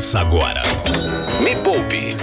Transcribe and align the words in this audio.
Começa 0.00 0.20
agora. 0.20 0.62
Me 1.44 1.54
Poupe 1.56 2.16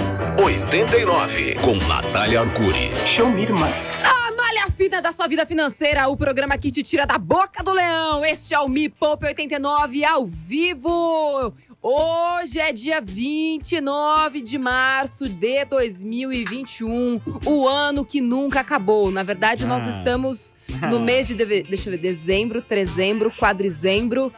89 0.43 1.57
com 1.63 1.75
Natália 1.87 2.41
Arcuri. 2.41 2.91
Show 3.05 3.29
me, 3.29 3.43
irmã. 3.43 3.67
A 4.03 4.35
malha 4.35 4.67
fina 4.75 4.99
da 4.99 5.11
sua 5.11 5.27
vida 5.27 5.45
financeira, 5.45 6.07
o 6.07 6.17
programa 6.17 6.57
que 6.57 6.71
te 6.71 6.81
tira 6.81 7.05
da 7.05 7.19
boca 7.19 7.63
do 7.63 7.71
leão. 7.73 8.25
Este 8.25 8.55
é 8.55 8.59
o 8.59 8.67
Me 8.67 8.89
Poupe 8.89 9.27
89 9.27 10.03
ao 10.03 10.25
vivo. 10.25 11.53
Hoje 11.79 12.59
é 12.59 12.73
dia 12.73 12.99
29 12.99 14.41
de 14.41 14.57
março 14.57 15.29
de 15.29 15.63
2021, 15.65 17.21
o 17.45 17.67
ano 17.67 18.03
que 18.03 18.19
nunca 18.19 18.61
acabou. 18.61 19.11
Na 19.11 19.21
verdade, 19.21 19.65
nós 19.67 19.85
Ah. 19.85 19.89
estamos 19.89 20.55
no 20.89 20.99
mês 20.99 21.27
de, 21.27 21.35
deve- 21.35 21.61
deixa 21.61 21.89
eu 21.89 21.91
ver, 21.91 21.99
dezembro, 21.99 22.59
trezembro, 22.59 23.31
quadrizembro, 23.31 24.33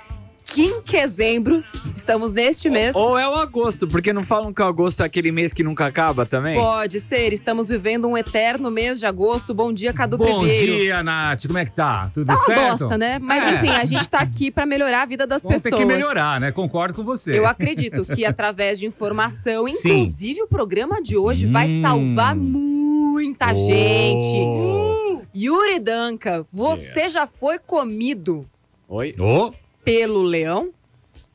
quinquezembro. 0.53 1.63
Estamos 1.95 2.33
neste 2.33 2.69
mês. 2.69 2.95
Ou 2.95 3.17
é 3.17 3.27
o 3.27 3.35
agosto, 3.35 3.87
porque 3.87 4.11
não 4.13 4.23
falam 4.23 4.53
que 4.53 4.61
o 4.61 4.65
agosto 4.65 5.03
é 5.03 5.05
aquele 5.05 5.31
mês 5.31 5.51
que 5.53 5.63
nunca 5.63 5.85
acaba 5.85 6.25
também? 6.25 6.57
Pode 6.57 6.99
ser, 6.99 7.33
estamos 7.33 7.69
vivendo 7.69 8.07
um 8.07 8.17
eterno 8.17 8.71
mês 8.71 8.99
de 8.99 9.05
agosto. 9.05 9.53
Bom 9.53 9.71
dia, 9.73 9.93
Cadu 9.93 10.17
Bom 10.17 10.43
dia, 10.43 11.03
Nath. 11.03 11.45
Como 11.47 11.57
é 11.59 11.65
que 11.65 11.71
tá? 11.71 12.09
Tudo 12.13 12.27
Tá 12.27 12.33
uma 12.33 12.45
certo? 12.45 12.69
bosta, 12.79 12.97
né? 12.97 13.19
Mas 13.19 13.43
É. 13.43 13.51
enfim, 13.55 13.69
a 13.69 13.85
gente 13.85 14.09
tá 14.09 14.19
aqui 14.19 14.49
pra 14.49 14.65
melhorar 14.65 15.03
a 15.03 15.05
vida 15.05 15.27
das 15.27 15.43
Vamos 15.43 15.61
pessoas. 15.61 15.79
que 15.79 15.85
melhorar, 15.85 16.39
né? 16.39 16.51
Concordo 16.51 16.93
com 16.95 17.03
você. 17.03 17.37
Eu 17.37 17.45
acredito 17.45 18.05
que 18.05 18.25
através 18.25 18.79
de 18.79 18.85
informação, 18.85 19.67
Sim. 19.67 19.89
inclusive 19.91 20.41
o 20.43 20.47
programa 20.47 21.01
de 21.01 21.17
hoje 21.17 21.45
vai 21.47 21.67
Hum. 21.67 21.81
salvar 21.81 22.35
muita 22.35 23.53
gente. 23.53 24.35
Oh. 24.39 25.19
Yuri 25.35 25.79
Danca, 25.79 26.45
você 26.51 27.07
já 27.07 27.27
foi 27.27 27.59
comido 27.59 28.45
Oi? 28.87 29.11
Oh. 29.19 29.51
Pelo 29.89 30.21
leão? 30.21 30.69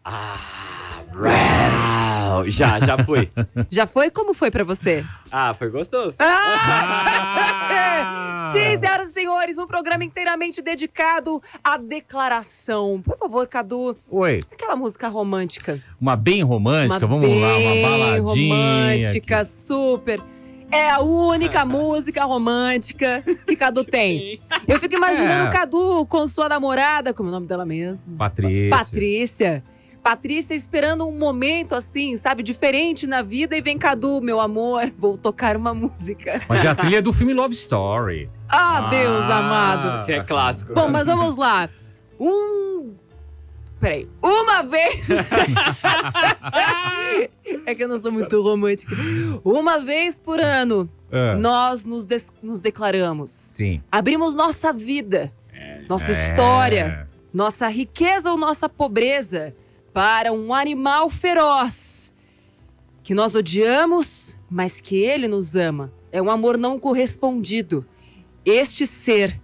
Ah, 0.04 0.38
brau. 1.12 2.44
já, 2.48 2.78
já 2.78 2.96
fui. 3.02 3.28
Já 3.68 3.84
foi? 3.84 4.10
Como 4.12 4.32
foi 4.32 4.48
pra 4.50 4.62
você? 4.62 5.04
Ah, 5.32 5.52
foi 5.54 5.70
gostoso. 5.70 6.16
Ah! 6.20 7.40
Sim, 8.52 8.78
senhoras 8.78 9.10
e 9.10 9.12
senhores, 9.12 9.58
um 9.58 9.66
programa 9.66 10.04
inteiramente 10.04 10.62
dedicado 10.62 11.42
à 11.64 11.76
declaração. 11.76 13.02
Por 13.04 13.18
favor, 13.18 13.48
Cadu, 13.48 13.96
Oi. 14.08 14.38
aquela 14.52 14.76
música 14.76 15.08
romântica. 15.08 15.80
Uma 16.00 16.14
bem 16.14 16.42
romântica, 16.44 17.04
Uma 17.06 17.18
vamos 17.18 17.28
lá, 17.40 17.48
uma 17.48 17.58
bem 17.58 17.82
baladinha. 17.82 18.54
romântica, 18.54 19.44
super. 19.44 20.20
É 20.70 20.90
a 20.90 21.00
única 21.00 21.64
música 21.66 22.24
romântica 22.24 23.22
que 23.46 23.54
Cadu 23.56 23.84
tem. 23.84 24.40
Eu 24.66 24.80
fico 24.80 24.94
imaginando 24.94 25.44
É. 25.44 25.48
o 25.48 25.50
Cadu 25.50 26.06
com 26.06 26.26
sua 26.26 26.48
namorada, 26.48 27.12
como 27.14 27.28
é 27.28 27.32
o 27.32 27.34
nome 27.34 27.46
dela 27.46 27.64
mesmo? 27.64 28.16
Patrícia. 28.16 28.70
Patrícia. 28.70 29.64
Patrícia 30.02 30.54
esperando 30.54 31.06
um 31.08 31.16
momento 31.18 31.74
assim, 31.74 32.14
sabe, 32.18 32.42
diferente 32.42 33.06
na 33.06 33.22
vida 33.22 33.56
e 33.56 33.62
vem 33.62 33.78
Cadu, 33.78 34.20
meu 34.20 34.38
amor, 34.38 34.92
vou 34.98 35.16
tocar 35.16 35.56
uma 35.56 35.72
música. 35.72 36.42
Mas 36.48 36.62
é 36.64 36.68
a 36.68 36.74
trilha 36.74 37.00
do 37.00 37.10
filme 37.12 37.32
Love 37.32 37.54
Story. 37.54 38.28
Ah, 38.48 38.82
Deus 38.90 39.22
Ah. 39.22 39.38
amado. 39.38 40.00
Esse 40.02 40.12
é 40.12 40.22
clássico. 40.22 40.74
Bom, 40.74 40.88
mas 40.88 41.06
vamos 41.06 41.36
lá. 41.36 41.68
Um. 42.20 42.94
Peraí. 43.80 44.08
Uma 44.22 44.62
vez. 44.62 45.08
é 47.66 47.74
que 47.74 47.84
eu 47.84 47.88
não 47.88 47.98
sou 47.98 48.12
muito 48.12 48.40
romântica. 48.42 48.94
Uma 49.44 49.78
vez 49.78 50.18
por 50.18 50.40
ano, 50.40 50.88
Ah, 51.12 51.34
nós 51.36 51.84
nos, 51.84 52.04
des- 52.06 52.32
nos 52.42 52.60
declaramos. 52.60 53.30
Sim. 53.30 53.82
Abrimos 53.90 54.34
nossa 54.34 54.72
vida, 54.72 55.32
nossa 55.88 56.10
É. 56.10 56.12
história, 56.12 57.08
nossa 57.32 57.68
riqueza 57.68 58.30
ou 58.30 58.36
nossa 58.38 58.68
pobreza 58.68 59.54
para 59.92 60.32
um 60.32 60.52
animal 60.54 61.08
feroz 61.10 62.12
que 63.02 63.14
nós 63.14 63.34
odiamos, 63.34 64.36
mas 64.50 64.80
que 64.80 64.96
ele 64.96 65.28
nos 65.28 65.54
ama. 65.56 65.92
É 66.10 66.22
um 66.22 66.30
amor 66.30 66.56
não 66.56 66.78
correspondido. 66.78 67.84
Este 68.44 68.86
ser 68.86 69.40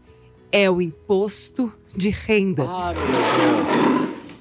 é 0.51 0.71
o 0.71 0.81
imposto 0.81 1.73
de 1.95 2.11
renda, 2.11 2.65
Ah, 2.67 2.93
meu 2.93 3.07
Deus. 3.07 3.90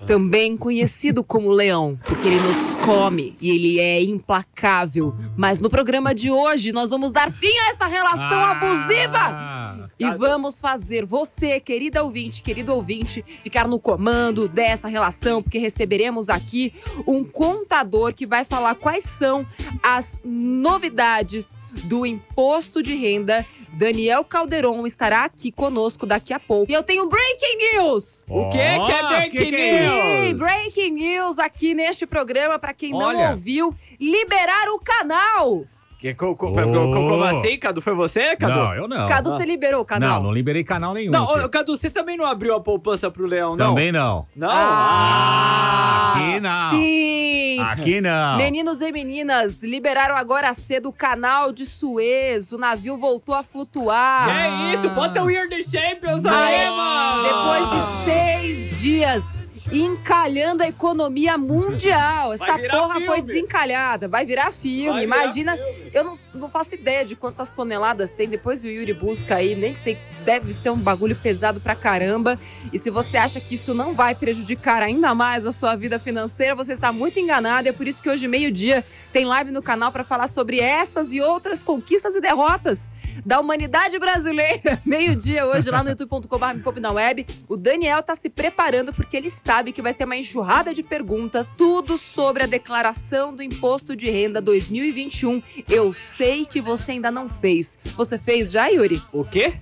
Também 0.09 0.57
conhecido 0.57 1.23
como 1.23 1.51
leão, 1.51 1.95
porque 2.03 2.27
ele 2.27 2.39
nos 2.39 2.73
come 2.77 3.37
e 3.39 3.51
ele 3.51 3.79
é 3.79 4.01
implacável. 4.01 5.13
Mas 5.37 5.59
no 5.59 5.69
programa 5.69 6.15
de 6.15 6.31
hoje 6.31 6.71
nós 6.71 6.89
vamos 6.89 7.11
dar 7.11 7.31
fim 7.31 7.55
a 7.59 7.69
esta 7.69 7.85
relação 7.85 8.39
abusiva. 8.43 9.19
Ah. 9.19 9.89
E 9.99 10.09
vamos 10.09 10.59
fazer 10.59 11.05
você, 11.05 11.59
querida 11.59 12.01
ouvinte, 12.03 12.41
querido 12.41 12.73
ouvinte, 12.73 13.23
ficar 13.43 13.67
no 13.67 13.77
comando 13.77 14.47
desta 14.47 14.87
relação, 14.87 15.43
porque 15.43 15.59
receberemos 15.59 16.27
aqui 16.27 16.73
um 17.05 17.23
contador 17.23 18.11
que 18.11 18.25
vai 18.25 18.43
falar 18.43 18.73
quais 18.73 19.03
são 19.03 19.45
as 19.83 20.19
novidades 20.25 21.55
do 21.83 22.03
imposto 22.03 22.81
de 22.81 22.95
renda. 22.95 23.45
Daniel 23.74 24.24
Calderon 24.25 24.85
estará 24.85 25.24
aqui 25.24 25.52
conosco 25.52 26.06
daqui 26.06 26.34
a 26.34 26.40
pouco. 26.40 26.69
E 26.72 26.74
eu 26.75 26.84
tenho 26.84 27.07
breaking 27.07 27.57
news! 27.75 28.25
O 28.28 28.50
que 28.50 28.57
que 28.57 28.91
é 28.91 29.07
breaking 29.07 29.38
que 29.38 29.46
que 29.46 29.56
é 29.56 29.81
news? 29.81 29.94
Sim, 30.28 30.35
breaking 30.35 30.91
news 30.91 31.40
aqui 31.40 31.74
neste 31.74 32.06
programa, 32.06 32.59
para 32.59 32.74
quem 32.74 32.91
não 32.91 33.00
Olha. 33.07 33.31
ouviu, 33.31 33.74
liberar 34.00 34.68
o 34.69 34.80
canal. 34.80 35.63
Que, 36.00 36.13
co, 36.13 36.34
co, 36.34 36.47
Oh. 36.47 36.53
co- 36.53 36.63
como 36.94 37.24
assim, 37.25 37.57
Cadu? 37.59 37.81
Foi 37.81 37.94
você, 37.94 38.34
Cadu? 38.38 38.53
Não, 38.56 38.74
eu 38.74 38.88
não. 38.88 39.06
Cadu, 39.06 39.34
Ah. 39.34 39.38
você 39.38 39.44
liberou 39.46 39.81
o 39.81 39.86
canal? 39.86 40.16
Não, 40.16 40.24
não 40.28 40.31
liberei 40.34 40.63
canal 40.63 40.94
nenhum. 40.94 41.12
Não, 41.12 41.50
Cadu, 41.50 41.75
você 41.75 41.90
também 41.90 42.16
não 42.16 42.24
abriu 42.25 42.56
a 42.56 42.62
poupança 42.62 43.12
pro 43.12 43.25
leão, 43.25 43.57
não? 43.57 43.68
Também 43.69 43.91
não. 43.91 44.25
Não? 44.34 44.47
Ah, 44.50 45.98
aqui 46.19 46.40
não. 46.40 46.69
Sim! 46.69 47.59
Aqui 47.62 48.02
não. 48.02 48.38
Meninos 48.38 48.81
e 48.81 48.91
meninas, 48.91 49.63
liberaram 49.63 50.16
agora 50.16 50.53
cedo 50.53 50.90
o 50.90 50.94
canal 50.94 51.52
de 51.52 51.66
Suez. 51.66 52.52
O 52.52 52.57
navio 52.57 52.97
voltou 52.97 53.35
a 53.35 53.44
flutuar. 53.44 54.25
Que 54.25 54.31
é 54.31 54.74
isso? 54.74 54.90
Bota 54.90 55.22
o 55.22 55.25
Weird 55.25 55.63
Champions 55.63 56.25
aí, 56.25 56.69
mano! 56.69 57.24
Depois 57.24 57.69
de 57.69 58.06
seis 58.06 58.81
dias 58.81 59.48
encalhando 59.71 60.63
a 60.63 60.67
economia 60.67 61.37
mundial. 61.37 62.33
Essa 62.33 62.57
virar 62.57 62.77
porra 62.77 62.93
filme. 62.93 63.07
foi 63.07 63.21
desencalhada. 63.21 64.07
Vai 64.07 64.25
virar 64.25 64.51
filme. 64.51 64.91
Vai 64.91 65.05
virar 65.05 65.17
Imagina. 65.17 65.57
filme. 65.57 65.91
Eu 65.93 66.03
não, 66.03 66.19
não 66.33 66.49
faço 66.49 66.75
ideia 66.75 67.05
de 67.05 67.15
quantas 67.15 67.51
toneladas 67.51 68.11
tem. 68.11 68.27
Depois 68.27 68.63
o 68.63 68.67
Yuri 68.67 68.93
busca 68.93 69.35
aí. 69.35 69.55
Nem 69.55 69.73
sei. 69.73 69.97
Deve 70.23 70.53
ser 70.53 70.69
um 70.69 70.77
bagulho 70.77 71.15
pesado 71.15 71.59
pra 71.59 71.75
caramba. 71.75 72.39
E 72.71 72.79
se 72.79 72.89
você 72.89 73.17
acha 73.17 73.39
que 73.39 73.55
isso 73.55 73.73
não 73.73 73.93
vai 73.93 74.15
prejudicar 74.15 74.81
ainda 74.81 75.13
mais 75.13 75.45
a 75.45 75.51
sua 75.51 75.75
vida 75.75 75.99
financeira, 75.99 76.55
você 76.55 76.73
está 76.73 76.91
muito 76.91 77.19
enganado. 77.19 77.67
É 77.67 77.71
por 77.71 77.87
isso 77.87 78.01
que 78.01 78.09
hoje, 78.09 78.27
meio-dia, 78.27 78.85
tem 79.11 79.25
live 79.25 79.51
no 79.51 79.61
canal 79.61 79.91
pra 79.91 80.03
falar 80.03 80.27
sobre 80.27 80.59
essas 80.59 81.13
e 81.13 81.21
outras 81.21 81.61
conquistas 81.61 82.15
e 82.15 82.21
derrotas 82.21 82.91
da 83.25 83.39
humanidade 83.39 83.99
brasileira. 83.99 84.81
Meio-dia 84.85 85.45
hoje 85.45 85.69
lá 85.69 85.83
no 85.83 85.89
youtube.com.br 85.89 86.79
na 86.79 86.91
web. 86.91 87.25
O 87.47 87.57
Daniel 87.57 88.01
tá 88.01 88.15
se 88.15 88.29
preparando 88.29 88.93
porque 88.93 89.17
ele 89.17 89.29
sabe 89.29 89.48
que 89.73 89.81
vai 89.81 89.91
ser 89.93 90.05
uma 90.05 90.15
enxurrada 90.15 90.75
de 90.75 90.83
perguntas, 90.83 91.55
tudo 91.57 91.97
sobre 91.97 92.43
a 92.43 92.45
declaração 92.45 93.35
do 93.35 93.41
imposto 93.41 93.95
de 93.95 94.07
renda 94.07 94.39
2021. 94.39 95.41
Eu 95.67 95.91
sei 95.91 96.45
que 96.45 96.61
você 96.61 96.91
ainda 96.91 97.09
não 97.09 97.27
fez. 97.27 97.75
Você 97.95 98.19
fez 98.19 98.51
já, 98.51 98.67
Yuri? 98.67 99.01
O 99.11 99.23
quê? 99.23 99.59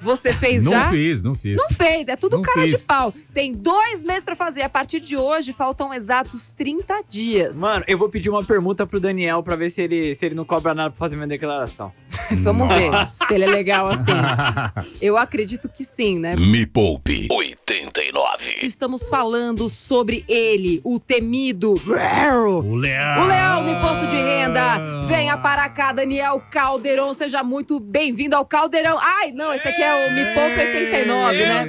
Você 0.00 0.32
fez 0.32 0.64
não 0.64 0.72
já? 0.72 0.90
fiz, 0.90 1.22
não 1.22 1.34
fiz. 1.34 1.56
Não 1.56 1.68
fez, 1.76 2.08
é 2.08 2.16
tudo 2.16 2.36
Não 2.36 2.42
cara 2.42 2.62
fiz. 2.62 2.80
de 2.80 2.86
pau. 2.86 3.12
Tem 3.34 3.52
dois 3.52 4.02
meses 4.02 4.22
pra 4.24 4.34
fazer. 4.34 4.62
A 4.62 4.68
partir 4.68 5.00
de 5.00 5.16
hoje, 5.16 5.52
faltam 5.52 5.92
exatos 5.92 6.52
30 6.52 7.02
dias. 7.08 7.56
Mano, 7.56 7.84
eu 7.86 7.98
vou 7.98 8.08
pedir 8.08 8.30
uma 8.30 8.44
pergunta 8.44 8.86
pro 8.86 8.98
Daniel 9.00 9.42
pra 9.42 9.56
ver 9.56 9.70
se 9.70 9.82
ele, 9.82 10.14
se 10.14 10.24
ele 10.26 10.34
não 10.34 10.44
cobra 10.44 10.74
nada 10.74 10.90
pra 10.90 10.98
fazer 10.98 11.16
minha 11.16 11.28
declaração. 11.28 11.92
vamos 12.42 12.68
ver 12.68 13.06
se 13.06 13.34
ele 13.34 13.44
é 13.44 13.48
legal 13.48 13.88
assim. 13.88 14.12
Eu 15.00 15.16
acredito 15.16 15.68
que 15.68 15.84
sim, 15.84 16.18
né? 16.18 16.36
Me 16.36 16.64
Poupe 16.66 17.26
89. 17.30 18.58
Estamos 18.62 19.08
falando 19.08 19.68
sobre 19.68 20.24
ele, 20.28 20.80
o 20.84 20.98
temido. 21.00 21.74
o 21.74 22.74
leão. 22.76 23.24
O 23.24 23.26
leão 23.26 23.64
do 23.64 23.70
imposto 23.70 24.06
de 24.06 24.16
renda. 24.16 25.00
Venha 25.06 25.36
para 25.36 25.68
cá, 25.68 25.92
Daniel 25.92 26.40
Caldeirão. 26.50 27.12
Seja 27.12 27.42
muito 27.42 27.80
bem-vindo 27.80 28.36
ao 28.36 28.44
Caldeirão. 28.46 28.96
Ai, 29.00 29.32
não, 29.32 29.52
esse 29.60 29.68
aqui 29.68 29.82
é 29.82 30.08
o 30.08 30.12
Me 30.12 30.24
Poupe 30.34 30.58
89, 30.58 31.36
né? 31.46 31.66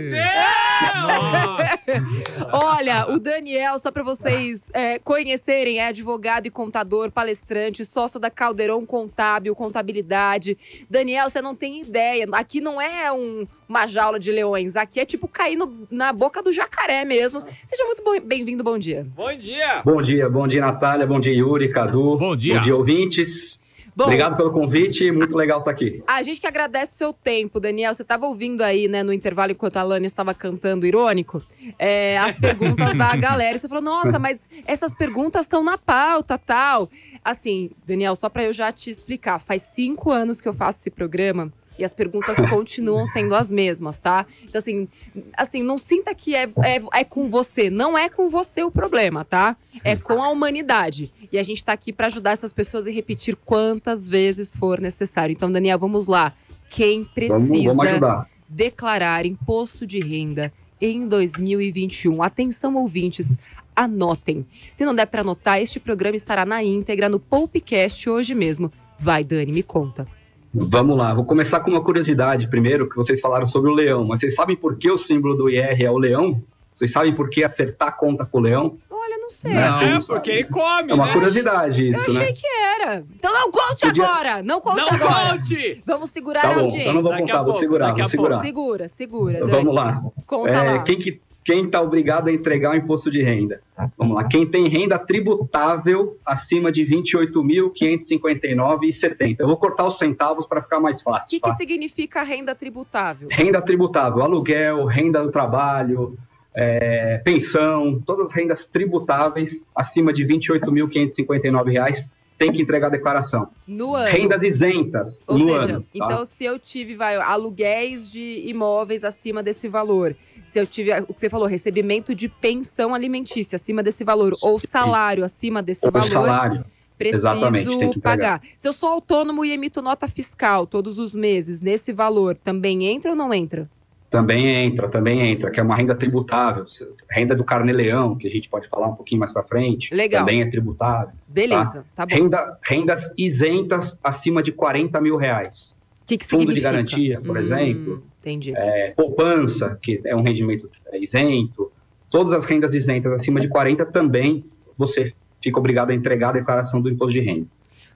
Olha, 2.52 3.08
o 3.10 3.20
Daniel, 3.20 3.78
só 3.78 3.92
para 3.92 4.04
vocês 4.04 4.70
é, 4.74 5.00
conhecerem, 5.00 5.80
é 5.80 5.88
advogado 5.88 6.46
e 6.48 6.50
contador, 6.50 7.12
palestrante, 7.12 7.84
sócio 7.86 8.20
da 8.20 8.30
Caldeirão 8.30 8.86
Contábil, 8.86 9.56
Contabilidade. 9.56 10.58
Daniel, 10.90 11.30
você 11.30 11.42
não 11.42 11.56
tem 11.56 11.82
ideia. 11.82 12.26
Aqui 12.34 12.62
não 12.62 12.82
é 12.82 13.12
um- 13.12 13.46
uma 13.68 13.86
jaula 13.86 14.20
de 14.20 14.32
leões. 14.32 14.76
Aqui 14.76 15.00
é 15.00 15.06
tipo 15.06 15.28
cair 15.28 15.56
no- 15.56 15.88
na 15.90 16.12
boca 16.12 16.42
do 16.44 16.52
jacaré 16.52 17.06
mesmo. 17.06 17.44
Seja 17.66 17.86
muito 17.86 18.04
bem-vindo, 18.26 18.64
bom 18.64 18.78
dia. 18.78 19.06
Bom 19.16 19.34
dia! 19.38 19.82
Bom 19.86 20.02
dia, 20.02 20.30
bom 20.30 20.48
dia, 20.48 20.62
Natália, 20.62 21.06
bom 21.08 21.20
dia, 21.20 21.34
Yuri, 21.34 21.70
Cadu. 21.72 22.18
Bom 22.18 22.36
dia. 22.36 22.56
Bom 22.56 22.62
dia, 22.62 22.76
ouvintes. 22.76 23.61
Bom, 23.96 24.06
Obrigado 24.06 24.38
pelo 24.38 24.52
convite, 24.52 25.12
muito 25.12 25.36
legal 25.36 25.60
estar 25.60 25.72
aqui. 25.72 26.02
a 26.08 26.22
gente 26.22 26.40
que 26.40 26.48
agradece 26.48 26.96
o 26.96 26.98
seu 26.98 27.14
tempo, 27.14 27.60
Daniel. 27.60 27.94
Você 27.94 28.04
estava 28.04 28.26
ouvindo 28.26 28.62
aí, 28.62 28.88
né, 28.88 29.04
no 29.04 29.12
intervalo, 29.12 29.52
enquanto 29.52 29.78
a 29.78 29.84
Lani 29.84 30.06
estava 30.06 30.34
cantando 30.34 30.86
irônico, 30.86 31.42
é, 31.78 32.18
as 32.18 32.36
perguntas 32.36 32.98
da 32.98 33.16
galera. 33.18 33.56
E 33.56 33.60
você 33.60 33.68
falou, 33.68 33.84
nossa, 33.84 34.18
mas 34.18 34.48
essas 34.66 34.94
perguntas 34.94 35.42
estão 35.42 35.64
na 35.64 35.78
pauta, 35.78 36.38
tal. 36.38 36.90
Assim, 37.24 37.72
Daniel, 37.86 38.16
só 38.16 38.30
para 38.30 38.44
eu 38.44 38.54
já 38.54 38.72
te 38.72 38.90
explicar, 38.90 39.40
faz 39.40 39.62
cinco 39.64 40.12
anos 40.12 40.40
que 40.40 40.48
eu 40.48 40.54
faço 40.54 40.80
esse 40.80 40.90
programa. 40.90 41.52
E 41.82 41.84
as 41.84 41.94
perguntas 41.94 42.38
continuam 42.48 43.06
sendo 43.06 43.36
as 43.36 43.52
mesmas, 43.52 44.00
tá? 44.00 44.26
Então, 44.44 44.60
assim, 44.60 44.88
assim 45.36 45.64
não 45.64 45.78
sinta 45.78 46.14
que 46.14 46.36
é, 46.36 46.44
é, 46.64 46.82
é 46.94 47.04
com 47.04 47.28
você. 47.28 47.70
Não 47.70 47.98
é 47.98 48.08
com 48.08 48.30
você 48.30 48.64
o 48.64 48.70
problema, 48.70 49.26
tá? 49.26 49.58
É 49.84 49.96
com 49.96 50.22
a 50.22 50.30
humanidade. 50.30 51.12
E 51.32 51.40
a 51.40 51.44
gente 51.44 51.64
tá 51.64 51.74
aqui 51.74 51.92
para 51.92 52.08
ajudar 52.08 52.32
essas 52.32 52.54
pessoas 52.54 52.86
e 52.86 52.92
repetir 52.92 53.36
quantas 53.36 54.08
vezes 54.08 54.56
for 54.56 54.80
necessário. 54.80 55.34
Então, 55.34 55.52
Daniel, 55.52 55.80
vamos 55.80 56.08
lá. 56.08 56.34
Quem 56.70 57.00
Vamos, 57.00 57.14
precisa 57.14 57.70
vamos 57.70 57.88
ajudar. 57.88 58.30
declarar 58.48 59.26
imposto 59.26 59.86
de 59.88 60.00
renda 60.00 60.54
em 60.80 61.08
2021. 61.08 62.22
Atenção, 62.22 62.76
ouvintes, 62.76 63.38
anotem. 63.76 64.46
Se 64.74 64.86
não 64.86 64.94
der 64.94 65.08
para 65.08 65.22
anotar, 65.22 65.60
este 65.60 65.80
programa 65.80 66.16
estará 66.16 66.46
na 66.46 66.64
íntegra 66.64 67.10
no 67.10 67.20
Poupecast 67.20 68.08
hoje 68.10 68.36
mesmo. 68.36 68.72
Vai, 69.00 69.24
Dani, 69.24 69.52
me 69.52 69.64
conta. 69.64 70.08
Vamos 70.54 70.98
lá, 70.98 71.14
vou 71.14 71.24
começar 71.24 71.62
com 71.62 71.72
uma 71.72 71.82
curiosidade 71.82 72.48
primeiro, 72.48 72.90
que 72.90 72.96
vocês 72.98 73.22
falaram 73.22 73.46
sobre 73.46 73.72
o 73.72 73.74
leão. 73.74 74.04
Mas 74.06 74.20
vocês 74.20 74.36
sabem 74.36 74.56
por 74.56 74.76
que 74.78 74.92
o 74.92 74.98
símbolo 74.98 75.36
do 75.36 75.50
IR 75.50 75.82
é 75.84 75.90
o 75.90 75.98
leão? 75.98 76.42
Vocês 76.74 76.92
sabem 76.92 77.14
por 77.14 77.30
que 77.30 77.44
acertar 77.44 77.96
conta 77.98 78.26
com 78.26 78.40
o 78.40 78.42
leão? 78.42 78.78
Olha, 78.90 79.18
não 79.18 79.30
sei. 79.30 79.54
Não, 79.54 79.62
Não, 79.62 79.74
você 79.74 79.84
é 79.84 79.90
não 79.94 80.02
porque 80.02 80.30
sabe. 80.32 80.32
ele 80.32 80.44
come, 80.50 80.92
É 80.92 80.94
uma 80.94 81.06
né? 81.08 81.14
curiosidade 81.14 81.86
Eu 81.86 81.92
isso, 81.92 82.14
né? 82.14 82.20
achei 82.22 82.34
que 82.34 82.48
era. 82.82 83.04
Então 83.16 83.34
não 83.34 83.50
conte 83.52 83.86
Podia- 83.88 84.04
agora! 84.06 84.44
Não 84.44 84.60
conte 84.62 84.78
Não 84.82 84.88
agora! 84.90 85.30
conte! 85.38 85.82
Vamos 85.86 86.10
segurar 86.10 86.42
Tá 86.42 86.48
a 86.50 86.54
bom, 86.54 86.60
audiência. 86.62 86.82
então 86.82 86.94
não 86.96 87.02
vou 87.02 87.12
Daqui 87.12 87.24
a 87.24 87.26
contar, 87.26 87.38
vou 87.38 87.46
pouco, 87.46 87.60
segurar, 87.60 87.90
a 87.90 87.94
vou 87.96 88.06
segurar. 88.06 88.42
Segura, 88.42 88.88
segura, 88.88 89.40
Dani. 89.40 89.52
Vamos 89.52 89.74
lá. 89.76 90.04
Conta 90.28 90.50
É, 90.50 90.72
lá. 90.74 90.84
quem 90.84 91.00
que 91.00 91.22
quem 91.52 91.66
está 91.66 91.82
obrigado 91.82 92.30
a 92.30 92.32
entregar 92.32 92.72
o 92.72 92.76
imposto 92.78 93.12
de 93.12 93.22
renda? 93.22 93.60
Vamos 93.98 94.16
lá. 94.16 94.24
Quem 94.24 94.48
tem 94.48 94.70
renda 94.70 94.98
tributável 94.98 96.18
acima 96.26 96.72
de 96.72 96.86
28.559,70. 96.86 99.36
Eu 99.40 99.48
vou 99.48 99.58
cortar 99.58 99.86
os 99.86 99.98
centavos 99.98 100.46
para 100.46 100.62
ficar 100.62 100.80
mais 100.80 101.02
O 101.02 101.04
fácil. 101.04 101.30
que, 101.30 101.42
que 101.44 101.50
tá? 101.50 101.56
significa 101.56 102.24
renda 102.24 102.56
tributável? 102.56 103.28
Renda 103.30 103.62
tributável, 103.62 104.24
aluguel, 104.24 104.86
renda 104.86 105.22
do 105.22 105.30
trabalho, 105.30 106.18
é, 106.56 107.18
pensão, 107.18 108.02
todas 108.06 108.28
as 108.28 108.34
rendas 108.34 108.66
tributáveis 108.66 109.68
acima 109.76 110.14
de 110.14 110.24
R$ 110.24 110.38
28.559 110.38 112.10
tem 112.42 112.52
que 112.52 112.60
entregar 112.60 112.88
a 112.88 112.90
declaração. 112.90 113.50
No 113.68 113.96
ano. 113.96 114.10
Rendas 114.10 114.42
isentas 114.42 115.22
Ou 115.28 115.38
seja, 115.38 115.76
ano. 115.76 115.82
tá? 115.82 115.88
então 115.94 116.26
se 116.26 116.44
eu 116.44 116.58
tive 116.58 116.96
vai, 116.96 117.16
aluguéis 117.16 118.12
de 118.12 118.42
imóveis 118.48 119.04
acima 119.04 119.44
desse 119.44 119.68
valor, 119.68 120.16
se 120.44 120.60
eu 120.60 120.66
tive 120.66 120.92
o 121.02 121.14
que 121.14 121.20
você 121.20 121.30
falou, 121.30 121.48
recebimento 121.48 122.16
de 122.16 122.28
pensão 122.28 122.96
alimentícia 122.96 123.58
acima 123.58 123.84
desse 123.84 124.04
valor, 124.04 124.34
ou 124.42 124.58
Sim. 124.58 124.68
salário 124.68 125.24
acima 125.24 125.62
desse 125.62 125.86
Ou 125.86 125.92
valor, 125.92 126.10
salário. 126.10 126.66
preciso 126.98 128.00
pagar. 128.02 128.42
Se 128.58 128.68
eu 128.68 128.74
sou 128.74 128.90
autônomo 128.90 129.46
e 129.46 129.52
emito 129.52 129.80
nota 129.80 130.08
fiscal 130.08 130.66
todos 130.66 130.98
os 130.98 131.14
meses 131.14 131.62
nesse 131.62 131.94
valor, 131.94 132.36
também 132.36 132.88
entra 132.88 133.12
ou 133.12 133.16
não 133.16 133.32
entra? 133.32 133.70
Também 134.12 134.46
entra, 134.46 134.90
também 134.90 135.22
entra, 135.32 135.50
que 135.50 135.58
é 135.58 135.64
uma 135.64 135.74
renda 135.74 135.96
tributável. 135.96 136.66
Renda 137.10 137.34
do 137.34 137.46
carne-leão, 137.46 138.18
que 138.18 138.28
a 138.28 138.30
gente 138.30 138.50
pode 138.50 138.68
falar 138.68 138.88
um 138.88 138.96
pouquinho 138.96 139.20
mais 139.20 139.32
para 139.32 139.42
frente. 139.42 139.96
Legal. 139.96 140.26
Também 140.26 140.42
é 140.42 140.50
tributável. 140.50 141.14
Beleza, 141.26 141.86
tá, 141.96 142.06
bom. 142.06 142.14
Renda, 142.14 142.60
rendas 142.62 143.14
isentas 143.18 143.98
acima 144.04 144.44
de 144.44 144.52
40 144.52 145.00
mil 145.00 145.16
reais. 145.16 145.78
O 146.02 146.06
que, 146.06 146.18
que 146.18 146.26
Fundo 146.26 146.54
de 146.54 146.60
garantia, 146.60 147.22
por 147.22 147.38
Hum, 147.38 147.40
exemplo. 147.40 148.04
Entendi. 148.20 148.54
É, 148.54 148.92
poupança, 148.98 149.80
que 149.82 150.02
é 150.04 150.14
um 150.14 150.24
rendimento 150.24 150.70
é, 150.88 151.02
isento. 151.02 151.72
Todas 152.10 152.34
as 152.34 152.44
rendas 152.44 152.74
isentas 152.74 153.14
acima 153.14 153.40
de 153.40 153.48
40 153.48 153.86
também 153.86 154.44
você 154.78 155.14
fica 155.42 155.58
obrigado 155.58 155.92
a 155.92 155.96
entregar 155.96 156.30
a 156.30 156.34
declaração 156.34 156.82
do 156.82 156.90
imposto 156.90 157.14
de 157.14 157.22
renda. 157.22 157.48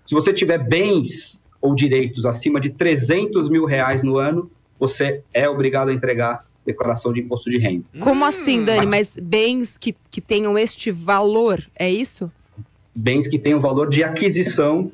Se 0.02 0.16
você 0.16 0.32
tiver 0.32 0.60
bens 0.60 1.44
ou 1.62 1.76
direitos 1.76 2.26
acima 2.26 2.62
de 2.62 2.70
300 2.70 3.50
mil 3.50 3.66
reais 3.66 4.02
no 4.02 4.18
ano, 4.18 4.50
você 4.80 5.22
é 5.34 5.48
obrigado 5.50 5.90
a 5.90 5.94
entregar 5.94 6.32
a 6.34 6.44
declaração 6.66 7.14
de 7.14 7.22
imposto 7.22 7.50
de 7.50 7.58
renda. 7.58 7.86
Como 8.00 8.26
assim, 8.26 8.62
Hum. 8.62 8.66
Dani? 8.66 8.86
Mas 8.86 9.18
bens 9.22 9.78
que, 9.78 9.96
que 10.10 10.20
tenham 10.22 10.58
este 10.58 10.92
valor, 10.92 11.64
é 11.76 11.90
isso? 11.90 12.32
Bens 12.94 13.28
que 13.28 13.38
um 13.54 13.60
valor 13.60 13.90
de 13.90 14.04
aquisição 14.04 14.92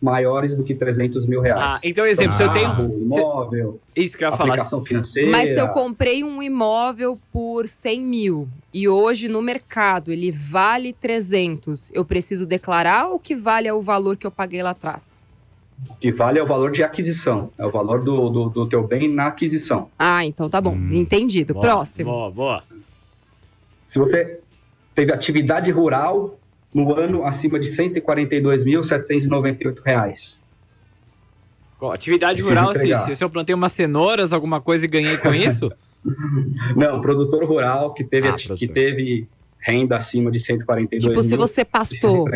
maiores 0.00 0.56
do 0.56 0.64
que 0.64 0.74
300 0.74 1.26
mil 1.26 1.40
Ah, 1.40 1.44
reais. 1.44 1.80
então, 1.84 2.04
exemplo, 2.04 2.32
se 2.36 2.42
eu 2.42 2.50
tenho. 2.50 2.70
Carro, 2.70 2.98
imóvel, 2.98 3.80
Isso 3.94 4.18
que 4.18 4.24
eu 4.24 4.30
ia 4.30 4.36
falar. 4.36 4.50
aplicação 4.50 4.84
financeira. 4.84 5.30
Mas 5.30 5.50
se 5.50 5.60
eu 5.60 5.68
comprei 5.68 6.24
um 6.24 6.42
imóvel 6.42 7.18
por 7.32 7.68
100 7.68 8.00
mil 8.00 8.48
e 8.74 8.88
hoje 8.88 9.28
no 9.28 9.40
mercado 9.40 10.10
ele 10.10 10.32
vale 10.32 10.92
300, 10.92 11.92
eu 11.94 12.04
preciso 12.04 12.44
declarar 12.46 13.08
ou 13.08 13.18
que 13.20 13.36
vale 13.36 13.68
é 13.68 13.72
o 13.72 13.80
valor 13.80 14.16
que 14.16 14.26
eu 14.26 14.30
paguei 14.30 14.60
lá 14.62 14.70
atrás? 14.70 15.22
O 15.90 15.94
que 15.96 16.12
vale 16.12 16.38
é 16.38 16.42
o 16.42 16.46
valor 16.46 16.70
de 16.70 16.82
aquisição. 16.82 17.50
É 17.58 17.66
o 17.66 17.70
valor 17.70 18.02
do, 18.02 18.28
do, 18.30 18.48
do 18.50 18.68
teu 18.68 18.86
bem 18.86 19.12
na 19.12 19.26
aquisição. 19.26 19.90
Ah, 19.98 20.24
então 20.24 20.48
tá 20.48 20.60
bom. 20.60 20.74
Hum. 20.74 20.90
Entendido. 20.92 21.54
Boa, 21.54 21.66
Próximo. 21.66 22.10
Boa, 22.10 22.30
boa. 22.30 22.62
Se 23.84 23.98
você 23.98 24.38
teve 24.94 25.12
atividade 25.12 25.70
rural 25.70 26.38
no 26.72 26.94
ano 26.94 27.26
acima 27.26 27.58
de 27.60 27.68
142.798 27.68 29.78
reais. 29.84 30.40
Ó, 31.80 31.92
Atividade 31.92 32.42
Precisa 32.42 32.60
rural, 32.60 32.72
se, 32.74 32.78
entregar. 32.86 33.14
se 33.16 33.24
eu 33.24 33.30
plantei 33.30 33.54
umas 33.54 33.72
cenouras, 33.72 34.32
alguma 34.32 34.60
coisa 34.60 34.84
e 34.84 34.88
ganhei 34.88 35.16
com 35.18 35.34
isso? 35.48 35.70
Não, 36.76 37.00
produtor 37.00 37.44
rural 37.44 37.92
que 37.92 38.04
teve, 38.04 38.28
Ah, 38.28 38.32
produtor. 38.32 38.56
que 38.56 38.68
teve 38.68 39.26
renda 39.64 39.96
acima 39.96 40.30
de 40.30 40.40
142 40.40 41.04
Tipo, 41.04 41.22
se 41.22 41.28
mil, 41.30 41.38
você 41.38 41.64
precisa 41.64 42.00
pastou, 42.00 42.26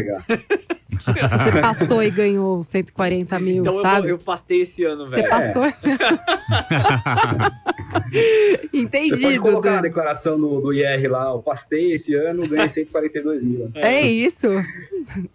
se 1.28 1.28
você 1.38 1.60
pastou 1.60 2.02
e 2.02 2.10
ganhou 2.10 2.62
140 2.62 3.40
mil, 3.40 3.56
então 3.62 3.74
eu, 3.74 3.82
sabe? 3.82 4.00
vou- 4.02 4.10
eu 4.10 4.18
pastei 4.18 4.62
esse 4.62 4.84
ano, 4.84 5.06
Você 5.08 5.16
velho. 5.16 5.28
pastou. 5.28 5.64
Você 8.06 8.58
pode 8.68 8.68
Entendido, 8.72 9.42
colocar 9.42 9.70
na 9.70 9.76
Dani. 9.76 9.88
declaração 9.88 10.38
do, 10.38 10.60
do 10.60 10.72
IR 10.72 11.10
lá, 11.10 11.30
eu 11.30 11.40
pastei 11.42 11.92
esse 11.94 12.14
ano, 12.14 12.46
ganhei 12.48 12.68
142 12.68 13.42
mil. 13.42 13.70
É 13.74 14.00
isso. 14.02 14.46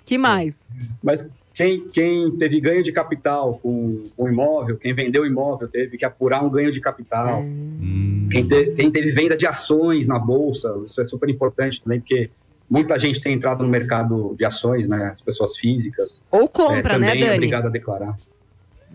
Que 0.06 0.18
mais? 0.18 0.72
Mas 1.04 1.26
quem, 1.62 1.88
quem 1.90 2.32
teve 2.38 2.60
ganho 2.60 2.84
de 2.84 2.92
capital 2.92 3.60
com 3.62 4.06
o 4.18 4.28
imóvel, 4.28 4.78
quem 4.78 4.96
vendeu 4.96 5.22
o 5.22 5.26
imóvel, 5.28 5.68
teve 5.68 5.96
que 5.96 6.04
apurar 6.04 6.44
um 6.44 6.50
ganho 6.50 6.72
de 6.72 6.82
capital. 6.82 7.42
Hum. 7.42 8.28
Quem, 8.32 8.48
te- 8.48 8.72
quem 8.76 8.90
teve 8.90 9.12
venda 9.12 9.38
de 9.38 9.46
ações 9.46 10.08
na 10.08 10.18
bolsa, 10.18 10.74
isso 10.86 11.00
é 11.00 11.06
super 11.06 11.30
importante 11.30 11.80
também, 11.84 12.00
porque 12.00 12.32
muita 12.68 12.98
gente 12.98 13.22
tem 13.22 13.34
entrado 13.34 13.64
no 13.64 13.70
mercado 13.70 14.34
de 14.36 14.44
ações, 14.44 14.88
né? 14.88 15.10
As 15.12 15.22
pessoas 15.22 15.56
físicas. 15.56 16.24
Ou 16.32 16.46
é, 16.46 16.48
compra, 16.48 16.98
né, 16.98 17.10
também 17.10 17.10
é 17.10 17.26
Dani? 17.26 17.36
obrigado 17.36 17.68
a 17.68 17.70
declarar. 17.70 18.18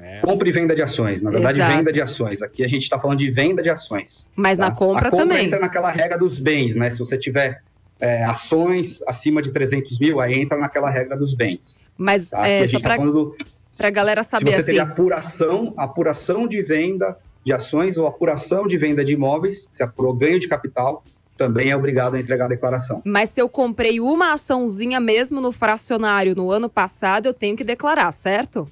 É. 0.00 0.20
Compra 0.20 0.48
e 0.48 0.52
venda 0.52 0.74
de 0.74 0.82
ações. 0.82 1.22
Na 1.22 1.30
verdade, 1.30 1.58
Exato. 1.58 1.76
venda 1.76 1.92
de 1.92 2.00
ações. 2.02 2.42
Aqui 2.42 2.64
a 2.64 2.68
gente 2.68 2.82
está 2.82 2.98
falando 2.98 3.18
de 3.18 3.30
venda 3.30 3.62
de 3.62 3.70
ações. 3.70 4.26
Mas 4.34 4.58
na 4.58 4.70
tá? 4.70 4.76
compra, 4.76 5.06
a 5.06 5.10
compra 5.10 5.26
também. 5.26 5.46
entra 5.46 5.60
naquela 5.60 5.90
regra 5.90 6.18
dos 6.18 6.38
bens, 6.38 6.74
né? 6.74 6.90
Se 6.90 6.98
você 6.98 7.16
tiver 7.16 7.62
é, 8.00 8.24
ações 8.24 9.02
acima 9.06 9.40
de 9.40 9.50
300 9.52 9.98
mil, 9.98 10.20
aí 10.20 10.34
entra 10.34 10.58
naquela 10.58 10.90
regra 10.90 11.16
dos 11.16 11.34
bens. 11.34 11.80
Mas 11.96 12.30
Tá? 12.30 12.46
é, 12.46 12.58
a 12.62 12.66
só 12.66 12.72
gente 12.72 12.82
tá 12.82 12.96
pra 13.78 13.90
galera 13.90 14.22
se 14.22 14.30
saber 14.30 14.50
você 14.52 14.70
assim. 14.72 14.78
apuração, 14.78 15.74
apuração 15.76 16.46
de 16.46 16.62
venda 16.62 17.16
de 17.44 17.52
ações 17.52 17.96
ou 17.96 18.06
apuração 18.06 18.66
de 18.66 18.76
venda 18.76 19.04
de 19.04 19.12
imóveis, 19.12 19.68
se 19.70 19.82
apurou 19.82 20.12
ganho 20.12 20.40
de 20.40 20.48
capital, 20.48 21.04
também 21.36 21.70
é 21.70 21.76
obrigado 21.76 22.14
a 22.16 22.20
entregar 22.20 22.46
a 22.46 22.48
declaração. 22.48 23.02
Mas 23.04 23.28
se 23.28 23.40
eu 23.40 23.48
comprei 23.48 24.00
uma 24.00 24.32
açãozinha 24.32 24.98
mesmo 24.98 25.40
no 25.40 25.52
fracionário 25.52 26.34
no 26.34 26.50
ano 26.50 26.68
passado, 26.68 27.26
eu 27.26 27.34
tenho 27.34 27.56
que 27.56 27.62
declarar, 27.62 28.10
certo? 28.10 28.68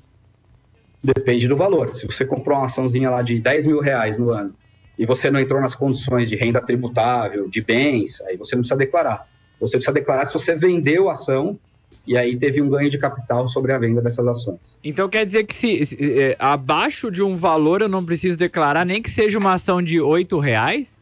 Depende 1.03 1.47
do 1.47 1.57
valor. 1.57 1.95
Se 1.95 2.07
você 2.07 2.25
comprou 2.25 2.57
uma 2.59 2.65
açãozinha 2.65 3.11
lá 3.11 3.23
de 3.23 3.39
10 3.39 3.67
mil 3.67 3.81
reais 3.81 4.19
no 4.19 4.31
ano 4.31 4.55
e 4.99 5.05
você 5.05 5.31
não 5.31 5.41
entrou 5.41 5.61
nas 5.61 5.75
condições 5.75 6.29
de 6.29 6.37
renda 6.37 6.61
tributável, 6.61 7.49
de 7.49 7.61
bens, 7.61 8.21
aí 8.23 8.37
você 8.37 8.55
não 8.55 8.63
precisa 8.63 8.79
declarar. 8.79 9.29
Você 9.61 9.77
precisa 9.77 9.93
declarar 9.93 10.25
se 10.25 10.33
você 10.33 10.55
vendeu 10.55 11.09
a 11.09 11.13
ação 11.13 11.59
e 12.07 12.17
aí 12.17 12.37
teve 12.37 12.61
um 12.61 12.69
ganho 12.69 12.91
de 12.91 12.99
capital 12.99 13.49
sobre 13.49 13.73
a 13.73 13.79
venda 13.79 14.01
dessas 14.01 14.27
ações. 14.27 14.79
Então 14.85 15.09
quer 15.09 15.25
dizer 15.25 15.45
que 15.45 15.55
se, 15.55 15.87
se, 15.87 16.21
é, 16.21 16.37
abaixo 16.39 17.11
de 17.11 17.23
um 17.23 17.35
valor 17.35 17.83
eu 17.83 17.89
não 17.89 18.05
preciso 18.05 18.39
declarar, 18.39 18.85
nem 18.85 19.01
que 19.01 19.11
seja 19.11 19.39
uma 19.39 19.53
ação 19.53 19.83
de 19.83 20.01
8 20.01 20.39
reais? 20.39 21.01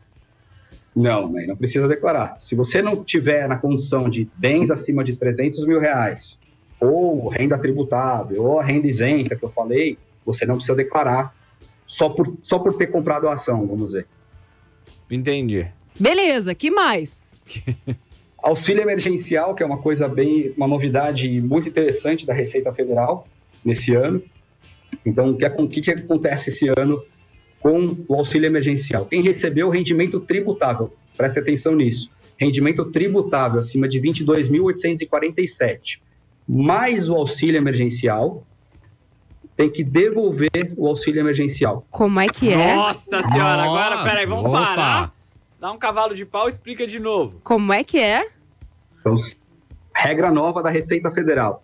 Não, 0.94 1.32
não 1.46 1.56
precisa 1.56 1.88
declarar. 1.88 2.36
Se 2.38 2.54
você 2.54 2.82
não 2.82 3.02
tiver 3.02 3.48
na 3.48 3.56
condição 3.56 4.08
de 4.08 4.28
bens 4.36 4.70
acima 4.70 5.02
de 5.02 5.16
300 5.16 5.66
mil 5.66 5.80
reais, 5.80 6.38
ou 6.78 7.28
renda 7.28 7.56
tributável, 7.56 8.42
ou 8.42 8.60
a 8.60 8.64
renda 8.64 8.86
isenta 8.86 9.34
que 9.34 9.44
eu 9.44 9.48
falei, 9.48 9.96
você 10.24 10.44
não 10.44 10.56
precisa 10.56 10.76
declarar 10.76 11.34
só 11.92 12.08
por, 12.08 12.38
só 12.42 12.58
por 12.58 12.72
ter 12.72 12.86
comprado 12.86 13.28
a 13.28 13.34
ação, 13.34 13.66
vamos 13.66 13.86
dizer. 13.86 14.06
Entendi. 15.10 15.66
Beleza, 16.00 16.54
que 16.54 16.70
mais? 16.70 17.38
Auxílio 18.42 18.80
emergencial, 18.80 19.54
que 19.54 19.62
é 19.62 19.66
uma 19.66 19.76
coisa 19.76 20.08
bem, 20.08 20.54
uma 20.56 20.66
novidade 20.66 21.28
muito 21.42 21.68
interessante 21.68 22.24
da 22.24 22.32
Receita 22.32 22.72
Federal. 22.72 23.28
nesse 23.62 23.94
ano. 23.94 24.22
Então, 25.04 25.32
o 25.32 25.36
que, 25.36 25.46
o 25.46 25.68
que, 25.68 25.82
que 25.82 25.90
acontece 25.90 26.48
esse 26.48 26.66
ano 26.68 27.04
com 27.60 27.94
o 28.08 28.14
auxílio 28.14 28.46
emergencial? 28.46 29.04
Quem 29.04 29.22
recebeu 29.22 29.68
o 29.68 29.70
rendimento 29.70 30.18
tributável, 30.18 30.94
preste 31.14 31.40
atenção 31.40 31.76
nisso, 31.76 32.10
rendimento 32.38 32.86
tributável 32.86 33.60
acima 33.60 33.86
de 33.86 34.00
22.847, 34.00 36.00
mais 36.48 37.10
o 37.10 37.14
auxílio 37.14 37.58
emergencial, 37.58 38.46
tem 39.56 39.70
que 39.70 39.84
devolver 39.84 40.72
o 40.76 40.86
auxílio 40.88 41.20
emergencial. 41.20 41.86
Como 41.90 42.18
é 42.20 42.26
que 42.26 42.50
é? 42.50 42.74
Nossa 42.74 43.22
senhora, 43.22 43.62
agora, 43.64 44.02
peraí, 44.02 44.26
vamos 44.26 44.44
opa. 44.46 44.58
parar. 44.58 45.14
Dá 45.60 45.70
um 45.70 45.78
cavalo 45.78 46.14
de 46.14 46.24
pau 46.26 46.46
e 46.46 46.50
explica 46.50 46.86
de 46.86 46.98
novo. 46.98 47.40
Como 47.44 47.72
é 47.72 47.84
que 47.84 47.98
é? 47.98 48.24
Então, 49.00 49.14
regra 49.94 50.32
nova 50.32 50.62
da 50.62 50.70
Receita 50.70 51.10
Federal. 51.12 51.62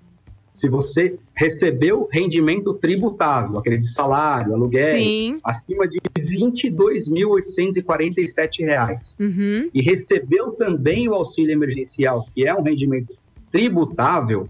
Se 0.52 0.68
você 0.68 1.18
recebeu 1.35 2.09
rendimento 2.12 2.75
tributável, 2.75 3.59
aquele 3.59 3.78
de 3.78 3.88
salário, 3.92 4.54
aluguéis, 4.54 5.07
Sim. 5.07 5.40
acima 5.45 5.87
de 5.87 5.99
22.847 6.18 8.64
reais, 8.64 9.16
Uhum. 9.21 9.68
e 9.73 9.83
recebeu 9.83 10.52
também 10.52 11.09
o 11.09 11.14
auxílio 11.14 11.52
emergencial, 11.52 12.26
que 12.35 12.47
é 12.47 12.54
um 12.54 12.62
rendimento 12.62 13.16
tributável, 13.50 14.49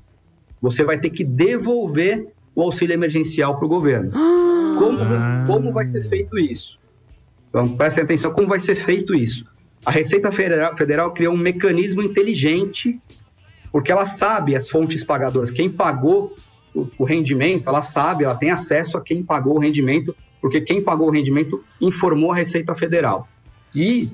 você 0.60 0.84
vai 0.84 0.98
ter 0.98 1.10
que 1.10 1.24
devolver 1.24 2.28
o 2.58 2.62
auxílio 2.62 2.92
emergencial 2.92 3.56
para 3.56 3.66
o 3.66 3.68
governo. 3.68 4.10
Como, 4.10 4.98
Ah. 5.00 5.44
como 5.46 5.72
vai 5.72 5.86
ser 5.86 6.08
feito 6.08 6.36
isso? 6.36 6.80
Então, 7.48 7.68
prestem 7.76 8.02
atenção 8.02 8.32
como 8.32 8.48
vai 8.48 8.58
ser 8.58 8.74
feito 8.74 9.14
isso. 9.14 9.46
A 9.86 9.92
Receita 9.92 10.32
Federal, 10.32 10.76
Federal 10.76 11.12
criou 11.12 11.34
um 11.34 11.38
mecanismo 11.38 12.02
inteligente, 12.02 12.98
porque 13.70 13.92
ela 13.92 14.04
sabe 14.04 14.56
as 14.56 14.68
fontes 14.68 15.04
pagadoras, 15.04 15.52
quem 15.52 15.70
pagou 15.70 16.34
o, 16.74 16.88
o 16.98 17.04
rendimento, 17.04 17.68
ela 17.68 17.80
sabe, 17.80 18.24
ela 18.24 18.34
tem 18.34 18.50
acesso 18.50 18.98
a 18.98 19.00
quem 19.00 19.22
pagou 19.22 19.54
o 19.54 19.60
rendimento, 19.60 20.12
porque 20.40 20.60
quem 20.60 20.82
pagou 20.82 21.06
o 21.06 21.12
rendimento 21.12 21.62
informou 21.80 22.32
a 22.32 22.34
Receita 22.34 22.74
Federal. 22.74 23.28
E, 23.72 24.10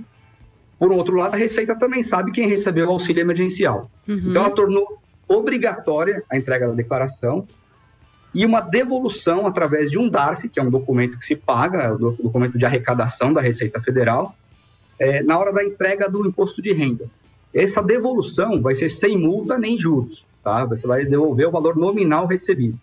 por 0.78 0.92
outro 0.92 1.16
lado, 1.16 1.32
a 1.32 1.38
Receita 1.38 1.74
também 1.74 2.02
sabe 2.02 2.30
quem 2.30 2.46
recebeu 2.46 2.88
o 2.88 2.90
auxílio 2.90 3.22
emergencial. 3.22 3.90
Uhum. 4.06 4.18
Então, 4.18 4.44
ela 4.44 4.50
tornou 4.50 4.98
obrigatória 5.26 6.22
a 6.30 6.36
entrega 6.36 6.68
da 6.68 6.74
declaração 6.74 7.48
e 8.34 8.44
uma 8.44 8.60
devolução 8.60 9.46
através 9.46 9.90
de 9.90 9.98
um 9.98 10.08
DARF, 10.08 10.48
que 10.48 10.58
é 10.58 10.62
um 10.62 10.70
documento 10.70 11.16
que 11.18 11.24
se 11.24 11.36
paga, 11.36 11.82
é 11.82 11.92
o 11.92 11.96
do- 11.98 12.12
documento 12.20 12.58
de 12.58 12.64
arrecadação 12.66 13.32
da 13.32 13.40
Receita 13.40 13.80
Federal, 13.80 14.34
é, 14.98 15.22
na 15.22 15.38
hora 15.38 15.52
da 15.52 15.64
entrega 15.64 16.08
do 16.08 16.26
imposto 16.26 16.60
de 16.60 16.72
renda. 16.72 17.06
Essa 17.54 17.80
devolução 17.82 18.60
vai 18.60 18.74
ser 18.74 18.88
sem 18.88 19.16
multa 19.16 19.56
nem 19.56 19.78
juros, 19.78 20.26
tá? 20.42 20.64
Você 20.64 20.86
vai 20.86 21.04
devolver 21.04 21.46
o 21.46 21.50
valor 21.52 21.76
nominal 21.76 22.26
recebido. 22.26 22.78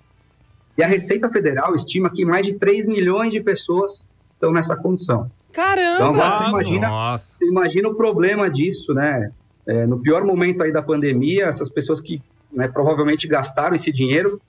E 0.78 0.84
a 0.84 0.88
Receita 0.88 1.30
Federal 1.30 1.76
estima 1.76 2.10
que 2.10 2.24
mais 2.24 2.46
de 2.46 2.54
3 2.54 2.86
milhões 2.86 3.34
de 3.34 3.42
pessoas 3.42 4.08
estão 4.34 4.52
nessa 4.54 4.76
condição. 4.78 5.30
Então, 5.50 5.66
Caramba! 5.66 6.06
agora 6.06 6.32
você 6.32 6.44
imagina 6.46 6.88
Nossa. 6.88 7.26
você 7.26 7.46
imagina 7.48 7.90
o 7.90 7.96
problema 7.96 8.50
disso, 8.50 8.94
né? 8.94 9.32
É, 9.68 9.86
no 9.86 10.00
pior 10.00 10.24
momento 10.24 10.64
aí 10.64 10.72
da 10.72 10.82
pandemia, 10.82 11.46
essas 11.48 11.70
pessoas 11.70 12.00
que 12.00 12.22
né, 12.52 12.70
provavelmente 12.70 13.28
gastaram 13.28 13.76
esse 13.76 13.92
dinheiro 13.92 14.42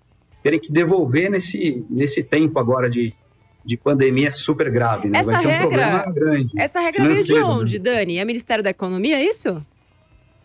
terem 0.42 0.58
que 0.58 0.72
devolver 0.72 1.30
nesse, 1.30 1.84
nesse 1.88 2.22
tempo 2.22 2.58
agora 2.58 2.90
de, 2.90 3.14
de 3.64 3.76
pandemia 3.76 4.32
super 4.32 4.70
grave, 4.70 5.08
né? 5.08 5.18
Essa 5.18 5.32
Vai 5.32 5.40
ser 5.40 5.48
um 5.48 5.58
problema 5.60 6.12
grande. 6.12 6.52
Essa 6.56 6.80
regra 6.80 7.04
veio 7.04 7.16
de 7.16 7.22
financeiro, 7.24 7.48
né? 7.48 7.60
onde, 7.60 7.78
Dani? 7.78 8.18
É 8.18 8.24
Ministério 8.24 8.62
da 8.62 8.70
Economia, 8.70 9.16
é 9.16 9.24
isso? 9.24 9.64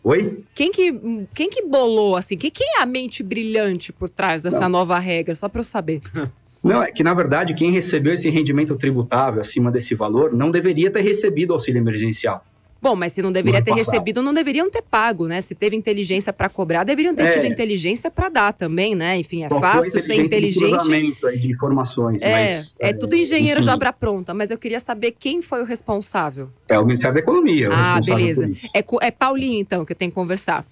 Oi? 0.04 0.44
Quem 0.54 0.72
que, 0.72 1.28
quem 1.34 1.50
que 1.50 1.64
bolou, 1.64 2.16
assim? 2.16 2.38
Quem, 2.38 2.50
quem 2.50 2.68
é 2.78 2.82
a 2.82 2.86
mente 2.86 3.22
brilhante 3.24 3.92
por 3.92 4.08
trás 4.08 4.44
dessa 4.44 4.62
Não. 4.62 4.70
nova 4.70 4.98
regra? 5.00 5.36
Só 5.36 5.50
pra 5.50 5.60
eu 5.60 5.64
saber. 5.66 6.02
Não, 6.64 6.82
é 6.82 6.92
que 6.92 7.04
na 7.04 7.14
verdade 7.14 7.54
quem 7.54 7.72
recebeu 7.72 8.14
esse 8.14 8.30
rendimento 8.30 8.76
tributável 8.76 9.42
acima 9.42 9.72
desse 9.72 9.96
valor 9.96 10.34
não 10.34 10.50
deveria 10.50 10.90
ter 10.92 11.02
recebido 11.02 11.54
auxílio 11.54 11.80
emergencial. 11.80 12.44
Bom, 12.82 12.96
mas 12.96 13.12
se 13.14 13.22
não 13.22 13.32
deveria 13.32 13.62
ter 13.62 13.72
passado. 13.72 13.92
recebido, 13.92 14.22
não 14.22 14.34
deveriam 14.34 14.70
ter 14.70 14.82
pago, 14.82 15.28
né? 15.28 15.42
Se 15.42 15.56
teve 15.56 15.76
inteligência 15.76 16.32
pra 16.32 16.48
cobrar, 16.50 16.84
deveriam 16.84 17.16
ter 17.16 17.24
É. 17.24 17.30
tido 17.30 17.46
inteligência 17.46 18.12
pra 18.12 18.30
dar 18.30 18.54
também, 18.54 18.94
né? 18.96 19.18
Enfim, 19.18 19.44
é 19.44 19.50
Faltou 19.50 19.68
fácil 19.70 20.00
ser 20.00 20.14
inteligência 20.16 20.68
de 20.68 20.86
inteligente. 20.88 21.26
aí 21.26 21.40
de 21.40 21.52
informações, 21.52 22.22
É, 22.22 22.32
mas, 22.32 22.76
é 22.80 22.94
tudo 22.94 23.16
engenheiro 23.16 23.60
enfim, 23.62 23.70
já 23.70 23.78
pra 23.78 23.92
pronta, 23.92 24.34
mas 24.34 24.52
eu 24.52 24.58
queria 24.58 24.80
saber 24.80 25.12
quem 25.18 25.42
foi 25.42 25.62
o 25.62 25.66
responsável. 25.66 26.50
É 26.68 26.78
o 26.80 26.86
Ministério 26.86 27.16
da 27.16 27.20
Economia. 27.22 27.70
o 27.70 27.74
Ah, 27.74 28.00
beleza. 28.06 28.50
É, 28.74 28.84
é 29.02 29.12
Paulinho, 29.12 29.60
então, 29.60 29.84
que 29.84 29.92
eu 29.94 29.96
tenho 29.96 30.12
que 30.12 30.16
conversar. 30.16 30.66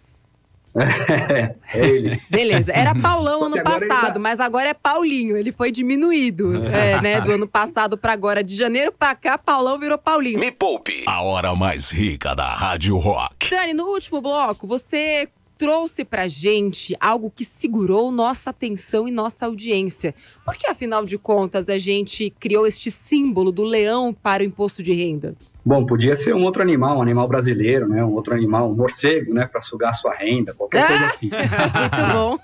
É, 0.76 1.56
é 1.74 1.88
ele. 1.88 2.22
Beleza. 2.30 2.72
Era 2.72 2.94
Paulão 2.94 3.46
ano 3.46 3.64
passado, 3.64 4.20
mas 4.20 4.40
agora 4.40 4.70
é 4.70 4.74
Paulinho. 4.74 5.38
Ele 5.38 5.52
foi 5.52 5.72
diminuído, 5.72 6.56
é, 6.68 7.02
né? 7.02 7.22
Do 7.22 7.32
ano 7.32 7.48
passado 7.48 7.98
pra 7.98 8.14
agora. 8.14 8.44
De 8.44 8.56
janeiro 8.56 8.92
pra 8.92 9.16
cá, 9.16 9.38
Paulão 9.38 9.80
virou 9.80 9.98
Paulinho. 9.98 10.40
Me 10.40 10.52
Poupe, 10.52 11.04
a 11.08 11.22
hora 11.22 11.56
mais 11.56 11.90
rica 11.90 12.36
da 12.36 12.54
Rádio 12.54 12.98
Rock. 12.98 13.50
Dani, 13.50 13.74
no 13.74 13.86
último 13.86 14.22
bloco, 14.22 14.68
você 14.68 15.30
trouxe 15.58 16.04
pra 16.04 16.28
gente 16.28 16.96
algo 17.00 17.32
que 17.34 17.46
segurou 17.46 18.12
nossa 18.12 18.50
atenção 18.50 19.08
e 19.08 19.12
nossa 19.12 19.46
audiência. 19.46 20.14
Porque, 20.44 20.68
afinal 20.68 21.06
de 21.06 21.18
contas, 21.18 21.70
a 21.70 21.78
gente 21.78 22.30
criou 22.40 22.68
este 22.68 22.92
símbolo 22.92 23.52
do 23.52 23.64
leão 23.64 24.14
para 24.14 24.44
o 24.44 24.46
imposto 24.46 24.84
de 24.84 24.94
renda? 24.94 25.36
Bom, 25.66 25.84
podia 25.84 26.16
ser 26.16 26.36
um 26.36 26.44
outro 26.44 26.62
animal, 26.62 27.00
um 27.00 27.02
animal 27.02 27.28
brasileiro, 27.28 27.88
né? 27.88 28.04
Um 28.04 28.14
outro 28.14 28.36
animal, 28.36 28.70
um 28.70 28.76
morcego, 28.76 29.34
né? 29.34 29.48
Para 29.48 29.62
sugar 29.62 29.94
sua 29.94 30.14
renda, 30.14 30.54
qualquer 30.54 30.86
coisa 30.86 31.06
assim. 31.08 31.30
Muito 31.82 32.14
bom. 32.14 32.38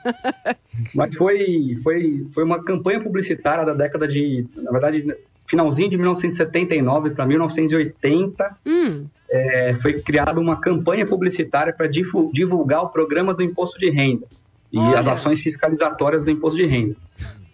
Mas 0.95 1.15
foi, 1.15 1.77
foi, 1.83 2.25
foi 2.33 2.43
uma 2.43 2.63
campanha 2.63 2.99
publicitária 2.99 3.63
da 3.63 3.73
década 3.73 4.07
de, 4.07 4.47
na 4.55 4.71
verdade, 4.71 5.05
finalzinho 5.47 5.89
de 5.89 5.97
1979 5.97 7.11
para 7.11 7.25
1980, 7.27 8.57
Hum, 8.65 9.05
é, 9.29 9.75
foi 9.81 10.01
criada 10.01 10.39
uma 10.39 10.59
campanha 10.59 11.05
publicitária 11.05 11.71
para 11.71 11.87
divulgar 11.87 12.83
o 12.83 12.89
programa 12.89 13.33
do 13.33 13.43
imposto 13.43 13.79
de 13.79 13.89
renda 13.89 14.25
e 14.71 14.77
Olha. 14.77 14.99
as 14.99 15.07
ações 15.07 15.39
fiscalizatórias 15.39 16.23
do 16.23 16.31
imposto 16.31 16.57
de 16.57 16.65
renda. 16.65 16.95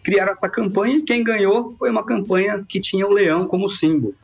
Criaram 0.02 0.32
essa 0.32 0.48
campanha 0.48 0.96
e 0.96 1.02
quem 1.02 1.22
ganhou 1.22 1.74
foi 1.78 1.90
uma 1.90 2.04
campanha 2.04 2.64
que 2.68 2.80
tinha 2.80 3.06
o 3.06 3.12
leão 3.12 3.46
como 3.46 3.68
símbolo. 3.68 4.14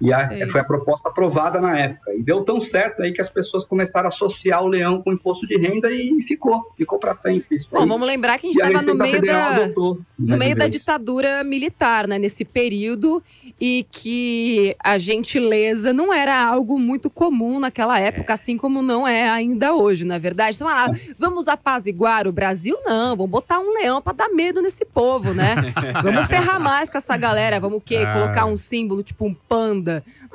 E 0.00 0.12
a- 0.12 0.28
foi 0.50 0.60
a 0.60 0.64
proposta 0.64 1.08
aprovada 1.08 1.60
na 1.60 1.78
época. 1.78 2.12
E 2.14 2.22
deu 2.22 2.42
tão 2.44 2.60
certo 2.60 3.02
aí 3.02 3.12
que 3.12 3.20
as 3.20 3.28
pessoas 3.30 3.64
começaram 3.64 4.06
a 4.06 4.08
associar 4.08 4.62
o 4.62 4.68
leão 4.68 5.00
com 5.00 5.10
o 5.10 5.12
imposto 5.12 5.46
de 5.46 5.56
renda 5.56 5.90
e 5.90 6.22
ficou, 6.22 6.70
ficou 6.76 6.98
para 6.98 7.14
sempre. 7.14 7.56
Isso 7.56 7.68
bom, 7.70 7.78
aí. 7.82 7.88
vamos 7.88 8.06
lembrar 8.06 8.38
que 8.38 8.46
a 8.46 8.52
gente 8.52 8.60
estava 8.60 8.94
no 8.94 9.02
Receita 9.02 9.26
meio 9.26 9.26
da. 9.26 9.48
adotou, 9.48 9.98
no 10.18 10.26
né, 10.28 10.36
meio 10.36 10.56
da 10.56 10.68
ditadura 10.68 11.42
militar, 11.44 12.06
né, 12.06 12.18
nesse 12.18 12.44
período, 12.44 13.22
e 13.60 13.86
que 13.90 14.76
a 14.82 14.98
gentileza 14.98 15.92
não 15.92 16.12
era 16.12 16.44
algo 16.44 16.78
muito 16.78 17.08
comum 17.08 17.58
naquela 17.58 17.98
época, 17.98 18.34
assim 18.34 18.56
como 18.58 18.82
não 18.82 19.08
é 19.08 19.28
ainda 19.28 19.74
hoje, 19.74 20.04
na 20.04 20.18
verdade. 20.18 20.56
Então, 20.56 20.68
ah, 20.68 20.90
vamos 21.18 21.48
apaziguar 21.48 22.26
o 22.28 22.32
Brasil? 22.32 22.76
Não, 22.84 23.16
vamos 23.16 23.30
botar 23.30 23.58
um 23.60 23.72
leão 23.72 24.02
para 24.02 24.12
dar 24.12 24.28
medo 24.28 24.60
nesse 24.60 24.84
povo, 24.84 25.32
né? 25.32 25.54
Vamos 26.02 26.26
ferrar 26.26 26.60
mais 26.60 26.90
com 26.90 26.98
essa 26.98 27.16
galera, 27.16 27.58
vamos 27.58 27.78
o 27.78 27.80
quê? 27.80 27.96
Ah. 28.06 28.12
Colocar 28.12 28.44
um 28.46 28.56
símbolo 28.56 29.02
tipo 29.02 29.24
um 29.24 29.34
panda? 29.34 29.85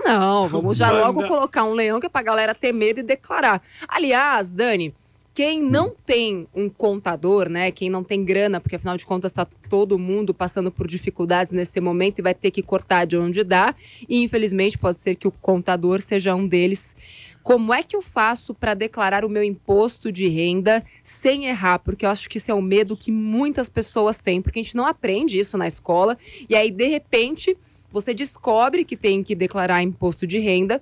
Não, 0.04 0.48
vamos 0.48 0.78
já 0.78 0.90
Panda. 0.90 1.06
logo 1.06 1.28
colocar 1.28 1.64
um 1.64 1.74
leão 1.74 2.00
que 2.00 2.06
é 2.06 2.10
pra 2.10 2.22
galera 2.22 2.56
ter 2.56 2.74
medo 2.74 3.00
e 3.00 3.04
declarar. 3.04 3.62
Aliás, 3.88 4.54
Dani, 4.54 4.94
quem 5.34 5.64
não 5.64 5.96
tem 6.06 6.46
um 6.54 6.70
contador, 6.70 7.48
né? 7.48 7.72
Quem 7.72 7.90
não 7.90 8.04
tem 8.04 8.24
grana, 8.24 8.60
porque 8.60 8.76
afinal 8.76 8.98
de 8.98 9.06
contas 9.06 9.32
está 9.32 9.46
todo 9.70 9.98
mundo 9.98 10.34
passando 10.34 10.70
por 10.70 10.88
dificuldades 10.88 11.54
nesse 11.54 11.80
momento 11.80 12.20
e 12.20 12.22
vai 12.22 12.34
ter 12.34 12.52
que 12.52 12.62
cortar 12.62 13.06
de 13.06 13.18
onde 13.18 13.42
dá. 13.44 13.74
E 14.10 14.22
infelizmente 14.24 14.78
pode 14.78 14.98
ser 14.98 15.16
que 15.16 15.28
o 15.28 15.32
contador 15.32 16.02
seja 16.02 16.36
um 16.36 16.46
deles. 16.46 16.96
Como 17.42 17.74
é 17.74 17.82
que 17.82 17.96
eu 17.96 18.02
faço 18.02 18.54
para 18.54 18.74
declarar 18.74 19.24
o 19.24 19.30
meu 19.30 19.44
imposto 19.44 20.12
de 20.12 20.28
renda 20.28 20.84
sem 21.02 21.46
errar? 21.46 21.80
Porque 21.80 22.06
eu 22.06 22.10
acho 22.10 22.30
que 22.30 22.38
isso 22.38 22.52
é 22.52 22.54
um 22.54 22.62
medo 22.62 22.98
que 22.98 23.12
muitas 23.12 23.70
pessoas 23.70 24.20
têm, 24.20 24.42
porque 24.42 24.60
a 24.60 24.64
gente 24.64 24.76
não 24.76 24.86
aprende 24.86 25.40
isso 25.40 25.58
na 25.58 25.66
escola. 25.66 26.18
E 26.50 26.56
aí, 26.56 26.70
de 26.70 26.88
repente, 26.88 27.58
você 27.92 28.14
descobre 28.14 28.86
que 28.86 28.96
tem 28.96 29.24
que 29.24 29.36
declarar 29.36 29.82
imposto 29.82 30.26
de 30.26 30.40
renda. 30.40 30.82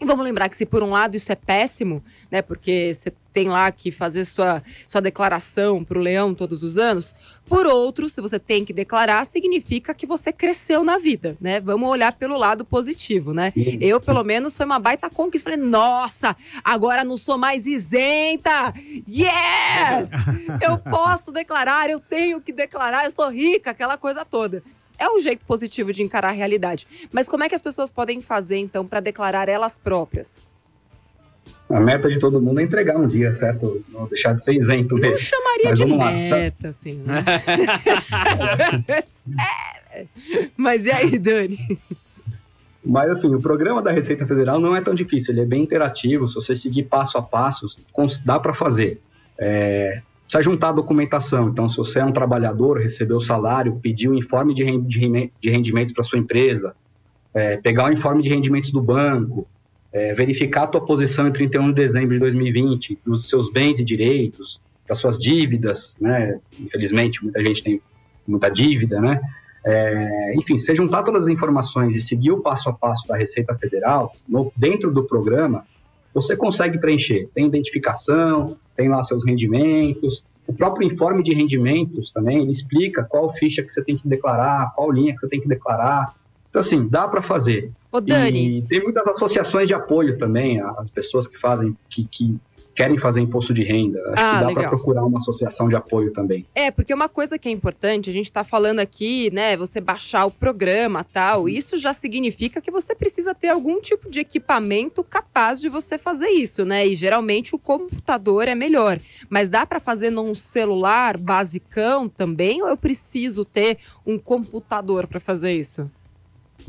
E 0.00 0.04
vamos 0.04 0.24
lembrar 0.24 0.48
que 0.48 0.56
se 0.56 0.66
por 0.66 0.82
um 0.82 0.90
lado 0.90 1.16
isso 1.16 1.30
é 1.30 1.36
péssimo, 1.36 2.02
né? 2.28 2.42
Porque 2.42 2.92
você 2.92 3.12
tem 3.32 3.48
lá 3.48 3.70
que 3.70 3.92
fazer 3.92 4.24
sua, 4.24 4.60
sua 4.88 5.00
declaração 5.00 5.84
para 5.84 5.96
o 5.96 6.02
leão 6.02 6.34
todos 6.34 6.64
os 6.64 6.76
anos. 6.76 7.14
Por 7.46 7.66
outro, 7.66 8.08
se 8.08 8.20
você 8.20 8.36
tem 8.36 8.64
que 8.64 8.72
declarar, 8.72 9.24
significa 9.24 9.94
que 9.94 10.04
você 10.04 10.32
cresceu 10.32 10.82
na 10.82 10.98
vida, 10.98 11.36
né? 11.40 11.60
Vamos 11.60 11.88
olhar 11.88 12.12
pelo 12.12 12.36
lado 12.36 12.64
positivo, 12.64 13.32
né? 13.32 13.50
Sim. 13.50 13.78
Eu, 13.80 14.00
pelo 14.00 14.24
menos, 14.24 14.56
foi 14.56 14.66
uma 14.66 14.80
baita 14.80 15.08
conquista. 15.08 15.50
Falei, 15.50 15.64
nossa, 15.64 16.36
agora 16.64 17.04
não 17.04 17.16
sou 17.16 17.38
mais 17.38 17.64
isenta! 17.66 18.74
Yes! 19.08 20.10
Eu 20.60 20.78
posso 20.78 21.30
declarar, 21.30 21.88
eu 21.88 21.98
tenho 21.98 22.40
que 22.40 22.52
declarar, 22.52 23.04
eu 23.04 23.10
sou 23.10 23.28
rica, 23.30 23.70
aquela 23.70 23.96
coisa 23.96 24.24
toda. 24.24 24.62
É 25.02 25.10
um 25.10 25.18
jeito 25.18 25.44
positivo 25.44 25.92
de 25.92 26.04
encarar 26.04 26.28
a 26.28 26.32
realidade. 26.32 26.86
Mas 27.10 27.28
como 27.28 27.42
é 27.42 27.48
que 27.48 27.56
as 27.56 27.60
pessoas 27.60 27.90
podem 27.90 28.22
fazer, 28.22 28.58
então, 28.58 28.86
para 28.86 29.00
declarar 29.00 29.48
elas 29.48 29.76
próprias? 29.76 30.46
A 31.68 31.80
meta 31.80 32.08
de 32.08 32.20
todo 32.20 32.40
mundo 32.40 32.60
é 32.60 32.62
entregar 32.62 32.96
um 32.96 33.08
dia, 33.08 33.32
certo? 33.32 33.84
Não 33.88 34.06
deixar 34.06 34.32
de 34.34 34.44
ser 34.44 34.54
isento 34.54 34.94
Não 34.94 35.00
mesmo. 35.00 35.18
chamaria 35.18 35.70
Mas 35.70 35.78
de 35.78 35.84
vamos 35.84 35.98
lá, 35.98 36.12
meta, 36.12 36.68
assim. 36.68 36.94
né? 36.98 37.24
Mas 40.56 40.86
e 40.86 40.92
aí, 40.92 41.18
Dani? 41.18 41.58
Mas 42.84 43.10
assim, 43.10 43.34
o 43.34 43.40
programa 43.40 43.82
da 43.82 43.90
Receita 43.90 44.24
Federal 44.24 44.60
não 44.60 44.76
é 44.76 44.80
tão 44.80 44.94
difícil, 44.94 45.34
ele 45.34 45.40
é 45.40 45.46
bem 45.46 45.64
interativo. 45.64 46.28
Se 46.28 46.36
você 46.36 46.54
seguir 46.54 46.84
passo 46.84 47.18
a 47.18 47.22
passo, 47.22 47.66
dá 48.24 48.38
para 48.38 48.54
fazer. 48.54 49.00
É, 49.36 50.00
precisa 50.32 50.42
juntar 50.42 50.70
a 50.70 50.72
documentação. 50.72 51.48
Então, 51.50 51.68
se 51.68 51.76
você 51.76 52.00
é 52.00 52.04
um 52.04 52.12
trabalhador, 52.12 52.78
recebeu 52.78 53.18
o 53.18 53.20
salário, 53.20 53.78
pediu 53.82 54.12
o 54.12 54.18
informe 54.18 54.54
de 54.54 54.64
rendimentos 55.50 55.92
para 55.92 56.02
sua 56.02 56.18
empresa, 56.18 56.74
é, 57.34 57.58
pegar 57.58 57.90
o 57.90 57.92
informe 57.92 58.22
de 58.22 58.30
rendimentos 58.30 58.70
do 58.70 58.80
banco, 58.80 59.46
é, 59.92 60.14
verificar 60.14 60.62
a 60.62 60.66
tua 60.66 60.80
posição 60.80 61.28
em 61.28 61.32
31 61.32 61.68
de 61.68 61.74
dezembro 61.74 62.14
de 62.14 62.20
2020, 62.20 62.98
dos 63.04 63.28
seus 63.28 63.52
bens 63.52 63.78
e 63.78 63.84
direitos, 63.84 64.58
das 64.88 64.98
suas 64.98 65.18
dívidas, 65.18 65.96
né? 66.00 66.38
Infelizmente, 66.58 67.22
muita 67.22 67.44
gente 67.44 67.62
tem 67.62 67.80
muita 68.26 68.48
dívida, 68.48 69.00
né? 69.00 69.20
É, 69.64 70.34
enfim, 70.34 70.56
se 70.56 70.74
juntar 70.74 71.02
todas 71.02 71.24
as 71.24 71.28
informações 71.28 71.94
e 71.94 72.00
seguir 72.00 72.32
o 72.32 72.40
passo 72.40 72.68
a 72.70 72.72
passo 72.72 73.06
da 73.06 73.16
Receita 73.16 73.54
Federal, 73.56 74.12
no- 74.26 74.50
dentro 74.56 74.90
do 74.90 75.04
programa, 75.04 75.64
você 76.14 76.36
consegue 76.36 76.78
preencher. 76.78 77.28
Tem 77.34 77.46
identificação, 77.46 78.56
tem 78.76 78.88
lá 78.88 79.02
seus 79.02 79.24
rendimentos. 79.24 80.24
O 80.46 80.52
próprio 80.52 80.86
informe 80.86 81.22
de 81.22 81.32
rendimentos 81.32 82.12
também, 82.12 82.42
ele 82.42 82.50
explica 82.50 83.04
qual 83.04 83.32
ficha 83.32 83.62
que 83.62 83.72
você 83.72 83.82
tem 83.82 83.96
que 83.96 84.06
declarar, 84.08 84.72
qual 84.74 84.90
linha 84.90 85.12
que 85.12 85.20
você 85.20 85.28
tem 85.28 85.40
que 85.40 85.48
declarar. 85.48 86.14
Então, 86.50 86.60
assim, 86.60 86.86
dá 86.86 87.08
para 87.08 87.22
fazer. 87.22 87.70
Ô, 87.90 88.00
Dani, 88.00 88.58
E 88.58 88.62
tem 88.62 88.82
muitas 88.82 89.06
associações 89.08 89.68
de 89.68 89.74
apoio 89.74 90.18
também, 90.18 90.60
as 90.60 90.90
pessoas 90.90 91.26
que 91.26 91.38
fazem, 91.38 91.76
que, 91.88 92.04
que 92.04 92.36
querem 92.74 92.98
fazer 92.98 93.20
imposto 93.20 93.52
de 93.52 93.62
renda. 93.62 94.00
Acho 94.12 94.24
Ah, 94.24 94.38
que 94.38 94.44
dá 94.46 94.52
para 94.60 94.68
procurar 94.68 95.04
uma 95.04 95.18
associação 95.18 95.68
de 95.68 95.76
apoio 95.76 96.12
também. 96.12 96.46
É, 96.54 96.70
porque 96.70 96.92
uma 96.92 97.08
coisa 97.08 97.38
que 97.38 97.48
é 97.48 97.52
importante, 97.52 98.08
a 98.08 98.12
gente 98.12 98.32
tá 98.32 98.42
falando 98.42 98.78
aqui, 98.78 99.30
né, 99.32 99.56
você 99.56 99.80
baixar 99.80 100.24
o 100.26 100.30
programa 100.30 101.04
tal, 101.04 101.48
isso 101.48 101.76
já 101.76 101.92
significa 101.92 102.60
que 102.60 102.70
você 102.70 102.94
precisa 102.94 103.34
ter 103.34 103.48
algum 103.48 103.80
tipo 103.80 104.10
de 104.10 104.20
equipamento 104.20 105.04
capaz 105.04 105.60
de 105.60 105.68
você 105.68 105.98
fazer 105.98 106.28
isso, 106.28 106.64
né? 106.64 106.86
E 106.86 106.94
geralmente 106.94 107.54
o 107.54 107.58
computador 107.58 108.48
é 108.48 108.54
melhor. 108.54 108.98
Mas 109.28 109.48
dá 109.48 109.66
para 109.66 109.80
fazer 109.80 110.10
num 110.10 110.34
celular 110.34 111.16
basicão 111.18 112.08
também 112.08 112.62
ou 112.62 112.68
eu 112.68 112.76
preciso 112.76 113.44
ter 113.44 113.78
um 114.06 114.18
computador 114.18 115.06
para 115.06 115.20
fazer 115.20 115.52
isso? 115.52 115.90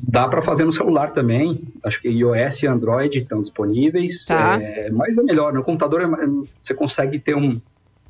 Dá 0.02 0.28
para 0.28 0.42
fazer 0.42 0.66
no 0.66 0.72
celular 0.72 1.12
também. 1.12 1.62
Acho 1.84 2.02
que 2.02 2.10
iOS 2.10 2.64
e 2.64 2.68
Android 2.68 3.20
estão 3.20 3.42
disponíveis. 3.42 4.26
Tá. 4.26 4.60
É, 4.62 4.90
mas 4.90 5.18
é 5.18 5.24
melhor. 5.24 5.54
No 5.54 5.64
computador 5.64 6.02
é- 6.02 6.28
você 6.60 6.74
consegue 6.74 7.20
ter 7.20 7.36
um- 7.36 7.60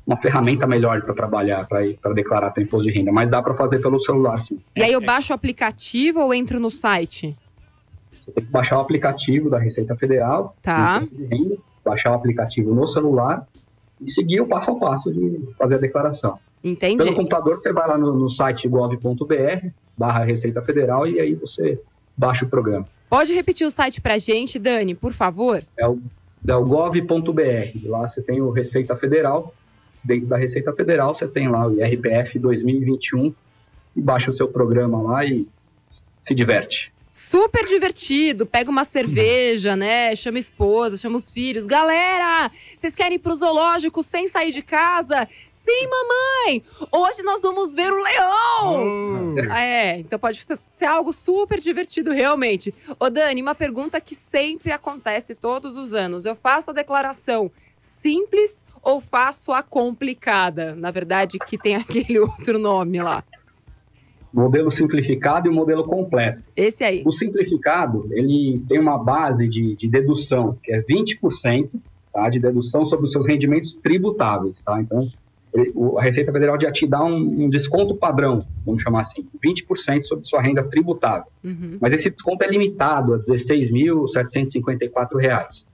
uma 0.06 0.16
ferramenta 0.18 0.66
melhor 0.66 1.02
para 1.02 1.14
trabalhar, 1.14 1.66
para 1.66 2.12
declarar 2.14 2.50
teu 2.50 2.62
imposto 2.62 2.90
de 2.90 2.96
renda. 2.98 3.10
Mas 3.12 3.30
dá 3.30 3.42
para 3.42 3.54
fazer 3.54 3.80
pelo 3.80 4.00
celular, 4.00 4.40
sim. 4.40 4.58
E 4.76 4.82
aí 4.82 4.92
eu 4.92 5.00
baixo 5.00 5.32
o 5.32 5.36
aplicativo 5.36 6.20
ou 6.20 6.34
entro 6.34 6.60
no 6.60 6.70
site? 6.70 7.36
Você 8.18 8.30
tem 8.30 8.44
que 8.44 8.50
baixar 8.50 8.78
o 8.78 8.80
aplicativo 8.80 9.50
da 9.50 9.58
Receita 9.58 9.94
Federal, 9.96 10.56
Tá. 10.62 10.98
renda, 11.30 11.56
baixar 11.84 12.12
o 12.12 12.14
aplicativo 12.14 12.74
no 12.74 12.86
celular 12.86 13.46
e 14.00 14.10
seguir 14.10 14.40
o 14.40 14.46
passo 14.46 14.70
a 14.70 14.74
passo 14.78 15.12
de 15.12 15.40
fazer 15.58 15.74
a 15.76 15.78
declaração. 15.78 16.38
Entendi. 16.64 16.96
Pelo 16.96 17.14
computador, 17.14 17.58
você 17.58 17.72
vai 17.72 17.86
lá 17.86 17.98
no, 17.98 18.14
no 18.14 18.30
site 18.30 18.66
gov.br, 18.66 19.68
barra 19.96 20.24
Receita 20.24 20.62
Federal, 20.62 21.06
e 21.06 21.20
aí 21.20 21.34
você 21.34 21.78
baixa 22.16 22.46
o 22.46 22.48
programa. 22.48 22.88
Pode 23.10 23.34
repetir 23.34 23.66
o 23.66 23.70
site 23.70 24.00
pra 24.00 24.16
gente, 24.16 24.58
Dani, 24.58 24.94
por 24.94 25.12
favor? 25.12 25.62
É 25.78 25.86
o, 25.86 25.98
é 26.48 26.56
o 26.56 26.64
gov.br. 26.64 27.88
Lá 27.88 28.08
você 28.08 28.22
tem 28.22 28.40
o 28.40 28.50
Receita 28.50 28.96
Federal. 28.96 29.54
Dentro 30.02 30.28
da 30.28 30.36
Receita 30.36 30.72
Federal, 30.72 31.14
você 31.14 31.28
tem 31.28 31.48
lá 31.48 31.66
o 31.66 31.74
IRPF 31.74 32.38
2021 32.38 33.34
e 33.96 34.00
baixa 34.00 34.30
o 34.30 34.34
seu 34.34 34.48
programa 34.48 35.02
lá 35.02 35.24
e 35.24 35.46
se 36.20 36.34
diverte. 36.34 36.93
Super 37.16 37.64
divertido, 37.64 38.44
pega 38.44 38.68
uma 38.68 38.82
cerveja, 38.82 39.76
né? 39.76 40.16
Chama 40.16 40.36
a 40.36 40.40
esposa, 40.40 40.96
chama 40.96 41.16
os 41.16 41.30
filhos. 41.30 41.64
Galera, 41.64 42.50
vocês 42.76 42.92
querem 42.92 43.14
ir 43.14 43.18
pro 43.20 43.32
zoológico 43.32 44.02
sem 44.02 44.26
sair 44.26 44.50
de 44.50 44.62
casa? 44.62 45.28
Sim, 45.52 45.86
mamãe! 45.86 46.64
Hoje 46.90 47.22
nós 47.22 47.40
vamos 47.40 47.72
ver 47.72 47.92
o 47.92 48.02
leão! 48.02 49.34
Oh. 49.36 49.52
É, 49.52 50.00
então 50.00 50.18
pode 50.18 50.42
ser 50.42 50.58
ser 50.72 50.86
algo 50.86 51.12
super 51.12 51.60
divertido, 51.60 52.10
realmente. 52.10 52.74
Ô, 52.98 53.08
Dani, 53.08 53.40
uma 53.40 53.54
pergunta 53.54 54.00
que 54.00 54.16
sempre 54.16 54.72
acontece 54.72 55.36
todos 55.36 55.78
os 55.78 55.94
anos. 55.94 56.24
Eu 56.24 56.34
faço 56.34 56.72
a 56.72 56.74
declaração 56.74 57.48
simples 57.78 58.66
ou 58.82 59.00
faço 59.00 59.52
a 59.52 59.62
complicada? 59.62 60.74
Na 60.74 60.90
verdade, 60.90 61.38
que 61.38 61.56
tem 61.56 61.76
aquele 61.78 62.18
outro 62.18 62.58
nome 62.58 63.00
lá. 63.00 63.22
Modelo 64.34 64.68
simplificado 64.70 65.46
e 65.46 65.50
o 65.50 65.54
modelo 65.54 65.84
completo. 65.84 66.40
Esse 66.56 66.82
aí. 66.82 67.02
O 67.06 67.12
simplificado, 67.12 68.08
ele 68.10 68.60
tem 68.68 68.80
uma 68.80 68.98
base 68.98 69.46
de, 69.48 69.76
de 69.76 69.86
dedução, 69.88 70.58
que 70.62 70.72
é 70.72 70.82
20% 70.82 71.68
tá, 72.12 72.28
de 72.28 72.40
dedução 72.40 72.84
sobre 72.84 73.04
os 73.06 73.12
seus 73.12 73.26
rendimentos 73.28 73.76
tributáveis. 73.76 74.60
Tá? 74.60 74.80
Então, 74.80 75.08
ele- 75.54 75.70
o- 75.74 75.96
a 75.98 76.02
Receita 76.02 76.32
Federal 76.32 76.60
já 76.60 76.72
te 76.72 76.84
dá 76.86 77.04
um, 77.04 77.44
um 77.44 77.48
desconto 77.48 77.94
padrão, 77.94 78.44
vamos 78.66 78.82
chamar 78.82 79.02
assim, 79.02 79.24
20% 79.40 80.02
sobre 80.04 80.24
sua 80.24 80.42
renda 80.42 80.64
tributável. 80.64 81.26
Uhum. 81.44 81.78
Mas 81.80 81.92
esse 81.92 82.10
desconto 82.10 82.42
é 82.42 82.48
limitado 82.48 83.14
a 83.14 83.18
R$ 83.18 83.22
16.754. 83.22 85.66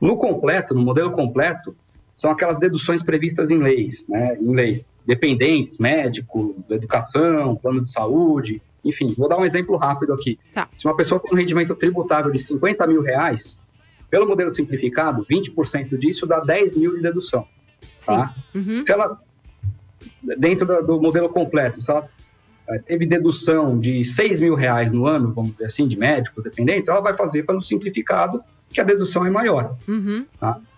No 0.00 0.16
completo, 0.16 0.74
no 0.74 0.82
modelo 0.82 1.10
completo, 1.12 1.74
são 2.14 2.30
aquelas 2.30 2.58
deduções 2.58 3.02
previstas 3.02 3.50
em 3.50 3.58
leis, 3.58 4.06
né? 4.08 4.36
Em 4.40 4.54
lei. 4.54 4.84
Dependentes, 5.06 5.78
médicos, 5.78 6.70
educação, 6.70 7.56
plano 7.56 7.82
de 7.82 7.90
saúde, 7.90 8.60
enfim. 8.84 9.14
Vou 9.16 9.28
dar 9.28 9.38
um 9.38 9.44
exemplo 9.44 9.76
rápido 9.76 10.12
aqui. 10.12 10.38
Tá. 10.52 10.68
Se 10.74 10.84
uma 10.86 10.96
pessoa 10.96 11.20
tem 11.20 11.32
um 11.32 11.36
rendimento 11.36 11.74
tributável 11.74 12.32
de 12.32 12.38
50 12.38 12.86
mil 12.86 13.02
reais, 13.02 13.60
pelo 14.10 14.26
modelo 14.26 14.50
simplificado, 14.50 15.26
20% 15.26 15.98
disso 15.98 16.26
dá 16.26 16.40
10 16.40 16.76
mil 16.76 16.94
de 16.94 17.02
dedução. 17.02 17.46
Sim. 17.96 18.06
Tá? 18.06 18.34
Uhum. 18.54 18.80
Se 18.80 18.92
ela, 18.92 19.20
dentro 20.38 20.66
do, 20.84 21.00
modelo 21.00 21.28
completo, 21.28 21.80
se 21.80 21.90
ela 21.90 22.08
eh, 22.68 22.78
teve 22.78 23.06
dedução 23.06 23.78
de 23.78 24.04
6 24.04 24.40
mil 24.40 24.54
reais 24.54 24.92
no 24.92 25.06
ano, 25.06 25.32
vamos 25.32 25.52
dizer 25.52 25.66
assim, 25.66 25.86
de 25.86 25.98
médicos 25.98 26.42
dependentes, 26.42 26.88
ela 26.88 27.00
vai 27.00 27.16
fazer 27.16 27.42
pelo 27.42 27.60
simplificado, 27.60 28.42
que 28.70 28.80
a 28.80 28.84
dedução 28.84 29.24
é 29.24 29.30
maior. 29.30 29.76
Uhum. 29.86 30.26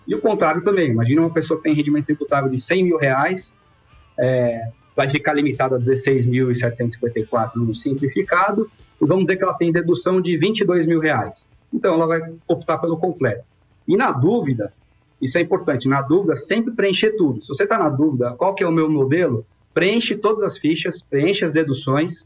E 0.07 0.15
o 0.15 0.21
contrário 0.21 0.61
também. 0.61 0.91
Imagina 0.91 1.21
uma 1.21 1.29
pessoa 1.29 1.57
que 1.57 1.63
tem 1.63 1.73
rendimento 1.73 2.05
tributável 2.05 2.49
de 2.49 2.59
100 2.59 2.83
mil 2.83 2.97
reais, 2.97 3.55
eh, 4.19 4.69
vai 4.95 5.07
ficar 5.07 5.33
limitado 5.33 5.75
a 5.75 5.79
16.754 5.79 7.55
no 7.55 7.73
simplificado, 7.73 8.69
e 9.01 9.05
vamos 9.05 9.23
dizer 9.23 9.37
que 9.37 9.43
ela 9.43 9.53
tem 9.53 9.71
dedução 9.71 10.19
de 10.19 10.37
22 10.37 10.85
mil 10.85 10.99
reais. 10.99 11.49
Então, 11.73 11.93
ela 11.93 12.05
vai 12.05 12.33
optar 12.47 12.77
pelo 12.79 12.97
completo. 12.97 13.43
E 13.87 13.95
na 13.95 14.11
dúvida, 14.11 14.73
isso 15.21 15.37
é 15.37 15.41
importante, 15.41 15.87
na 15.87 16.01
dúvida, 16.01 16.35
sempre 16.35 16.73
preencher 16.73 17.11
tudo. 17.11 17.41
Se 17.41 17.47
você 17.47 17.63
está 17.63 17.77
na 17.77 17.89
dúvida, 17.89 18.33
qual 18.37 18.53
que 18.53 18.63
é 18.63 18.67
o 18.67 18.71
meu 18.71 18.89
modelo, 18.89 19.45
preenche 19.73 20.15
todas 20.15 20.43
as 20.43 20.57
fichas, 20.57 21.01
preenche 21.01 21.45
as 21.45 21.51
deduções. 21.51 22.25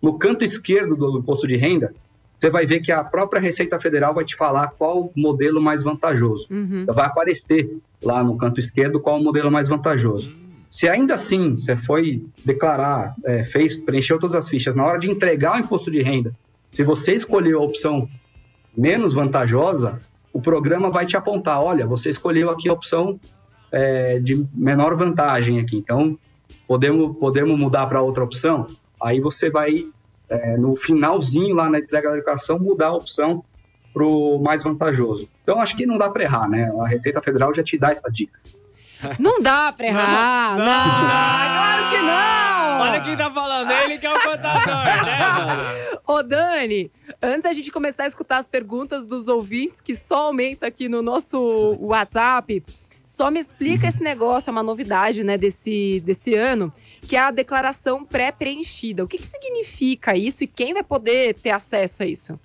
No 0.00 0.18
canto 0.18 0.44
esquerdo 0.44 0.96
do 0.96 1.18
imposto 1.18 1.46
de 1.46 1.56
renda, 1.56 1.94
você 2.34 2.50
vai 2.50 2.66
ver 2.66 2.80
que 2.80 2.90
a 2.90 3.04
própria 3.04 3.40
Receita 3.40 3.78
Federal 3.78 4.14
vai 4.14 4.24
te 4.24 4.36
falar 4.36 4.68
qual 4.68 5.02
o 5.02 5.12
modelo 5.14 5.60
mais 5.60 5.82
vantajoso. 5.82 6.46
Uhum. 6.50 6.86
Vai 6.86 7.06
aparecer 7.06 7.78
lá 8.02 8.22
no 8.24 8.36
canto 8.36 8.58
esquerdo 8.58 9.00
qual 9.00 9.20
o 9.20 9.22
modelo 9.22 9.50
mais 9.50 9.68
vantajoso. 9.68 10.34
Se 10.72 10.88
ainda 10.88 11.12
assim 11.12 11.54
você 11.54 11.76
foi 11.76 12.24
declarar, 12.46 13.14
é, 13.26 13.44
fez, 13.44 13.76
preencheu 13.76 14.18
todas 14.18 14.34
as 14.34 14.48
fichas, 14.48 14.74
na 14.74 14.82
hora 14.86 14.98
de 14.98 15.10
entregar 15.10 15.54
o 15.54 15.58
imposto 15.58 15.90
de 15.90 16.00
renda, 16.00 16.34
se 16.70 16.82
você 16.82 17.14
escolheu 17.14 17.60
a 17.60 17.62
opção 17.62 18.08
menos 18.74 19.12
vantajosa, 19.12 20.00
o 20.32 20.40
programa 20.40 20.88
vai 20.88 21.04
te 21.04 21.14
apontar, 21.14 21.60
olha, 21.62 21.86
você 21.86 22.08
escolheu 22.08 22.48
aqui 22.48 22.70
a 22.70 22.72
opção 22.72 23.20
é, 23.70 24.18
de 24.18 24.46
menor 24.54 24.96
vantagem 24.96 25.60
aqui, 25.60 25.76
então 25.76 26.18
podemos, 26.66 27.18
podemos 27.18 27.58
mudar 27.58 27.86
para 27.86 28.00
outra 28.00 28.24
opção? 28.24 28.66
Aí 28.98 29.20
você 29.20 29.50
vai, 29.50 29.86
é, 30.26 30.56
no 30.56 30.74
finalzinho 30.74 31.54
lá 31.54 31.68
na 31.68 31.80
entrega 31.80 32.08
da 32.08 32.16
declaração, 32.16 32.58
mudar 32.58 32.86
a 32.86 32.96
opção 32.96 33.44
para 33.92 34.06
o 34.06 34.42
mais 34.42 34.62
vantajoso. 34.62 35.28
Então 35.42 35.60
acho 35.60 35.76
que 35.76 35.84
não 35.84 35.98
dá 35.98 36.08
para 36.08 36.22
errar, 36.22 36.48
né? 36.48 36.72
A 36.80 36.88
Receita 36.88 37.20
Federal 37.20 37.54
já 37.54 37.62
te 37.62 37.76
dá 37.76 37.90
essa 37.90 38.10
dica. 38.10 38.40
Não 39.18 39.40
dá 39.40 39.72
pra 39.72 39.86
errar. 39.86 40.56
Não, 40.56 40.64
claro 40.64 41.88
que 41.90 41.98
não. 42.02 42.80
Olha 42.80 43.00
quem 43.00 43.16
tá 43.16 43.30
falando, 43.30 43.70
ele 43.70 43.98
que 43.98 44.06
é 44.06 44.10
o 44.10 44.20
contador, 44.20 44.84
né, 45.04 45.28
mano? 45.28 46.00
Ô, 46.06 46.22
Dani, 46.22 46.90
antes 47.22 47.42
da 47.42 47.52
gente 47.52 47.70
começar 47.70 48.04
a 48.04 48.06
escutar 48.06 48.38
as 48.38 48.46
perguntas 48.46 49.04
dos 49.06 49.28
ouvintes, 49.28 49.80
que 49.80 49.94
só 49.94 50.26
aumenta 50.26 50.66
aqui 50.66 50.88
no 50.88 51.00
nosso 51.02 51.76
WhatsApp, 51.80 52.62
só 53.04 53.30
me 53.30 53.38
explica 53.38 53.86
esse 53.86 54.02
negócio, 54.02 54.48
é 54.48 54.52
uma 54.52 54.62
novidade, 54.62 55.22
né, 55.22 55.36
desse, 55.36 56.02
desse 56.04 56.34
ano, 56.34 56.72
que 57.02 57.14
é 57.14 57.20
a 57.20 57.30
declaração 57.30 58.04
pré-preenchida. 58.04 59.04
O 59.04 59.08
que, 59.08 59.18
que 59.18 59.26
significa 59.26 60.16
isso 60.16 60.44
e 60.44 60.46
quem 60.46 60.72
vai 60.72 60.82
poder 60.82 61.34
ter 61.34 61.50
acesso 61.50 62.02
a 62.02 62.06
isso? 62.06 62.40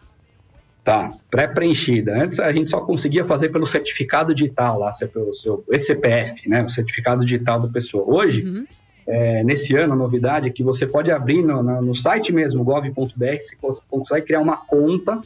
Tá, 0.88 1.10
pré-preenchida. 1.30 2.14
Antes 2.24 2.40
a 2.40 2.50
gente 2.54 2.70
só 2.70 2.80
conseguia 2.80 3.26
fazer 3.26 3.50
pelo 3.50 3.68
certificado 3.68 4.34
digital 4.34 4.80
lá, 4.80 4.90
pelo 5.12 5.34
seu 5.34 5.62
ECPF, 5.70 6.48
né? 6.48 6.64
O 6.64 6.70
certificado 6.70 7.26
digital 7.26 7.60
da 7.60 7.68
pessoa. 7.68 8.06
Hoje, 8.08 8.42
Uhum. 8.46 8.66
é, 9.06 9.44
nesse 9.44 9.76
ano, 9.76 9.92
a 9.92 9.96
novidade 9.98 10.48
é 10.48 10.50
que 10.50 10.64
você 10.64 10.88
pode 10.88 11.12
abrir 11.12 11.44
no, 11.44 11.62
no- 11.62 11.94
site 11.94 12.32
mesmo, 12.32 12.64
gov.br, 12.64 12.94
você 13.38 13.54
cons- 13.58 13.82
consegue 13.90 14.28
criar 14.28 14.40
uma 14.40 14.56
conta 14.56 15.20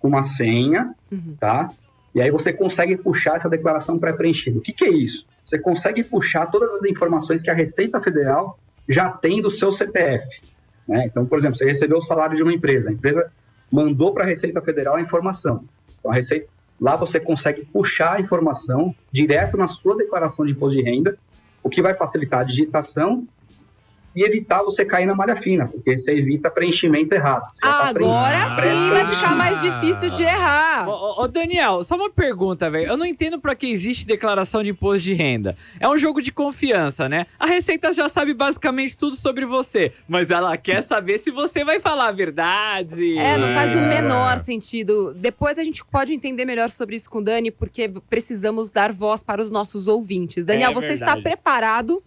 com 0.00 0.08
uma 0.08 0.22
senha, 0.22 0.94
Uhum. 1.10 1.34
tá? 1.40 1.70
E 2.14 2.20
aí 2.20 2.30
você 2.30 2.52
consegue 2.52 2.94
puxar 2.98 3.36
essa 3.36 3.48
declaração 3.48 3.98
pré-preenchida. 3.98 4.58
O 4.58 4.60
que, 4.60 4.74
que 4.74 4.84
é 4.84 4.90
isso? 4.90 5.24
Você 5.42 5.58
consegue 5.58 6.04
puxar 6.04 6.44
todas 6.50 6.74
as 6.74 6.84
informações 6.84 7.40
que 7.40 7.48
a 7.48 7.54
Receita 7.54 7.98
Federal 8.02 8.58
já 8.86 9.08
tem 9.08 9.40
do 9.40 9.48
seu 9.48 9.72
CPF. 9.72 10.26
né? 10.86 11.06
Então, 11.06 11.24
por 11.24 11.38
exemplo, 11.38 11.56
você 11.56 11.64
recebeu 11.64 11.96
o 11.96 12.02
salário 12.02 12.36
de 12.36 12.42
uma 12.42 12.52
empresa, 12.52 12.90
a 12.90 12.92
empresa 12.92 13.32
mandou 13.70 14.12
para 14.12 14.24
a 14.24 14.26
Receita 14.26 14.60
Federal 14.60 14.96
a 14.96 15.00
informação. 15.00 15.64
Então, 15.98 16.10
a 16.10 16.14
Receita, 16.14 16.46
lá 16.80 16.96
você 16.96 17.18
consegue 17.18 17.64
puxar 17.64 18.14
a 18.14 18.20
informação 18.20 18.94
direto 19.10 19.56
na 19.56 19.66
sua 19.66 19.96
declaração 19.96 20.44
de 20.44 20.52
imposto 20.52 20.76
de 20.76 20.82
renda, 20.82 21.18
o 21.62 21.68
que 21.68 21.82
vai 21.82 21.94
facilitar 21.94 22.40
a 22.40 22.44
digitação 22.44 23.26
e 24.16 24.24
evitar 24.24 24.62
você 24.62 24.82
cair 24.84 25.04
na 25.04 25.14
malha 25.14 25.36
fina, 25.36 25.68
porque 25.68 25.96
você 25.96 26.12
evita 26.12 26.50
preenchimento 26.50 27.14
errado. 27.14 27.52
Tá 27.60 27.88
Agora 27.88 28.56
preenchendo- 28.56 28.96
sim 28.96 29.04
vai 29.04 29.14
ficar 29.14 29.36
mais 29.36 29.60
difícil 29.60 30.08
de 30.10 30.22
errar. 30.22 30.88
Ô, 30.88 31.22
ô, 31.22 31.28
Daniel, 31.28 31.82
só 31.84 31.96
uma 31.96 32.08
pergunta, 32.10 32.70
velho. 32.70 32.86
Eu 32.88 32.96
não 32.96 33.04
entendo 33.04 33.38
pra 33.38 33.54
que 33.54 33.66
existe 33.70 34.06
declaração 34.06 34.62
de 34.64 34.70
imposto 34.70 35.02
de 35.04 35.12
renda. 35.12 35.54
É 35.78 35.86
um 35.86 35.98
jogo 35.98 36.22
de 36.22 36.32
confiança, 36.32 37.08
né? 37.08 37.26
A 37.38 37.46
Receita 37.46 37.92
já 37.92 38.08
sabe 38.08 38.32
basicamente 38.32 38.96
tudo 38.96 39.14
sobre 39.16 39.44
você, 39.44 39.92
mas 40.08 40.30
ela 40.30 40.56
quer 40.56 40.82
saber 40.82 41.18
se 41.18 41.30
você 41.30 41.62
vai 41.62 41.78
falar 41.78 42.08
a 42.08 42.12
verdade. 42.12 43.18
É, 43.18 43.36
não 43.36 43.52
faz 43.52 43.74
o 43.74 43.78
É. 43.78 43.86
menor 43.86 44.38
sentido. 44.38 45.12
Depois 45.14 45.58
a 45.58 45.64
gente 45.64 45.84
pode 45.84 46.14
entender 46.14 46.46
melhor 46.46 46.70
sobre 46.70 46.96
isso 46.96 47.10
com 47.10 47.18
o 47.18 47.22
Dani, 47.22 47.50
porque 47.50 47.90
precisamos 48.08 48.70
dar 48.70 48.92
voz 48.92 49.22
para 49.22 49.42
os 49.42 49.50
nossos 49.50 49.88
ouvintes. 49.88 50.44
Daniel, 50.46 50.70
É 50.70 50.74
você 50.74 50.92
está 50.92 51.16
preparado? 51.20 52.02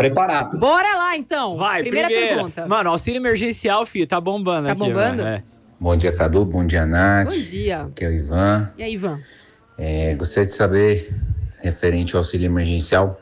Preparado. 0.00 0.58
Bora 0.58 0.96
lá, 0.96 1.16
então. 1.16 1.56
Vai, 1.56 1.82
Primeira 1.82 2.08
primeira. 2.08 2.34
pergunta. 2.36 2.66
Mano, 2.66 2.90
auxílio 2.90 3.18
emergencial, 3.18 3.84
filho, 3.84 4.06
tá 4.06 4.20
bombando 4.20 4.66
Tá 4.66 4.72
aqui. 4.72 4.80
bombando? 4.80 5.22
mano, 5.22 5.36
é. 5.36 5.42
Bom 5.78 5.96
dia, 5.96 6.10
Cadu. 6.12 6.44
Bom 6.44 6.66
dia, 6.66 6.86
Nath. 6.86 7.28
Bom 7.28 7.42
dia. 7.42 7.82
Aqui 7.82 8.04
é 8.04 8.08
o 8.08 8.12
Ivan. 8.12 8.72
E 8.78 8.82
aí, 8.82 8.92
Ivan? 8.94 9.20
É, 9.78 10.14
gostaria 10.14 10.46
de 10.46 10.54
saber, 10.54 11.14
referente 11.60 12.14
ao 12.16 12.20
auxílio 12.20 12.46
emergencial, 12.46 13.20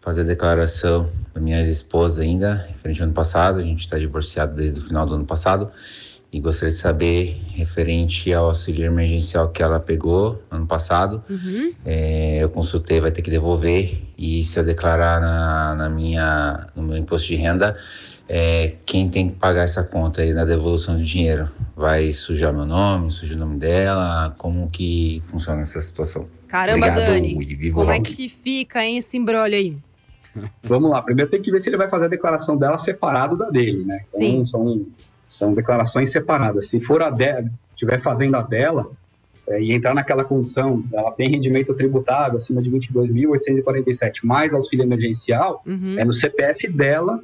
fazer 0.00 0.22
a 0.22 0.24
declaração 0.24 1.08
da 1.34 1.40
minha 1.40 1.58
ex-esposa 1.60 2.22
ainda, 2.22 2.66
referente 2.68 3.00
ao 3.00 3.06
ano 3.06 3.14
passado. 3.14 3.58
A 3.58 3.62
gente 3.62 3.80
está 3.80 3.98
divorciado 3.98 4.54
desde 4.56 4.80
o 4.80 4.84
final 4.84 5.06
do 5.06 5.14
ano 5.14 5.24
passado. 5.24 5.70
E 6.32 6.40
gostaria 6.40 6.70
de 6.70 6.78
saber, 6.78 7.42
referente 7.48 8.32
ao 8.32 8.46
auxílio 8.46 8.86
emergencial 8.86 9.50
que 9.50 9.62
ela 9.62 9.78
pegou 9.78 10.42
ano 10.50 10.66
passado, 10.66 11.22
Uhum. 11.28 11.72
é, 11.84 12.38
eu 12.42 12.48
consultei, 12.48 13.02
vai 13.02 13.12
ter 13.12 13.20
que 13.20 13.30
devolver. 13.30 14.00
E 14.16 14.42
se 14.42 14.58
eu 14.58 14.64
declarar 14.64 15.20
na, 15.20 15.74
na 15.74 15.88
minha, 15.90 16.68
no 16.74 16.82
meu 16.82 16.96
imposto 16.96 17.28
de 17.28 17.36
renda, 17.36 17.76
é, 18.26 18.76
quem 18.86 19.10
tem 19.10 19.28
que 19.28 19.36
pagar 19.36 19.64
essa 19.64 19.84
conta 19.84 20.22
aí 20.22 20.32
na 20.32 20.46
devolução 20.46 20.96
do 20.96 21.04
dinheiro? 21.04 21.50
Vai 21.76 22.12
sujar 22.14 22.50
meu 22.50 22.64
nome, 22.64 23.10
sujar 23.10 23.36
o 23.36 23.40
nome 23.40 23.58
dela? 23.58 24.34
Como 24.38 24.70
que 24.70 25.22
funciona 25.26 25.60
essa 25.60 25.78
situação? 25.82 26.26
Caramba, 26.48 26.86
Obrigado, 26.86 27.06
Dani. 27.08 27.70
Como 27.72 27.90
é 27.90 28.00
que 28.00 28.26
fica, 28.30 28.82
hein, 28.82 28.96
esse 28.96 29.18
embrolho 29.18 29.54
aí? 29.54 29.76
Vamos 30.62 30.90
lá, 30.90 31.02
primeiro 31.02 31.30
tem 31.30 31.42
que 31.42 31.50
ver 31.50 31.60
se 31.60 31.68
ele 31.68 31.76
vai 31.76 31.90
fazer 31.90 32.06
a 32.06 32.08
declaração 32.08 32.56
dela 32.56 32.78
separado 32.78 33.36
da 33.36 33.50
dele, 33.50 33.84
né? 33.84 34.00
Então, 34.08 34.18
Sim. 34.18 34.46
São, 34.46 34.86
são 35.32 35.54
declarações 35.54 36.10
separadas. 36.10 36.68
Se 36.68 36.80
for 36.80 37.02
a 37.02 37.10
dela, 37.10 37.44
estiver 37.74 38.00
fazendo 38.00 38.36
a 38.36 38.42
dela, 38.42 38.90
é, 39.48 39.60
e 39.60 39.72
entrar 39.72 39.92
naquela 39.94 40.24
condição, 40.24 40.84
ela 40.92 41.10
tem 41.12 41.28
rendimento 41.28 41.74
tributável 41.74 42.36
acima 42.36 42.62
de 42.62 42.70
22.847, 42.70 44.20
mais 44.24 44.54
auxílio 44.54 44.84
emergencial, 44.84 45.62
Uhum. 45.66 45.96
é 45.98 46.04
no 46.04 46.12
CPF 46.12 46.68
dela 46.68 47.20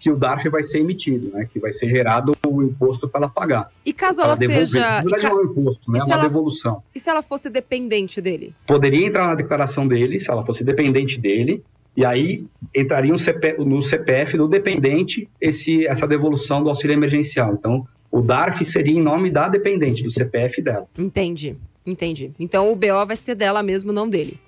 que 0.00 0.10
o 0.10 0.16
DARF 0.16 0.48
vai 0.50 0.62
ser 0.62 0.80
emitido, 0.80 1.30
né? 1.32 1.48
Que 1.50 1.58
vai 1.58 1.72
ser 1.72 1.88
gerado 1.88 2.36
o 2.46 2.62
imposto 2.62 3.08
para 3.08 3.22
ela 3.22 3.28
pagar. 3.30 3.70
E 3.86 3.92
caso 3.92 4.20
ela 4.20 4.34
devolver. 4.34 4.66
seja. 4.66 5.00
Verdade, 5.00 5.22
ca- 5.22 5.30
não 5.30 5.38
é 5.40 5.42
um 5.42 5.46
imposto, 5.46 5.90
né? 5.90 5.98
É 5.98 6.02
uma 6.04 6.12
ela- 6.14 6.22
devolução. 6.24 6.82
e 6.94 6.98
se 7.00 7.08
ela 7.08 7.22
fosse 7.22 7.48
dependente 7.48 8.20
dele? 8.20 8.54
poderia 8.66 9.06
entrar 9.06 9.26
na 9.28 9.34
declaração 9.34 9.88
dele, 9.88 10.20
se 10.20 10.30
ela 10.30 10.44
fosse 10.44 10.62
dependente 10.62 11.18
dele, 11.18 11.64
e 11.96 12.04
aí 12.04 12.44
entraria 12.74 13.16
CP 13.16 13.56
no 13.58 13.82
CPF 13.82 14.36
do 14.36 14.48
dependente 14.48 15.28
esse, 15.40 15.86
essa 15.86 16.06
devolução 16.06 16.62
do 16.62 16.68
auxílio 16.68 16.94
emergencial. 16.94 17.54
Então, 17.54 17.86
o 18.10 18.20
DARF 18.20 18.64
seria 18.64 18.94
em 18.94 19.02
nome 19.02 19.30
da 19.30 19.48
dependente, 19.48 20.02
do 20.02 20.10
CPF 20.10 20.62
dela. 20.62 20.86
Entendi. 20.98 21.56
Entendi. 21.86 22.32
Então 22.38 22.72
o 22.72 22.76
BO 22.76 23.06
vai 23.06 23.16
ser 23.16 23.34
dela 23.34 23.62
mesmo, 23.62 23.92
não 23.92 24.08
dele. 24.08 24.40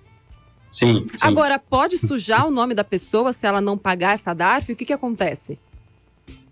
Sim, 0.70 1.04
sim. 1.06 1.16
Agora, 1.20 1.58
pode 1.58 1.96
sujar 1.96 2.46
o 2.46 2.50
nome 2.50 2.74
da 2.74 2.84
pessoa 2.84 3.32
se 3.32 3.46
ela 3.46 3.60
não 3.60 3.78
pagar 3.78 4.14
essa 4.14 4.34
DARF? 4.34 4.72
O 4.72 4.76
que, 4.76 4.84
que 4.84 4.92
acontece? 4.92 5.58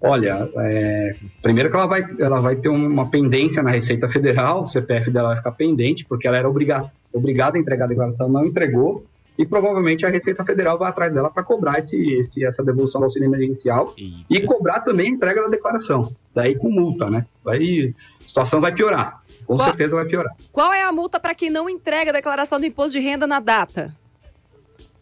Olha, 0.01 0.49
é, 0.57 1.17
primeiro 1.41 1.71
que 1.71 1.77
ela 1.77 1.87
vai, 1.87 2.05
ela 2.19 2.41
vai 2.41 2.57
ter 2.57 2.69
uma 2.69 3.09
pendência 3.09 3.63
na 3.63 3.71
Receita 3.71 4.09
Federal, 4.09 4.63
o 4.63 4.67
CPF 4.67 5.11
dela 5.11 5.29
vai 5.29 5.37
ficar 5.39 5.53
pendente, 5.53 6.05
porque 6.05 6.29
ela 6.29 6.37
era 6.37 6.49
obriga, 6.49 6.93
obrigada 7.13 7.57
a 7.57 7.61
entregar 7.61 7.87
a 7.87 7.89
declaração, 7.89 8.29
não 8.29 8.45
entregou, 8.45 9.05
e 9.37 9.45
provavelmente 9.45 10.07
a 10.07 10.09
Receita 10.09 10.45
Federal 10.45 10.79
vai 10.79 10.89
atrás 10.91 11.15
dela 11.15 11.29
para 11.31 11.43
cobrar 11.43 11.79
esse, 11.79 11.97
esse, 12.15 12.45
essa 12.45 12.63
devolução 12.65 13.01
do 13.01 13.05
auxílio 13.07 13.27
emergencial 13.27 13.93
E- 13.99 14.25
e 14.31 14.41
cobrar 14.43 14.81
também 14.81 15.07
a 15.07 15.11
entrega 15.11 15.43
da 15.43 15.49
declaração. 15.49 16.15
Daí 16.35 16.55
com 16.57 16.71
multa, 16.71 17.11
né? 17.11 17.27
Aí 17.47 17.93
a 18.21 18.29
situação 18.29 18.61
vai 18.61 18.73
piorar. 18.73 19.23
Com 19.47 19.57
Qual- 19.57 19.69
certeza 19.69 19.97
vai 19.97 20.05
piorar. 20.05 20.33
Qual 20.53 20.73
é 20.73 20.83
a 20.85 20.93
multa 20.93 21.19
para 21.19 21.35
quem 21.35 21.51
não 21.51 21.69
entrega 21.69 22.11
a 22.11 22.15
declaração 22.15 22.61
do 22.61 22.67
imposto 22.67 22.93
de 22.99 23.05
renda 23.05 23.27
na 23.27 23.41
data? 23.41 23.93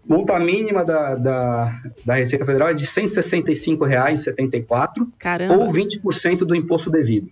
Multa 0.05 0.37
mínima 0.41 0.85
da, 0.85 1.15
da, 1.15 1.81
da 2.05 2.15
Receita 2.15 2.45
Federal 2.45 2.69
é 2.71 2.75
de 2.75 2.85
R$ 2.85 2.91
165,74 2.91 5.07
Caramba, 5.19 5.55
ou 5.57 5.71
20% 5.73 6.39
do 6.39 6.55
imposto 6.57 6.91
devido. 6.91 7.29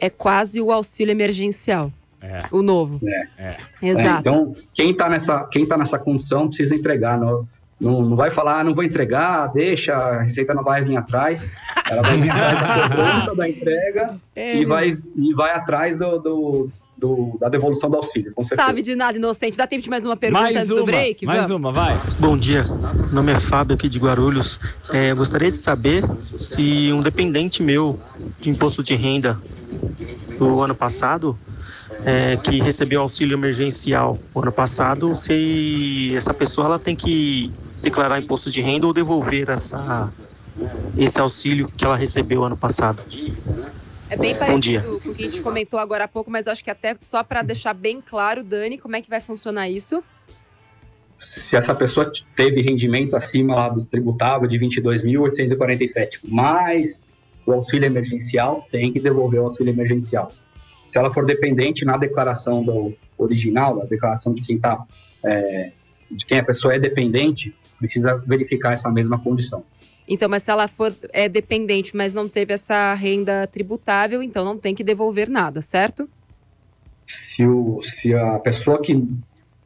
é 0.00 0.10
quase 0.10 0.60
o 0.60 0.70
auxílio 0.72 1.12
emergencial. 1.12 1.92
É. 2.22 2.42
O 2.50 2.62
novo. 2.62 3.00
É. 3.38 3.46
É. 3.46 3.56
Exato. 3.82 4.08
É, 4.16 4.18
então, 4.20 4.54
quem 4.72 4.90
está 4.92 5.08
nessa, 5.08 5.44
quem 5.50 5.66
tá 5.66 5.76
nessa 5.76 5.98
condição 5.98 6.46
precisa 6.48 6.74
entregar. 6.74 7.18
Não, 7.18 7.46
não, 7.80 8.00
não 8.02 8.16
vai 8.16 8.30
falar, 8.30 8.60
ah, 8.60 8.64
não 8.64 8.76
vou 8.76 8.84
entregar, 8.84 9.48
deixa, 9.52 9.92
a 9.96 10.22
Receita 10.22 10.54
não 10.54 10.62
vai 10.62 10.84
vir 10.84 10.96
atrás. 10.96 11.50
Ela 11.90 12.02
vai 12.02 12.16
vir 12.16 12.30
atrás 12.30 12.60
da 13.26 13.34
da 13.34 13.48
entrega 13.48 14.14
e, 14.36 14.64
vai, 14.64 14.88
e 15.16 15.34
vai 15.34 15.50
atrás 15.52 15.96
do, 15.96 16.18
do- 16.20 16.70
do- 16.96 17.36
da 17.40 17.48
devolução 17.48 17.90
do 17.90 17.96
auxílio. 17.96 18.32
Sabe 18.54 18.82
de 18.82 18.94
nada, 18.94 19.18
inocente. 19.18 19.58
Dá 19.58 19.66
tempo 19.66 19.82
de 19.82 19.90
mais 19.90 20.06
uma 20.06 20.16
pergunta 20.16 20.42
Mais 20.44 20.56
antes 20.56 20.70
uma, 20.70 20.78
do 20.80 20.84
break? 20.86 21.26
mais 21.26 21.40
Vamos. 21.48 21.56
uma, 21.56 21.72
vai. 21.72 22.00
Bom 22.20 22.38
dia, 22.38 22.62
meu 22.62 23.12
nome 23.14 23.32
é 23.32 23.36
Fábio 23.40 23.74
aqui 23.74 23.88
de 23.88 23.98
Guarulhos. 23.98 24.60
É, 24.90 25.12
gostaria 25.12 25.50
de 25.50 25.56
saber 25.58 26.04
se 26.38 26.92
um 26.92 27.00
dependente 27.00 27.64
meu 27.64 27.98
de 28.40 28.48
imposto 28.48 28.80
de 28.84 28.94
renda 28.94 29.40
do 30.38 30.60
ano 30.60 30.74
passado, 30.76 31.36
é, 32.04 32.36
que 32.36 32.60
recebeu 32.60 33.00
auxílio 33.00 33.34
emergencial 33.34 34.18
o 34.34 34.40
ano 34.40 34.52
passado, 34.52 35.14
se 35.14 36.12
essa 36.16 36.34
pessoa 36.34 36.66
ela 36.66 36.78
tem 36.78 36.94
que 36.96 37.52
declarar 37.82 38.20
imposto 38.20 38.50
de 38.50 38.60
renda 38.60 38.86
ou 38.86 38.92
devolver 38.92 39.50
essa, 39.50 40.12
esse 40.96 41.20
auxílio 41.20 41.68
que 41.76 41.84
ela 41.84 41.96
recebeu 41.96 42.44
ano 42.44 42.56
passado. 42.56 43.02
É 44.08 44.16
bem 44.16 44.34
parecido 44.34 45.00
com 45.00 45.08
o 45.08 45.14
que 45.14 45.22
a 45.22 45.30
gente 45.30 45.40
comentou 45.40 45.78
agora 45.78 46.04
há 46.04 46.08
pouco, 46.08 46.30
mas 46.30 46.46
acho 46.46 46.62
que 46.62 46.70
até 46.70 46.96
só 47.00 47.22
para 47.22 47.42
deixar 47.42 47.72
bem 47.72 48.00
claro, 48.00 48.44
Dani, 48.44 48.78
como 48.78 48.94
é 48.94 49.00
que 49.00 49.08
vai 49.08 49.20
funcionar 49.20 49.68
isso? 49.70 50.02
se 51.22 51.56
essa 51.56 51.74
pessoa 51.74 52.10
teve 52.34 52.60
rendimento 52.62 53.14
acima 53.14 53.54
lá 53.54 53.68
do 53.68 53.84
tributável 53.84 54.48
de 54.48 54.58
22.847, 54.58 56.18
mais 56.24 57.06
o 57.46 57.52
auxílio 57.52 57.86
emergencial, 57.86 58.66
tem 58.70 58.92
que 58.92 59.00
devolver 59.00 59.40
o 59.40 59.44
auxílio 59.44 59.72
emergencial. 59.72 60.28
Se 60.86 60.98
ela 60.98 61.12
for 61.12 61.24
dependente 61.24 61.84
na 61.84 61.96
declaração 61.96 62.62
do 62.62 62.94
original, 63.16 63.80
a 63.82 63.84
declaração 63.84 64.34
de 64.34 64.42
quem 64.42 64.58
tá, 64.58 64.84
é, 65.24 65.72
de 66.10 66.26
quem 66.26 66.38
a 66.38 66.44
pessoa 66.44 66.74
é 66.74 66.78
dependente, 66.78 67.54
precisa 67.78 68.16
verificar 68.16 68.72
essa 68.72 68.90
mesma 68.90 69.18
condição. 69.18 69.64
Então, 70.06 70.28
mas 70.28 70.42
se 70.42 70.50
ela 70.50 70.68
for 70.68 70.94
é, 71.12 71.28
dependente, 71.28 71.96
mas 71.96 72.12
não 72.12 72.28
teve 72.28 72.52
essa 72.52 72.92
renda 72.94 73.46
tributável, 73.46 74.22
então 74.22 74.44
não 74.44 74.58
tem 74.58 74.74
que 74.74 74.84
devolver 74.84 75.28
nada, 75.28 75.62
certo? 75.62 76.08
Se, 77.06 77.46
o, 77.46 77.80
se 77.82 78.14
a 78.14 78.38
pessoa 78.38 78.80
que 78.80 79.08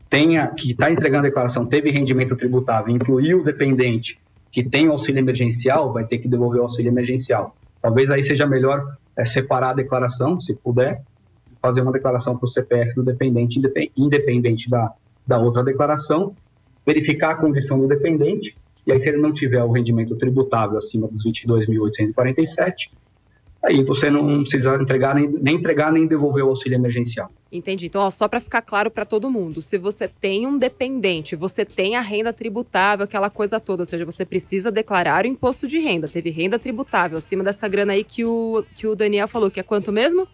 tenha 0.08 0.46
que 0.48 0.70
está 0.70 0.90
entregando 0.90 1.26
a 1.26 1.28
declaração 1.28 1.66
teve 1.66 1.90
rendimento 1.90 2.36
tributável, 2.36 2.94
incluiu 2.94 3.40
o 3.40 3.44
dependente 3.44 4.18
que 4.52 4.62
tem 4.62 4.86
auxílio 4.86 5.18
emergencial, 5.18 5.92
vai 5.92 6.06
ter 6.06 6.18
que 6.18 6.28
devolver 6.28 6.60
o 6.60 6.64
auxílio 6.64 6.90
emergencial. 6.90 7.54
Talvez 7.82 8.10
aí 8.10 8.22
seja 8.22 8.46
melhor 8.46 8.96
é, 9.16 9.24
separar 9.24 9.70
a 9.70 9.74
declaração, 9.74 10.40
se 10.40 10.54
puder, 10.54 11.02
fazer 11.60 11.80
uma 11.80 11.92
declaração 11.92 12.36
para 12.36 12.46
o 12.46 12.48
CPF 12.48 12.94
do 12.94 13.02
dependente, 13.02 13.58
indepen- 13.58 13.90
independente 13.96 14.68
da, 14.70 14.92
da 15.26 15.38
outra 15.38 15.64
declaração, 15.64 16.34
verificar 16.86 17.30
a 17.32 17.34
condição 17.34 17.80
do 17.80 17.88
dependente, 17.88 18.56
e 18.86 18.92
aí 18.92 18.98
se 18.98 19.08
ele 19.08 19.18
não 19.18 19.32
tiver 19.32 19.62
o 19.64 19.72
rendimento 19.72 20.14
tributável 20.16 20.78
acima 20.78 21.08
dos 21.08 21.24
22.847, 21.24 22.90
aí 23.62 23.82
você 23.82 24.10
não 24.10 24.42
precisa 24.42 24.76
entregar 24.76 25.14
nem, 25.14 25.28
nem 25.28 25.56
entregar 25.56 25.92
nem 25.92 26.06
devolver 26.06 26.44
o 26.44 26.48
auxílio 26.48 26.76
emergencial. 26.76 27.30
Entendi. 27.50 27.86
Então, 27.86 28.02
ó, 28.02 28.10
só 28.10 28.28
para 28.28 28.40
ficar 28.40 28.62
claro 28.62 28.90
para 28.90 29.04
todo 29.04 29.30
mundo, 29.30 29.62
se 29.62 29.78
você 29.78 30.08
tem 30.08 30.46
um 30.46 30.58
dependente, 30.58 31.36
você 31.36 31.64
tem 31.64 31.96
a 31.96 32.00
renda 32.00 32.32
tributável, 32.32 33.04
aquela 33.04 33.30
coisa 33.30 33.58
toda, 33.60 33.82
ou 33.82 33.86
seja, 33.86 34.04
você 34.04 34.24
precisa 34.24 34.70
declarar 34.70 35.24
o 35.24 35.28
imposto 35.28 35.66
de 35.66 35.78
renda. 35.78 36.08
Teve 36.08 36.30
renda 36.30 36.58
tributável 36.58 37.18
acima 37.18 37.44
dessa 37.44 37.66
grana 37.68 37.92
aí 37.92 38.04
que 38.04 38.24
o, 38.24 38.64
que 38.74 38.86
o 38.86 38.94
Daniel 38.94 39.28
falou, 39.28 39.50
que 39.50 39.60
é 39.60 39.62
quanto 39.62 39.92
mesmo? 39.92 40.26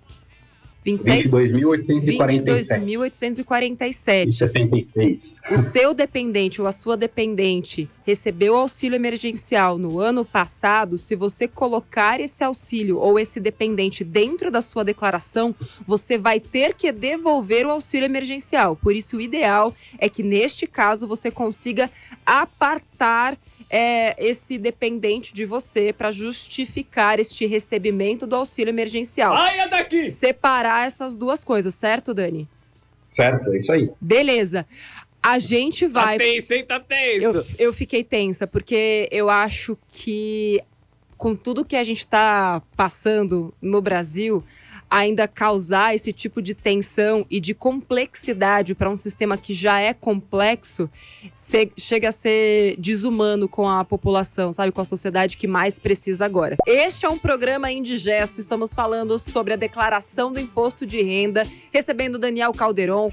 26? 0.84 1.30
22.847 1.30 2.82
22.847. 2.82 4.26
e 4.26 4.32
76. 4.32 5.36
O 5.50 5.56
seu 5.58 5.94
dependente 5.94 6.60
ou 6.60 6.66
a 6.66 6.72
sua 6.72 6.96
dependente 6.96 7.88
recebeu 8.04 8.56
auxílio 8.56 8.96
emergencial 8.96 9.78
no 9.78 10.00
ano 10.00 10.24
passado, 10.24 10.98
se 10.98 11.14
você 11.14 11.46
colocar 11.46 12.20
esse 12.20 12.42
auxílio 12.42 12.98
ou 12.98 13.18
esse 13.18 13.38
dependente 13.38 14.02
dentro 14.02 14.50
da 14.50 14.60
sua 14.60 14.84
declaração, 14.84 15.54
você 15.86 16.18
vai 16.18 16.40
ter 16.40 16.74
que 16.74 16.90
devolver 16.90 17.66
o 17.66 17.70
auxílio 17.70 18.06
emergencial. 18.06 18.74
Por 18.76 18.94
isso, 18.94 19.16
o 19.16 19.20
ideal 19.20 19.74
é 19.98 20.08
que 20.08 20.22
neste 20.22 20.66
caso 20.66 21.06
você 21.06 21.30
consiga 21.30 21.90
apartar 22.26 23.38
é, 23.72 24.14
esse 24.22 24.58
dependente 24.58 25.32
de 25.32 25.46
você 25.46 25.94
para 25.94 26.10
justificar 26.10 27.18
este 27.18 27.46
recebimento 27.46 28.26
do 28.26 28.36
auxílio 28.36 28.70
emergencial. 28.70 29.34
Saia 29.34 29.66
daqui! 29.66 30.02
Separar 30.10 30.86
essas 30.86 31.16
duas 31.16 31.42
coisas, 31.42 31.74
certo, 31.74 32.12
Dani? 32.12 32.46
Certo, 33.08 33.50
é 33.50 33.56
isso 33.56 33.72
aí. 33.72 33.90
Beleza. 33.98 34.66
A 35.22 35.38
gente 35.38 35.86
vai. 35.86 36.18
Tá 36.18 36.24
tenso, 36.24 36.52
hein? 36.52 36.64
Tá 36.66 36.80
tenso. 36.80 37.24
Eu, 37.24 37.44
eu 37.58 37.72
fiquei 37.72 38.04
tensa, 38.04 38.46
porque 38.46 39.08
eu 39.10 39.30
acho 39.30 39.78
que 39.88 40.60
com 41.16 41.34
tudo 41.34 41.64
que 41.64 41.76
a 41.76 41.84
gente 41.84 42.00
está 42.00 42.60
passando 42.76 43.54
no 43.62 43.80
Brasil, 43.80 44.44
ainda 44.92 45.26
causar 45.26 45.94
esse 45.94 46.12
tipo 46.12 46.42
de 46.42 46.54
tensão 46.54 47.24
e 47.30 47.40
de 47.40 47.54
complexidade 47.54 48.74
para 48.74 48.90
um 48.90 48.96
sistema 48.96 49.38
que 49.38 49.54
já 49.54 49.80
é 49.80 49.94
complexo, 49.94 50.88
chega 51.78 52.10
a 52.10 52.12
ser 52.12 52.76
desumano 52.78 53.48
com 53.48 53.66
a 53.66 53.82
população, 53.86 54.52
sabe? 54.52 54.70
Com 54.70 54.82
a 54.82 54.84
sociedade 54.84 55.38
que 55.38 55.46
mais 55.46 55.78
precisa 55.78 56.26
agora. 56.26 56.58
Este 56.66 57.06
é 57.06 57.08
um 57.08 57.18
programa 57.18 57.72
indigesto, 57.72 58.38
estamos 58.38 58.74
falando 58.74 59.18
sobre 59.18 59.54
a 59.54 59.56
declaração 59.56 60.30
do 60.30 60.38
imposto 60.38 60.84
de 60.84 61.00
renda, 61.00 61.46
recebendo 61.72 62.18
Daniel 62.18 62.52
Calderon, 62.52 63.10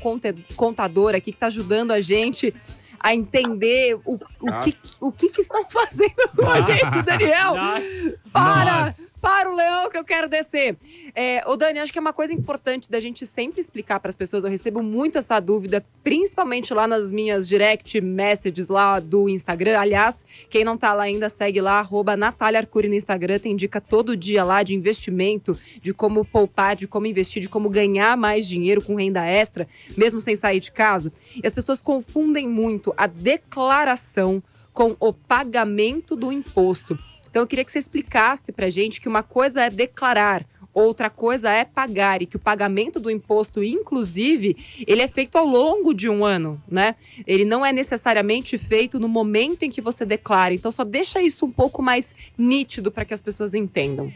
contador 0.58 1.16
aqui, 1.16 1.32
que 1.32 1.38
está 1.38 1.48
ajudando 1.48 1.92
a 1.92 2.02
gente 2.02 2.54
a 3.00 3.14
entender 3.14 4.00
o, 4.06 4.16
o, 4.16 4.60
que, 4.62 4.76
o 5.00 5.12
que, 5.12 5.30
que 5.30 5.42
estão 5.42 5.64
fazendo 5.70 6.30
com 6.36 6.46
a 6.46 6.60
gente, 6.60 7.02
Daniel. 7.02 7.56
Nossa. 7.56 8.20
Para! 8.32 8.80
Nossa. 8.82 9.20
Para 9.22 9.52
o 9.52 9.56
leão 9.56 9.90
que 9.90 9.98
eu 9.98 10.04
quero 10.04 10.28
descer. 10.28 10.78
É, 11.16 11.44
ô 11.48 11.56
Dani, 11.56 11.80
acho 11.80 11.92
que 11.92 12.00
é 12.00 12.02
uma 12.02 12.14
coisa 12.14 12.34
importante 12.34 12.90
da 12.90 13.00
gente 13.00 13.26
sempre 13.26 13.60
explicar 13.60 14.00
para 14.00 14.10
as 14.10 14.16
pessoas. 14.16 14.44
Eu 14.44 14.50
recebo 14.50 14.82
muito 14.82 15.18
essa 15.18 15.40
dúvida, 15.40 15.86
principalmente 16.04 16.74
lá 16.74 16.88
nas 16.88 17.12
minhas 17.12 17.48
direct 17.48 18.00
messages 18.02 18.70
lá 18.70 19.00
do 19.00 19.30
Instagram. 19.30 19.80
Aliás, 19.80 20.26
quem 20.50 20.64
não 20.64 20.78
tá 20.78 20.94
lá 20.94 21.04
ainda, 21.04 21.30
segue 21.30 21.62
lá, 21.62 21.80
arroba 21.80 22.16
Natália 22.16 22.60
Arcuri 22.60 22.88
no 22.88 22.96
Instagram. 22.96 23.40
Tem 23.40 23.56
dica 23.56 23.82
todo 23.82 24.16
dia 24.16 24.44
lá 24.44 24.64
de 24.64 24.76
investimento, 24.76 25.58
de 25.82 25.94
como 25.94 26.26
poupar, 26.26 26.76
de 26.76 26.88
como 26.88 27.06
investir, 27.06 27.42
de 27.42 27.50
como 27.50 27.70
ganhar 27.70 28.18
mais 28.18 28.48
dinheiro 28.48 28.82
com 28.82 28.96
renda 28.96 29.26
extra, 29.26 29.68
mesmo 29.98 30.20
sem 30.20 30.36
sair 30.36 30.60
de 30.60 30.72
casa. 30.72 31.12
E 31.42 31.46
as 31.46 31.54
pessoas 31.54 31.82
confundem 31.82 32.48
muito 32.48 32.89
a 32.98 33.08
declaração 33.08 34.42
com 34.74 34.96
o 35.00 35.12
pagamento 35.12 36.16
do 36.16 36.32
imposto. 36.32 36.98
Então 37.30 37.44
eu 37.44 37.48
queria 37.48 37.66
que 37.66 37.72
você 37.72 37.80
explicasse 37.80 38.52
pra 38.52 38.70
gente 38.70 39.00
que 39.00 39.08
uma 39.08 39.22
coisa 39.22 39.64
é 39.64 39.70
declarar, 39.70 40.46
outra 40.74 41.10
coisa 41.10 41.52
é 41.52 41.66
pagar 41.66 42.22
e 42.22 42.26
que 42.26 42.36
o 42.36 42.40
pagamento 42.40 43.00
do 43.00 43.12
imposto, 43.12 43.64
inclusive, 43.64 44.56
ele 44.88 45.02
é 45.02 45.08
feito 45.08 45.38
ao 45.38 45.46
longo 45.46 45.94
de 45.94 46.10
um 46.10 46.24
ano, 46.24 46.62
né? 46.68 46.96
Ele 47.28 47.46
não 47.46 47.66
é 47.66 47.72
necessariamente 47.72 48.58
feito 48.58 49.00
no 49.00 49.08
momento 49.08 49.64
em 49.64 49.70
que 49.70 49.82
você 49.82 50.06
declara. 50.06 50.54
Então 50.54 50.72
só 50.72 50.84
deixa 50.84 51.22
isso 51.22 51.46
um 51.46 51.52
pouco 51.52 51.82
mais 51.82 52.16
nítido 52.38 52.92
para 52.92 53.06
que 53.06 53.14
as 53.14 53.22
pessoas 53.22 53.54
entendam. 53.54 54.12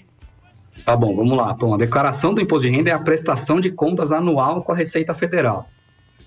Tá 0.85 0.95
bom, 0.95 1.15
vamos 1.15 1.37
lá. 1.37 1.53
Bom, 1.53 1.73
a 1.73 1.77
declaração 1.77 2.33
do 2.33 2.41
imposto 2.41 2.67
de 2.67 2.75
renda 2.75 2.89
é 2.89 2.93
a 2.93 2.99
prestação 2.99 3.59
de 3.59 3.71
contas 3.71 4.11
anual 4.11 4.63
com 4.63 4.71
a 4.71 4.75
Receita 4.75 5.13
Federal. 5.13 5.69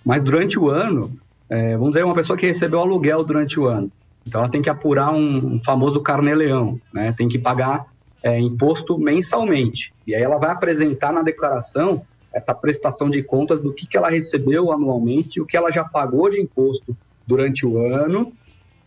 Mas 0.04 0.22
durante 0.22 0.56
o 0.58 0.70
ano, 0.70 1.18
é, 1.48 1.76
vamos 1.76 1.90
dizer, 1.90 2.04
uma 2.04 2.14
pessoa 2.14 2.36
que 2.36 2.46
recebeu 2.46 2.80
aluguel 2.80 3.24
durante 3.24 3.58
o 3.58 3.66
ano. 3.66 3.90
Então 4.26 4.40
ela 4.40 4.50
tem 4.50 4.60
que 4.60 4.70
apurar 4.70 5.12
um, 5.12 5.60
famoso 5.64 6.00
carnê-leão, 6.00 6.80
né? 6.92 7.14
Tem 7.16 7.28
que 7.28 7.38
pagar 7.38 7.86
é, 8.22 8.38
imposto 8.40 8.98
mensalmente. 8.98 9.92
E 10.06 10.14
aí 10.14 10.22
ela 10.22 10.38
vai 10.38 10.50
apresentar 10.50 11.12
na 11.12 11.22
declaração 11.22 12.02
essa 12.32 12.54
prestação 12.54 13.08
de 13.08 13.22
contas 13.22 13.62
do 13.62 13.72
que, 13.72 13.86
que 13.86 13.96
ela 13.96 14.10
recebeu 14.10 14.72
anualmente, 14.72 15.40
o 15.40 15.46
que 15.46 15.56
ela 15.56 15.70
já 15.70 15.84
pagou 15.84 16.28
de 16.28 16.40
imposto 16.40 16.94
durante 17.26 17.64
o 17.64 17.78
ano, 17.78 18.32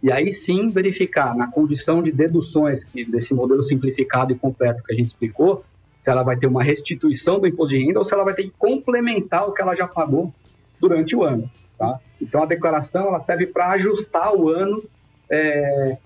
e 0.03 0.11
aí 0.11 0.31
sim 0.31 0.69
verificar 0.69 1.35
na 1.35 1.47
condição 1.47 2.03
de 2.03 2.11
deduções 2.11 2.83
que 2.83 3.03
desse 3.03 3.33
modelo 3.33 3.63
simplificado 3.63 4.31
e 4.31 4.35
completo 4.35 4.83
que 4.83 4.93
a 4.93 4.95
gente 4.95 5.07
explicou, 5.07 5.63
se 5.95 6.09
ela 6.09 6.21
vai 6.21 6.37
ter 6.37 6.47
uma 6.47 6.63
restituição 6.63 7.39
do 7.39 7.47
imposto 7.47 7.75
de 7.75 7.83
renda 7.83 7.99
ou 7.99 8.05
se 8.05 8.13
ela 8.13 8.23
vai 8.23 8.33
ter 8.33 8.43
que 8.43 8.53
complementar 8.57 9.47
o 9.47 9.51
que 9.51 9.61
ela 9.61 9.75
já 9.75 9.87
pagou 9.87 10.33
durante 10.79 11.15
o 11.15 11.23
ano. 11.23 11.49
Tá? 11.77 11.99
Então 12.21 12.43
a 12.43 12.45
declaração 12.45 13.07
ela 13.07 13.19
serve 13.19 13.47
para 13.47 13.69
ajustar 13.69 14.33
o 14.35 14.49
ano, 14.49 14.83
é, 15.29 15.97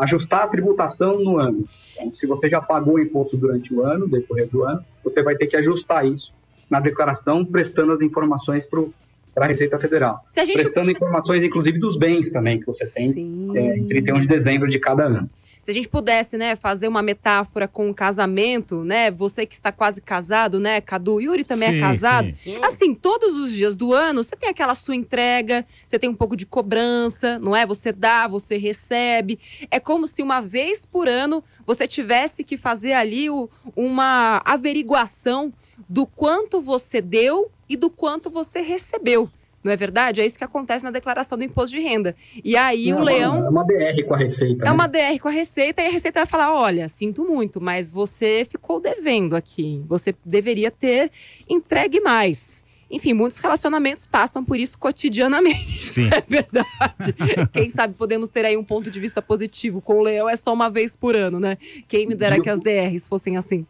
ajustar 0.00 0.44
a 0.44 0.48
tributação 0.48 1.18
no 1.18 1.38
ano. 1.38 1.64
Então, 1.94 2.12
se 2.12 2.26
você 2.26 2.48
já 2.48 2.60
pagou 2.60 2.94
o 2.94 3.00
imposto 3.00 3.36
durante 3.36 3.72
o 3.72 3.82
ano, 3.82 4.08
decorrer 4.08 4.48
do 4.48 4.64
ano, 4.64 4.84
você 5.02 5.22
vai 5.22 5.36
ter 5.36 5.46
que 5.46 5.56
ajustar 5.56 6.06
isso 6.06 6.32
na 6.68 6.80
declaração, 6.80 7.44
prestando 7.44 7.92
as 7.92 8.02
informações 8.02 8.66
para 8.66 9.44
a 9.44 9.46
Receita 9.46 9.78
Federal. 9.78 10.22
Gente 10.36 10.52
Prestando 10.52 10.90
informações, 10.90 11.42
inclusive, 11.42 11.78
dos 11.78 11.96
bens 11.96 12.30
também 12.30 12.60
que 12.60 12.66
você 12.66 12.86
tem 12.94 13.56
é, 13.56 13.78
em 13.78 13.86
31 13.86 14.20
de 14.20 14.26
dezembro 14.26 14.68
de 14.68 14.78
cada 14.78 15.04
ano. 15.04 15.30
Se 15.68 15.72
a 15.72 15.74
gente 15.74 15.88
pudesse, 15.90 16.38
né, 16.38 16.56
fazer 16.56 16.88
uma 16.88 17.02
metáfora 17.02 17.68
com 17.68 17.90
o 17.90 17.94
casamento, 17.94 18.82
né? 18.84 19.10
Você 19.10 19.44
que 19.44 19.54
está 19.54 19.70
quase 19.70 20.00
casado, 20.00 20.58
né, 20.58 20.80
Cadu? 20.80 21.20
Yuri 21.20 21.44
também 21.44 21.68
é 21.68 21.72
Sim, 21.72 21.78
casado. 21.78 22.32
sim. 22.42 22.58
Assim, 22.62 22.94
todos 22.94 23.36
os 23.36 23.52
dias 23.52 23.76
do 23.76 23.92
ano, 23.92 24.24
você 24.24 24.34
tem 24.34 24.48
aquela 24.48 24.74
sua 24.74 24.96
entrega, 24.96 25.66
você 25.86 25.98
tem 25.98 26.08
um 26.08 26.14
pouco 26.14 26.34
de 26.34 26.46
cobrança, 26.46 27.38
não 27.38 27.54
é? 27.54 27.66
Você 27.66 27.92
dá, 27.92 28.26
você 28.26 28.56
recebe. 28.56 29.38
É 29.70 29.78
como 29.78 30.06
se 30.06 30.22
uma 30.22 30.40
vez 30.40 30.86
por 30.86 31.06
ano 31.06 31.44
você 31.66 31.86
tivesse 31.86 32.42
que 32.42 32.56
fazer 32.56 32.94
ali 32.94 33.28
o- 33.28 33.50
uma 33.76 34.40
averiguação 34.46 35.52
do 35.86 36.06
quanto 36.06 36.62
você 36.62 37.02
deu 37.02 37.50
e 37.68 37.76
do 37.76 37.90
quanto 37.90 38.30
você 38.30 38.62
recebeu. 38.62 39.28
Não 39.68 39.74
é 39.74 39.76
verdade? 39.76 40.22
É 40.22 40.26
isso 40.26 40.38
que 40.38 40.44
acontece 40.44 40.82
na 40.82 40.90
declaração 40.90 41.36
do 41.36 41.44
imposto 41.44 41.76
de 41.76 41.82
renda. 41.82 42.16
E 42.42 42.56
aí 42.56 42.88
É 42.88 42.94
o 42.94 43.00
leão. 43.00 43.44
É 43.44 43.48
uma 43.50 43.64
DR 43.64 44.02
com 44.06 44.14
a 44.14 44.16
Receita. 44.16 44.62
É 44.62 44.64
né? 44.64 44.72
uma 44.72 44.88
DR 44.88 45.18
com 45.20 45.28
a 45.28 45.30
Receita 45.30 45.82
e 45.82 45.86
a 45.86 45.90
Receita 45.90 46.20
vai 46.20 46.26
falar: 46.26 46.54
olha, 46.54 46.88
sinto 46.88 47.22
muito, 47.22 47.60
mas 47.60 47.92
você 47.92 48.46
ficou 48.48 48.80
devendo 48.80 49.36
aqui. 49.36 49.84
Você 49.86 50.14
deveria 50.24 50.70
ter 50.70 51.10
entregue 51.46 52.00
mais. 52.00 52.64
Enfim, 52.90 53.12
muitos 53.12 53.36
relacionamentos 53.36 54.06
passam 54.06 54.42
por 54.42 54.58
isso 54.58 54.78
cotidianamente. 54.78 55.78
Sim. 55.78 56.08
É 56.18 56.22
verdade. 56.22 57.14
Quem 57.52 57.68
sabe 57.68 57.92
podemos 57.92 58.30
ter 58.30 58.46
aí 58.46 58.56
um 58.56 58.64
ponto 58.64 58.90
de 58.90 58.98
vista 58.98 59.20
positivo. 59.20 59.82
Com 59.82 59.98
o 59.98 60.02
leão 60.02 60.26
é 60.28 60.36
só 60.36 60.52
uma 60.54 60.70
vez 60.70 60.96
por 60.96 61.14
ano, 61.14 61.38
né? 61.38 61.58
Quem 61.86 62.06
me 62.06 62.14
dera 62.14 62.40
que 62.40 62.48
as 62.48 62.60
DRs 62.60 63.06
fossem 63.06 63.36
assim. 63.36 63.66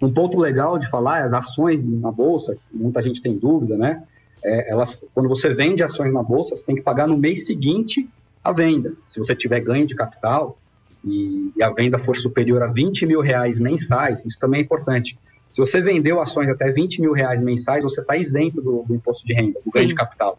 Um 0.00 0.12
ponto 0.12 0.36
legal 0.36 0.80
de 0.80 0.90
falar 0.90 1.20
é 1.20 1.22
as 1.22 1.32
ações 1.32 1.84
na 1.84 2.10
bolsa, 2.10 2.58
muita 2.72 3.00
gente 3.00 3.22
tem 3.22 3.38
dúvida, 3.38 3.76
né? 3.76 4.02
É, 4.44 4.70
elas, 4.70 5.06
quando 5.14 5.28
você 5.28 5.52
vende 5.54 5.82
ações 5.82 6.12
na 6.12 6.22
bolsa, 6.22 6.54
você 6.56 6.64
tem 6.64 6.74
que 6.74 6.82
pagar 6.82 7.06
no 7.06 7.16
mês 7.16 7.46
seguinte 7.46 8.08
a 8.42 8.52
venda. 8.52 8.92
Se 9.06 9.18
você 9.18 9.34
tiver 9.36 9.60
ganho 9.60 9.86
de 9.86 9.94
capital 9.94 10.58
e, 11.04 11.52
e 11.56 11.62
a 11.62 11.70
venda 11.70 11.98
for 11.98 12.16
superior 12.16 12.62
a 12.62 12.66
20 12.66 13.06
mil 13.06 13.20
reais 13.20 13.58
mensais, 13.58 14.24
isso 14.24 14.38
também 14.40 14.60
é 14.60 14.62
importante. 14.64 15.16
Se 15.50 15.60
você 15.60 15.80
vendeu 15.80 16.20
ações 16.20 16.48
até 16.48 16.70
20 16.72 17.00
mil 17.00 17.12
reais 17.12 17.40
mensais, 17.42 17.82
você 17.82 18.00
está 18.00 18.16
isento 18.16 18.60
do, 18.60 18.84
do 18.88 18.94
imposto 18.94 19.26
de 19.26 19.34
renda, 19.34 19.60
do 19.60 19.64
Sim. 19.64 19.70
ganho 19.74 19.88
de 19.88 19.94
capital. 19.94 20.38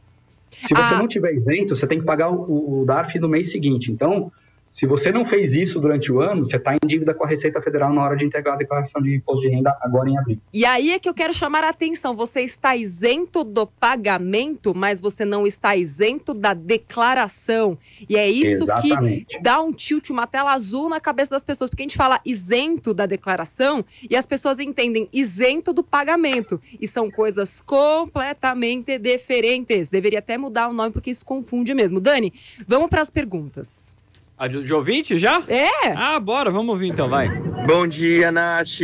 Se 0.49 0.73
você 0.73 0.95
Ah. 0.95 0.97
não 0.99 1.07
tiver 1.07 1.33
isento, 1.33 1.75
você 1.75 1.87
tem 1.87 1.99
que 1.99 2.05
pagar 2.05 2.29
o, 2.31 2.81
o 2.81 2.85
DARF 2.85 3.17
no 3.19 3.29
mês 3.29 3.51
seguinte. 3.51 3.91
Então, 3.91 4.31
se 4.73 4.88
você 4.88 5.12
não 5.12 5.23
fez 5.23 5.53
isso 5.53 5.79
durante 5.79 6.12
o 6.12 6.19
ano, 6.19 6.47
você 6.47 6.57
está 6.57 6.73
em 6.73 6.79
dívida 6.83 7.13
com 7.13 7.23
a 7.23 7.27
Receita 7.27 7.62
Federal 7.62 7.93
na 7.93 8.01
hora 8.01 8.17
de 8.17 8.25
entregar 8.25 8.53
a 8.53 8.55
declaração 8.55 8.99
de 9.03 9.15
imposto 9.15 9.43
de 9.43 9.49
renda 9.49 9.77
agora 9.79 10.09
em 10.09 10.17
abril. 10.17 10.39
E 10.51 10.65
aí 10.65 10.93
é 10.93 10.97
que 10.97 11.07
eu 11.07 11.13
quero 11.13 11.31
chamar 11.31 11.63
a 11.63 11.69
atenção. 11.69 12.15
Você 12.15 12.41
está 12.41 12.75
isento 12.75 13.43
do 13.43 13.67
pagamento, 13.67 14.73
mas 14.73 14.99
você 14.99 15.23
não 15.25 15.45
está 15.45 15.75
isento 15.75 16.33
da 16.33 16.55
declaração. 16.55 17.77
E 18.09 18.17
é 18.17 18.27
isso 18.27 18.65
que 18.65 18.88
Exatamente. 18.88 19.39
dá 19.43 19.62
um 19.62 19.71
tilt, 19.71 20.09
uma 20.09 20.25
tela 20.25 20.51
azul 20.51 20.89
na 20.89 20.99
cabeça 20.99 21.29
das 21.29 21.43
pessoas, 21.43 21.69
porque 21.69 21.83
a 21.83 21.86
gente 21.86 21.95
fala 21.95 22.19
isento 22.25 22.95
da 22.95 23.05
declaração 23.05 23.86
e 24.09 24.15
as 24.15 24.25
pessoas 24.25 24.59
entendem 24.59 25.07
isento 25.13 25.71
do 25.71 25.83
pagamento. 25.83 26.59
E 26.81 26.88
são 26.88 27.12
coisas 27.12 27.62
completamente 27.62 28.97
diferentes. 28.97 29.89
Deveria 29.89 30.17
até 30.17 30.36
mudar 30.36 30.67
o 30.67 30.73
nome, 30.73 30.91
porque 30.91 31.12
isso 31.12 31.23
confunde 31.23 31.75
mesmo. 31.75 31.99
Dani, 31.99 32.33
vamos 32.67 32.89
para 32.89 33.03
as 33.03 33.12
perguntas. 33.12 33.95
A 34.37 34.47
de, 34.47 34.63
de 34.63 34.73
ouvinte 34.73 35.17
já? 35.17 35.41
É. 35.47 35.67
Ah, 35.95 36.19
bora, 36.19 36.49
vamos 36.51 36.69
ouvir 36.73 36.87
então, 36.87 37.07
vai. 37.07 37.29
Bom 37.67 37.87
dia, 37.87 38.31
Nath. 38.31 38.79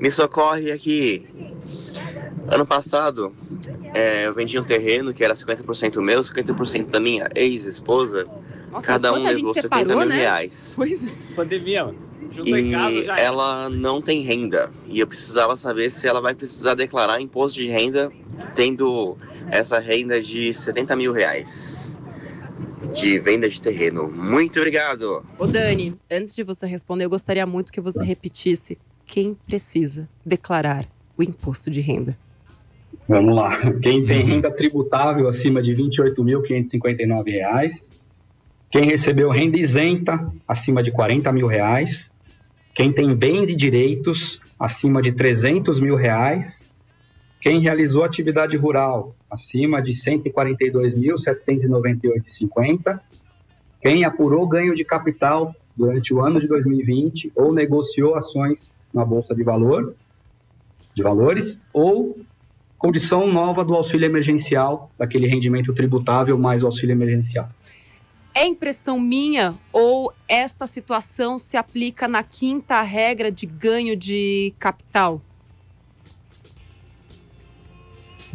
Me 0.00 0.10
socorre 0.10 0.70
aqui. 0.70 1.26
Ano 2.48 2.64
passado, 2.64 3.34
é, 3.92 4.26
eu 4.26 4.34
vendi 4.34 4.58
um 4.58 4.62
terreno 4.62 5.12
que 5.12 5.24
era 5.24 5.34
50% 5.34 6.00
meu, 6.00 6.20
50% 6.20 6.86
da 6.90 7.00
minha 7.00 7.28
ex-esposa. 7.34 8.24
Nossa, 8.70 8.86
Cada 8.86 9.12
um 9.12 9.22
levou 9.22 9.52
70 9.52 9.60
separou, 9.76 9.98
mil 10.00 10.08
né? 10.08 10.16
reais. 10.16 10.72
Pois 10.76 11.06
é. 11.08 11.12
Pandemia. 11.34 11.92
Juntou 12.30 12.56
em 12.56 12.70
casa 12.70 12.92
E 12.92 13.04
já. 13.04 13.12
era. 13.14 13.20
ela 13.22 13.68
não 13.70 14.00
tem 14.00 14.20
renda. 14.22 14.70
E 14.86 15.00
eu 15.00 15.06
precisava 15.06 15.56
saber 15.56 15.90
se 15.90 16.06
ela 16.06 16.20
vai 16.20 16.34
precisar 16.34 16.74
declarar 16.74 17.20
imposto 17.20 17.58
de 17.60 17.66
renda 17.68 18.12
tendo 18.54 19.16
essa 19.50 19.78
renda 19.78 20.20
de 20.20 20.52
70 20.52 20.94
mil 20.96 21.12
reais 21.12 21.95
de 22.96 23.18
venda 23.18 23.48
de 23.48 23.60
terreno. 23.60 24.10
Muito 24.10 24.58
obrigado. 24.58 25.22
Ô, 25.38 25.46
Dani, 25.46 25.94
antes 26.10 26.34
de 26.34 26.42
você 26.42 26.66
responder, 26.66 27.04
eu 27.04 27.10
gostaria 27.10 27.46
muito 27.46 27.70
que 27.70 27.80
você 27.80 28.02
repetisse 28.02 28.76
quem 29.04 29.36
precisa 29.46 30.08
declarar 30.24 30.88
o 31.16 31.22
imposto 31.22 31.70
de 31.70 31.82
renda. 31.82 32.18
Vamos 33.06 33.36
lá. 33.36 33.56
Quem 33.80 34.04
tem 34.04 34.22
renda 34.22 34.50
tributável 34.50 35.28
acima 35.28 35.62
de 35.62 35.74
R$ 35.74 35.84
28.559. 35.84 37.90
Quem 38.70 38.84
recebeu 38.84 39.30
renda 39.30 39.58
isenta 39.58 40.32
acima 40.48 40.82
de 40.82 40.90
40 40.90 41.30
mil 41.32 41.46
reais. 41.46 42.10
Quem 42.74 42.90
tem 42.92 43.14
bens 43.14 43.50
e 43.50 43.54
direitos 43.54 44.40
acima 44.58 45.00
de 45.00 45.12
300 45.12 45.78
mil 45.80 45.94
reais. 45.96 46.65
Quem 47.40 47.60
realizou 47.60 48.04
atividade 48.04 48.56
rural 48.56 49.14
acima 49.30 49.80
de 49.82 49.92
R$ 49.92 49.98
142.798,50. 49.98 52.98
Quem 53.80 54.04
apurou 54.04 54.48
ganho 54.48 54.74
de 54.74 54.84
capital 54.84 55.54
durante 55.76 56.14
o 56.14 56.20
ano 56.20 56.40
de 56.40 56.48
2020 56.48 57.30
ou 57.36 57.52
negociou 57.52 58.16
ações 58.16 58.72
na 58.92 59.04
Bolsa 59.04 59.34
de 59.34 59.42
Valor, 59.42 59.94
de 60.94 61.02
valores, 61.02 61.60
ou 61.72 62.18
condição 62.78 63.30
nova 63.30 63.64
do 63.64 63.74
auxílio 63.74 64.06
emergencial, 64.06 64.90
daquele 64.98 65.26
rendimento 65.26 65.74
tributável 65.74 66.38
mais 66.38 66.62
o 66.62 66.66
auxílio 66.66 66.92
emergencial. 66.92 67.48
É 68.34 68.46
impressão 68.46 69.00
minha 69.00 69.54
ou 69.72 70.12
esta 70.28 70.66
situação 70.66 71.38
se 71.38 71.56
aplica 71.56 72.06
na 72.06 72.22
quinta 72.22 72.82
regra 72.82 73.32
de 73.32 73.46
ganho 73.46 73.96
de 73.96 74.52
capital? 74.58 75.22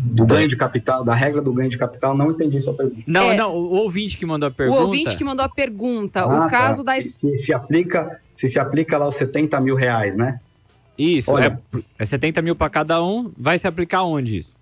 Do 0.04 0.26
ganho 0.26 0.48
de 0.48 0.56
capital, 0.58 1.04
da 1.04 1.14
regra 1.14 1.42
do 1.42 1.54
ganho 1.54 1.70
de 1.70 1.78
capital, 1.78 2.18
não 2.18 2.32
entendi 2.32 2.60
sua 2.62 2.74
pergunta. 2.74 3.04
Não, 3.06 3.32
É. 3.32 3.38
não, 3.38 3.54
o 3.56 3.76
ouvinte 3.76 4.18
que 4.18 4.26
mandou 4.26 4.48
a 4.48 4.52
pergunta. 4.52 4.80
O 4.80 4.84
ouvinte 4.86 5.16
que 5.16 5.24
mandou 5.24 5.46
a 5.46 5.50
pergunta, 5.50 6.22
Ah, 6.22 6.28
o 6.28 6.40
tá. 6.42 6.48
caso 6.50 6.84
da 6.84 6.94
se, 7.00 7.10
se, 7.10 7.38
se 7.38 7.54
aplica, 7.54 8.20
se 8.36 8.50
se 8.50 8.58
aplica 8.60 8.98
lá 8.98 9.08
os 9.08 9.16
70 9.16 9.60
mil 9.62 9.76
reais, 9.76 10.18
né? 10.18 10.40
Isso, 10.98 11.32
Olha. 11.32 11.60
é, 11.76 11.80
é 12.00 12.06
70 12.06 12.42
mil 12.42 12.56
pra 12.56 12.70
cada 12.70 13.04
um. 13.04 13.32
Vai 13.38 13.58
se 13.58 13.68
aplicar 13.68 14.04
onde 14.04 14.38
isso? 14.38 14.56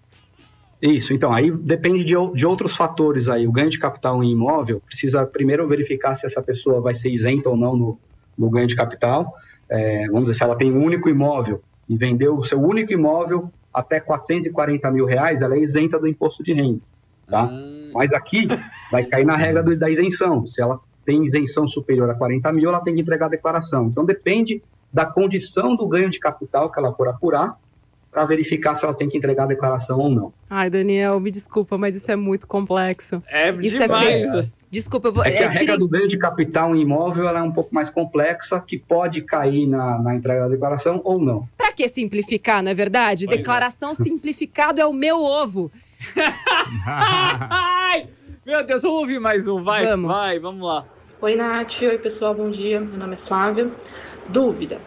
Isso, 0.82 1.13
então, 1.13 1.34
aí 1.34 1.52
depende 1.52 2.04
de, 2.06 2.13
de 2.36 2.45
outros 2.45 2.73
fatores 2.75 3.28
aí. 3.28 3.45
O 3.47 3.52
ganho 3.52 3.69
de 3.69 3.78
capital 3.80 4.23
em 4.23 4.32
imóvel 4.32 4.82
precisa 4.86 5.25
primeiro 5.25 5.67
verificar 5.67 6.15
se 6.15 6.25
essa 6.25 6.41
pessoa 6.41 6.80
vai 6.80 6.93
ser 6.93 7.10
isenta 7.10 7.49
ou 7.49 7.58
não 7.58 7.75
no, 7.75 7.99
no 8.38 8.49
ganho 8.49 8.67
de 8.67 8.75
capital. 8.75 9.34
É, 9.69 10.06
vamos 10.08 10.23
dizer, 10.23 10.36
se 10.36 10.43
ela 10.43 10.56
tem 10.56 10.71
um 10.71 10.84
único 10.84 11.10
imóvel 11.10 11.62
e 11.88 11.97
vendeu 11.97 12.38
o 12.38 12.45
seu 12.45 12.62
único 12.62 12.93
imóvel 12.93 13.52
até 13.73 13.99
440 13.99 14.91
mil 14.91 15.05
reais, 15.05 15.41
ela 15.41 15.55
é 15.55 15.60
isenta 15.60 15.99
do 15.99 16.08
imposto 16.08 16.43
de 16.43 16.53
renda, 16.53 16.82
tá? 17.27 17.49
Mas 17.93 18.13
aqui 18.13 18.47
vai 18.91 19.03
cair 19.05 19.25
na 19.25 19.36
regra 19.36 19.62
do- 19.63 19.77
da 19.77 19.89
isenção. 19.89 20.47
Se 20.47 20.62
ela 20.62 20.79
tem 21.05 21.23
isenção 21.23 21.67
superior 21.67 22.10
a 22.10 22.13
40 22.15 22.51
mil, 22.51 22.69
ela 22.69 22.82
tem 22.82 22.93
que 22.95 23.01
entregar 23.01 23.27
a 23.27 23.29
declaração. 23.29 23.88
Então 23.88 24.05
depende 24.05 24.62
da 24.91 25.05
condição 25.05 25.75
do 25.75 25.88
ganho 25.88 26.10
de 26.10 26.19
capital 26.19 26.71
que 26.71 26.79
ela 26.79 26.91
for 26.93 27.08
apurar 27.08 27.55
para 28.12 28.26
verificar 28.26 28.76
se 28.76 28.84
ela 28.86 28.93
tem 28.93 29.08
que 29.08 29.17
entregar 29.17 29.43
a 29.43 29.48
declaração 29.48 30.00
ou 30.00 30.10
não. 30.10 30.34
Ai, 30.50 30.69
Daniel, 30.69 31.19
me 31.19 31.30
desculpa, 31.32 31.78
mas 31.78 31.95
isso 31.95 32.12
é 32.12 32.15
muito 32.15 32.48
complexo. 32.48 33.22
É 33.28 33.50
Isso 33.62 33.82
é 33.84 33.88
demais. 33.88 34.08
feito. 34.24 34.52
Desculpa, 34.72 35.08
eu 35.08 35.13
vou. 35.13 35.24
É 35.24 35.32
que 35.32 35.38
é, 35.38 35.45
a 35.45 35.50
regra 35.50 35.78
do 35.78 35.88
ganho 35.88 36.08
de 36.08 36.17
capital 36.17 36.76
em 36.76 36.82
imóvel 36.82 37.28
ela 37.28 37.39
é 37.39 37.41
um 37.41 37.52
pouco 37.52 37.74
mais 37.74 37.89
complexa, 37.89 38.60
que 38.60 38.78
pode 38.78 39.22
cair 39.22 39.65
na, 39.65 39.98
na 40.00 40.15
entrega 40.15 40.41
da 40.41 40.48
declaração 40.48 41.02
ou 41.04 41.19
não. 41.19 41.48
Pra 41.58 41.72
que 41.72 41.88
simplificar, 41.88 42.62
não 42.62 42.69
é 42.72 42.76
verdade? 42.76 43.26
Pois 43.26 43.36
é. 43.36 43.38
Declaração 43.39 43.93
simplificado 43.95 44.80
é 44.80 44.86
o 44.86 44.93
meu 44.93 45.24
ovo. 45.24 45.72
Ai, 46.86 48.08
meu 48.45 48.63
Deus, 48.63 48.84
vamos 48.84 49.00
ouvir 49.00 49.19
mais 49.19 49.48
um, 49.48 49.62
vai, 49.63 49.86
Vamos. 49.86 50.08
vai, 50.08 50.39
vamos 50.39 50.65
lá. 50.65 50.86
Oi, 51.22 51.36
Nath. 51.36 51.82
Oi, 51.82 51.98
pessoal. 51.98 52.34
Bom 52.34 52.50
dia. 52.50 52.80
Meu 52.80 52.98
nome 52.98 53.15
é 53.15 53.17
Flávia. 53.17 53.69
Dúvida. 54.30 54.80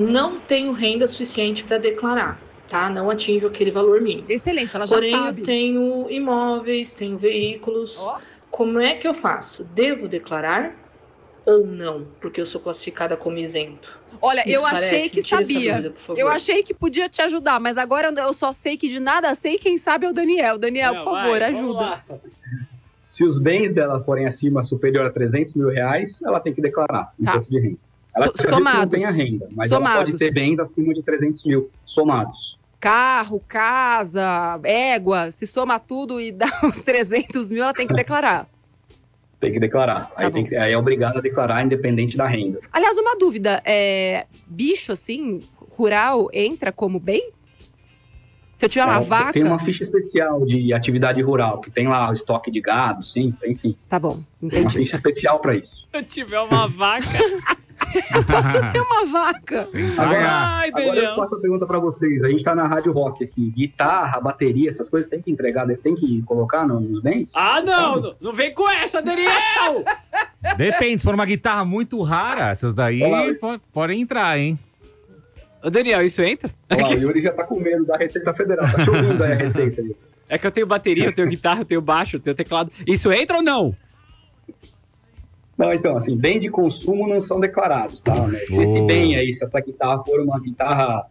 Não 0.00 0.38
tenho 0.40 0.72
renda 0.72 1.06
suficiente 1.06 1.64
para 1.64 1.78
declarar, 1.78 2.40
tá? 2.68 2.88
Não 2.88 3.10
atinjo 3.10 3.46
aquele 3.46 3.70
valor 3.70 4.00
mínimo. 4.00 4.26
Excelente, 4.28 4.74
ela 4.74 4.86
já 4.86 4.94
Porém, 4.94 5.10
sabe. 5.12 5.40
eu 5.40 5.44
tenho 5.44 6.10
imóveis, 6.10 6.92
tenho 6.92 7.16
veículos. 7.18 7.98
Ó. 7.98 8.18
Como 8.50 8.80
é 8.80 8.94
que 8.94 9.06
eu 9.06 9.14
faço? 9.14 9.64
Devo 9.64 10.08
declarar 10.08 10.74
ou 11.46 11.66
não? 11.66 12.06
Porque 12.20 12.40
eu 12.40 12.46
sou 12.46 12.60
classificada 12.60 13.16
como 13.16 13.38
isento. 13.38 13.98
Olha, 14.20 14.42
Me 14.44 14.52
eu 14.52 14.62
esclarece, 14.62 14.94
achei 14.94 15.08
que 15.08 15.22
sabia. 15.22 15.76
dúvida, 15.76 15.94
por. 16.06 16.18
Eu 16.18 16.28
achei 16.28 16.62
que 16.62 16.74
podia 16.74 17.08
te 17.08 17.22
ajudar, 17.22 17.60
mas 17.60 17.78
agora 17.78 18.08
eu- 18.12 18.32
só 18.32 18.50
sei 18.52 18.76
que 18.76 18.88
de 18.88 18.98
nada 19.00 19.32
sei. 19.34 19.56
Quem 19.56 19.78
sabe 19.78 20.04
é 20.04 20.10
o 20.10 20.12
Daniel. 20.12 20.58
Daniel, 20.58 20.94
por 20.96 20.98
Não, 20.98 21.04
favor, 21.04 21.38
vai, 21.38 21.42
ajuda. 21.50 22.04
Se 23.08 23.24
os 23.24 23.38
bens 23.38 23.72
dela 23.72 24.02
forem 24.04 24.26
acima, 24.26 24.62
superior 24.62 25.06
a 25.06 25.10
300 25.10 25.54
mil 25.54 25.68
reais, 25.68 26.20
ela 26.22 26.38
tem 26.40 26.52
que 26.54 26.60
declarar 26.60 27.12
Tá. 27.24 27.32
imposto 27.34 27.50
de 27.50 27.60
renda. 27.60 27.78
Ela 28.14 28.26
So- 28.26 28.30
acredita 28.30 28.42
que 28.42 28.50
não 28.50 28.58
somados. 28.58 28.98
tem 28.98 29.04
a 29.06 29.10
renda, 29.10 29.48
mas 29.52 29.70
ela 29.70 29.80
Somados. 29.80 30.04
pode 30.12 30.18
ter 30.18 30.32
bens 30.32 30.58
acima 30.58 30.92
de 30.94 31.02
300 31.02 31.44
mil, 31.44 31.70
somados. 31.86 32.58
Carro, 32.80 33.40
casa, 33.46 34.58
égua, 34.64 35.30
se 35.30 35.46
soma 35.46 35.78
tudo 35.78 36.20
e 36.20 36.32
dá 36.32 36.48
uns 36.64 36.82
300 36.82 37.50
mil, 37.50 37.62
ela 37.62 37.74
tem 37.74 37.86
que 37.86 37.94
declarar. 37.94 38.48
Tem 39.38 39.52
que 39.52 39.60
declarar. 39.60 40.10
aí, 40.16 40.26
Tá 40.26 40.30
tem 40.32 40.42
bom. 40.42 40.48
que- 40.48 40.56
aí 40.56 40.72
é 40.72 40.76
obrigada 40.78 41.18
a 41.18 41.22
declarar 41.22 41.64
independente 41.64 42.16
da 42.16 42.26
renda. 42.26 42.60
Aliás, 42.72 42.96
uma 42.98 43.16
dúvida: 43.16 43.62
é, 43.64 44.26
bicho 44.46 44.92
assim, 44.92 45.40
rural, 45.70 46.28
entra 46.32 46.70
como 46.72 46.98
bem? 46.98 47.30
Se 48.56 48.66
eu 48.66 48.68
tiver 48.68 48.84
uma 48.84 48.96
Ela 48.96 49.00
vaca. 49.04 49.32
Tem 49.32 49.42
uma 49.44 49.58
ficha 49.58 49.82
especial 49.82 50.44
de 50.44 50.74
atividade 50.74 51.22
rural, 51.22 51.62
que 51.62 51.70
tem 51.70 51.88
lá 51.88 52.10
o 52.10 52.12
estoque 52.12 52.50
de 52.50 52.60
gado, 52.60 53.02
sim, 53.02 53.32
tem 53.40 53.54
sim. 53.54 53.74
Tá 53.88 53.98
bom, 53.98 54.16
Tem 54.16 54.24
uma 54.42 54.48
entendi. 54.58 54.78
ficha 54.80 54.96
especial 54.96 55.38
para 55.40 55.56
isso. 55.56 55.76
Se 55.90 55.96
eu 55.96 56.04
tiver 56.04 56.40
uma 56.40 56.66
vaca. 56.68 57.06
Eu 58.14 58.22
posso 58.24 58.72
ter 58.72 58.80
uma 58.80 59.04
vaca. 59.06 59.68
Agora, 59.98 60.28
Ai, 60.30 60.68
agora 60.68 61.00
eu 61.00 61.16
faço 61.16 61.34
a 61.36 61.40
pergunta 61.40 61.66
para 61.66 61.78
vocês. 61.78 62.22
A 62.22 62.28
gente 62.28 62.44
tá 62.44 62.54
na 62.54 62.66
rádio 62.66 62.92
rock 62.92 63.24
aqui. 63.24 63.50
Guitarra, 63.50 64.20
bateria, 64.20 64.68
essas 64.68 64.88
coisas 64.88 65.08
tem 65.08 65.20
que 65.20 65.30
entregar, 65.30 65.66
tem 65.82 65.94
que 65.94 66.22
colocar 66.22 66.66
no- 66.66 66.80
nos 66.80 67.02
bens? 67.02 67.30
Ah, 67.34 67.60
não, 67.62 68.00
não, 68.00 68.14
não 68.20 68.32
vem 68.32 68.52
com 68.54 68.68
essa, 68.70 69.00
Daniel! 69.02 69.84
Depende, 70.56 70.98
se 71.00 71.04
for 71.04 71.14
uma 71.14 71.26
guitarra 71.26 71.64
muito 71.64 72.00
rara, 72.02 72.50
essas 72.50 72.72
daí 72.72 73.00
podem 73.72 74.00
entrar, 74.00 74.38
hein? 74.38 74.58
Ô, 75.62 75.68
Daniel, 75.68 76.02
isso 76.02 76.22
entra? 76.22 76.50
Olha 76.72 76.82
lá, 76.82 76.88
o 76.90 76.94
Yuri 76.98 77.20
já 77.20 77.32
tá 77.32 77.44
com 77.44 77.60
medo 77.60 77.84
da 77.84 77.96
Receita 77.98 78.32
Federal. 78.32 78.64
Tá 78.70 78.84
chovendo 78.84 79.22
aí 79.22 79.32
a 79.32 79.36
receita. 79.36 79.82
aí. 79.82 79.94
É 80.28 80.38
que 80.38 80.46
eu 80.46 80.50
tenho 80.50 80.66
bateria, 80.66 81.04
eu 81.06 81.12
tenho 81.14 81.28
guitarra, 81.28 81.60
eu 81.60 81.64
tenho 81.66 81.80
baixo, 81.82 82.16
eu 82.16 82.20
tenho 82.20 82.34
teclado. 82.36 82.70
Isso 82.86 83.12
entra 83.12 83.36
ou 83.38 83.42
não? 83.42 83.76
Não, 85.60 85.74
então, 85.74 85.94
assim, 85.94 86.16
bens 86.16 86.40
de 86.40 86.48
consumo 86.48 87.06
não 87.06 87.20
são 87.20 87.38
declarados, 87.38 88.00
tá? 88.00 88.14
né? 88.26 88.38
Se 88.38 88.62
esse 88.62 88.80
bem 88.80 89.14
aí, 89.14 89.30
se 89.34 89.44
essa 89.44 89.60
guitarra 89.60 90.02
for 90.02 90.18
uma 90.18 90.40
guitarra 90.40 91.04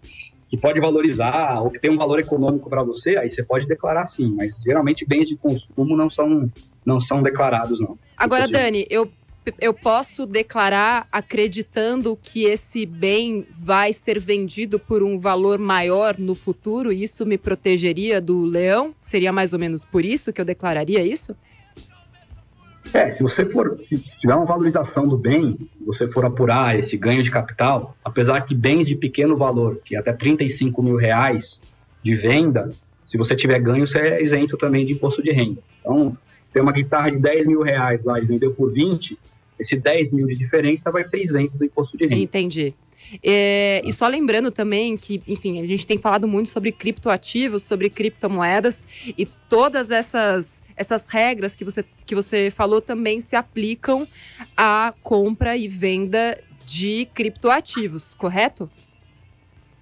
que 0.50 0.58
pode 0.58 0.80
valorizar 0.80 1.62
ou 1.62 1.70
que 1.70 1.78
tem 1.78 1.92
um 1.92 1.98
valor 1.98 2.20
econômico 2.20 2.68
para 2.68 2.82
você, 2.82 3.16
aí 3.16 3.30
você 3.30 3.44
pode 3.44 3.68
declarar 3.68 4.08
sim, 4.08 4.34
mas 4.36 4.60
geralmente 4.66 5.06
bens 5.06 5.28
de 5.28 5.36
consumo 5.36 5.96
não 5.96 6.10
são, 6.10 6.50
não 6.84 7.00
são 7.00 7.22
declarados, 7.22 7.80
não. 7.80 7.96
Agora, 8.18 8.48
Dani, 8.48 8.88
eu, 8.90 9.08
eu 9.62 9.72
posso 9.72 10.26
declarar 10.26 11.08
acreditando 11.12 12.18
que 12.20 12.46
esse 12.46 12.88
bem 12.88 13.46
vai 13.52 13.94
ser 13.94 14.20
vendido 14.20 14.80
por 14.80 15.04
um 15.04 15.16
valor 15.16 15.60
maior 15.60 16.18
no 16.18 16.34
futuro? 16.34 16.92
e 16.92 17.04
Isso 17.04 17.24
me 17.24 17.38
protegeria 17.38 18.20
do 18.20 18.46
leão? 18.46 18.96
Seria 19.00 19.32
mais 19.32 19.54
ou 19.54 19.60
menos 19.60 19.86
por 19.86 20.04
isso 20.04 20.34
que 20.34 20.42
eu 20.42 20.46
declararia 20.46 21.06
isso? 21.06 21.36
É, 22.94 23.10
se 23.10 23.22
você 23.22 23.46
for, 23.46 23.78
se 23.82 23.98
tiver 24.20 24.34
uma 24.34 24.46
valorização 24.46 25.08
do 25.08 25.18
bem, 25.18 25.58
você 25.86 26.08
for 26.08 26.26
apurar 26.26 26.78
esse 26.78 26.98
ganho 26.98 27.22
de 27.22 27.30
capital, 27.30 27.96
apesar 28.04 28.42
que 28.42 28.56
bens 28.56 28.88
de 28.88 28.96
pequeno 28.96 29.38
valor, 29.38 29.80
que 29.84 29.96
é 29.96 30.00
até 30.00 30.14
35 30.14 30.82
mil 30.82 30.96
reais 30.96 31.62
de 32.04 32.16
venda, 32.16 32.72
se 33.06 33.18
você 33.18 33.36
tiver 33.36 33.60
ganho, 33.60 33.88
você 33.88 34.00
é 34.00 34.22
isento 34.22 34.58
também 34.58 34.86
de 34.86 34.94
imposto 34.94 35.22
de 35.22 35.32
renda. 35.32 35.62
Então, 35.82 36.18
se 36.46 36.54
tem 36.54 36.62
uma 36.62 36.72
guitarra 36.72 37.12
de 37.12 37.18
10 37.18 37.48
mil 37.48 37.62
reais 37.62 38.04
lá 38.04 38.20
e 38.20 38.26
vendeu 38.26 38.54
por 38.54 38.72
20, 38.72 39.18
esse 39.60 39.76
10 39.76 40.14
mil 40.14 40.28
de 40.28 40.36
diferença 40.36 40.92
vai 40.92 41.04
ser 41.04 41.22
isento 41.22 41.58
do 41.58 41.66
imposto 41.66 41.98
de 41.98 42.06
renda. 42.06 42.22
Entendi. 42.22 42.74
É, 43.24 43.82
e 43.84 43.92
só 43.92 44.08
lembrando 44.08 44.52
também 44.52 44.98
que, 44.98 45.22
enfim, 45.28 45.62
a 45.62 45.66
gente 45.66 45.86
tem 45.86 45.98
falado 45.98 46.28
muito 46.28 46.50
sobre 46.50 46.72
criptoativos, 46.72 47.64
sobre 47.64 47.90
criptomoedas 47.90 48.86
e 49.18 49.26
todas 49.26 49.92
essas, 49.92 50.64
essas 50.76 51.10
regras 51.10 51.56
que 51.56 51.66
você, 51.66 51.84
que 52.06 52.16
você 52.16 52.52
falou 52.52 52.82
também 52.82 53.20
se 53.20 53.36
aplicam 53.36 54.08
à 54.56 54.94
compra 55.02 55.58
e 55.58 55.68
venda 55.68 56.38
de 56.66 57.08
criptoativos, 57.14 58.14
correto? 58.14 58.70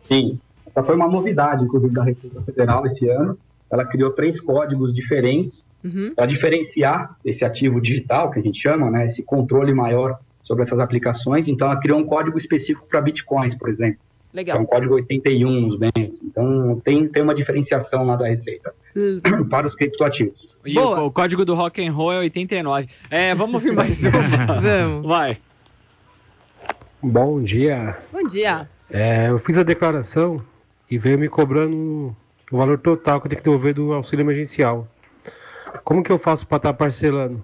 Sim. 0.05 0.39
Essa 0.65 0.83
foi 0.83 0.95
uma 0.95 1.07
novidade, 1.07 1.65
inclusive, 1.65 1.93
da 1.93 2.03
Receita 2.03 2.41
Federal 2.43 2.85
esse 2.85 3.09
ano. 3.09 3.37
Ela 3.69 3.83
criou 3.83 4.11
três 4.11 4.39
códigos 4.39 4.93
diferentes 4.93 5.65
Uhum. 5.83 6.13
para 6.15 6.25
diferenciar 6.25 7.15
esse 7.23 7.45
ativo 7.45 7.79
digital, 7.79 8.31
que 8.31 8.39
a 8.39 8.41
gente 8.41 8.59
chama, 8.59 8.89
né, 8.89 9.05
esse 9.05 9.23
controle 9.23 9.73
maior 9.73 10.19
sobre 10.47 10.63
essas 10.63 10.79
aplicações. 10.79 11.47
Então, 11.49 11.69
ela 11.69 11.79
criou 11.79 11.99
um 11.99 12.05
código 12.05 12.37
específico 12.37 12.87
para 12.87 13.01
bitcoins, 13.01 13.53
por 13.53 13.67
exemplo, 13.67 13.99
que 14.31 14.37
é 14.37 14.37
Legal. 14.37 14.61
um 14.61 14.65
código 14.65 14.93
81 14.93 15.61
nos 15.61 15.77
bens. 15.77 16.21
Então, 16.23 16.79
tem, 16.83 17.05
tem 17.09 17.21
uma 17.21 17.35
diferenciação 17.35 18.05
lá 18.05 18.15
da 18.15 18.27
Receita 18.27 18.73
Hum, 18.95 19.19
para 19.51 19.67
os 19.67 19.75
criptoativos. 19.75 20.55
E 20.65 20.73
Boa. 20.73 21.01
o, 21.01 21.05
o 21.07 21.11
código 21.11 21.43
do 21.43 21.53
rock 21.53 21.85
and 21.85 21.91
roll 21.91 22.13
é 22.13 22.19
89. 22.19 22.87
É, 23.11 23.35
vamos 23.35 23.55
ouvir 23.55 23.75
mais 23.75 24.03
uma. 24.05 24.21
Vamos. 24.61 25.05
Vai. 25.05 25.37
Bom 27.03 27.41
dia. 27.43 27.97
Bom 28.11 28.25
dia. 28.25 28.69
É, 28.89 29.29
eu 29.29 29.37
fiz 29.37 29.57
a 29.57 29.63
declaração 29.63 30.41
e 30.89 30.97
veio 30.97 31.19
me 31.19 31.27
cobrando 31.27 32.15
o 32.49 32.57
valor 32.57 32.79
total 32.79 33.19
que 33.19 33.27
eu 33.27 33.29
tenho 33.29 33.41
que 33.41 33.49
devolver 33.49 33.73
do 33.73 33.91
auxílio 33.91 34.23
emergencial. 34.23 34.87
Como 35.83 36.01
que 36.01 36.11
eu 36.11 36.17
faço 36.17 36.47
para 36.47 36.57
estar 36.57 36.73
parcelando? 36.73 37.43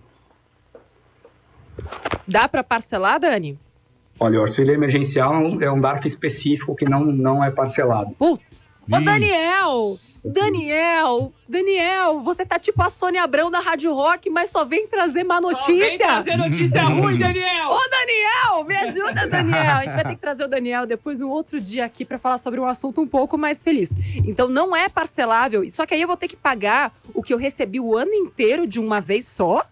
Dá 2.28 2.48
para 2.48 2.64
parcelar, 2.64 3.20
Dani? 3.20 3.60
Olha, 4.20 4.40
o 4.40 4.42
auxílio 4.44 4.74
emergencial 4.74 5.34
é 5.62 5.72
um- 5.72 5.82
DARF 5.82 6.08
específico 6.08 6.76
que 6.76 6.86
não, 6.86 7.04
não 7.06 7.44
é 7.44 7.50
parcelado. 7.52 8.16
Ô, 8.20 8.38
Daniel! 8.88 9.96
Daniel! 10.26 11.34
Daniel, 11.50 12.22
você 12.22 12.46
tá 12.46 12.58
tipo 12.60 12.82
a 12.82 12.90
Sônia 12.90 13.24
Abrão 13.24 13.52
da 13.52 13.60
Rádio 13.60 13.94
Rock, 13.94 14.30
mas 14.30 14.50
só 14.50 14.64
vem 14.64 14.88
trazer 14.88 15.24
má 15.24 15.42
Só 15.42 15.48
vem 15.48 15.52
notícia. 15.80 15.98
trazer 16.08 16.38
notícia 16.38 16.84
ruim, 16.88 17.18
Daniel! 17.18 17.70
Ô, 17.70 17.80
Daniel! 17.90 18.64
Me 18.66 18.76
ajuda, 18.76 19.28
Daniel! 19.28 19.76
A 19.78 19.84
gente 19.84 19.94
vai 19.96 20.04
ter 20.04 20.16
que 20.16 20.22
trazer 20.22 20.44
o 20.46 20.48
Daniel 20.48 20.86
depois 20.86 21.22
um 21.22 21.30
outro 21.30 21.60
dia 21.60 21.84
aqui 21.86 22.06
pra 22.06 22.18
falar 22.20 22.38
sobre 22.38 22.60
um 22.60 22.66
assunto 22.66 23.02
um 23.02 23.08
pouco 23.08 23.38
mais 23.38 23.64
feliz. 23.64 23.90
Então 24.26 24.48
não 24.48 24.76
é 24.76 24.88
parcelável, 24.88 25.70
só 25.72 25.86
que 25.86 25.94
aí 25.94 26.02
eu 26.02 26.08
vou 26.08 26.18
ter 26.18 26.28
que 26.28 26.36
pagar 26.38 26.94
o 27.14 27.22
que 27.22 27.34
eu 27.34 27.38
recebi 27.38 27.80
o 27.80 27.98
ano 27.98 28.14
inteiro 28.14 28.66
de 28.68 28.80
uma 28.80 29.02
vez 29.02 29.28
só. 29.28 29.66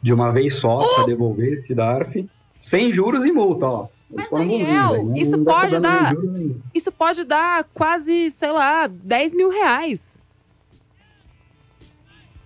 De 0.00 0.12
uma 0.12 0.30
vez 0.30 0.54
só, 0.54 0.78
para 0.78 1.06
devolver 1.06 1.52
esse 1.54 1.74
DARF, 1.74 2.28
sem 2.58 2.92
juros 2.92 3.24
e 3.24 3.32
multa, 3.32 3.66
ó. 3.66 3.88
Mas, 4.10 4.30
Daniel, 4.30 5.06
né? 5.06 5.18
isso 5.18 5.36
Não 5.36 5.44
pode 5.44 5.78
dar- 5.80 6.14
Isso 6.74 6.90
pode 6.90 7.24
dar 7.24 7.64
quase, 7.74 8.30
sei 8.30 8.50
lá, 8.52 8.86
10 8.86 9.34
mil 9.34 9.50
reais. 9.50 10.20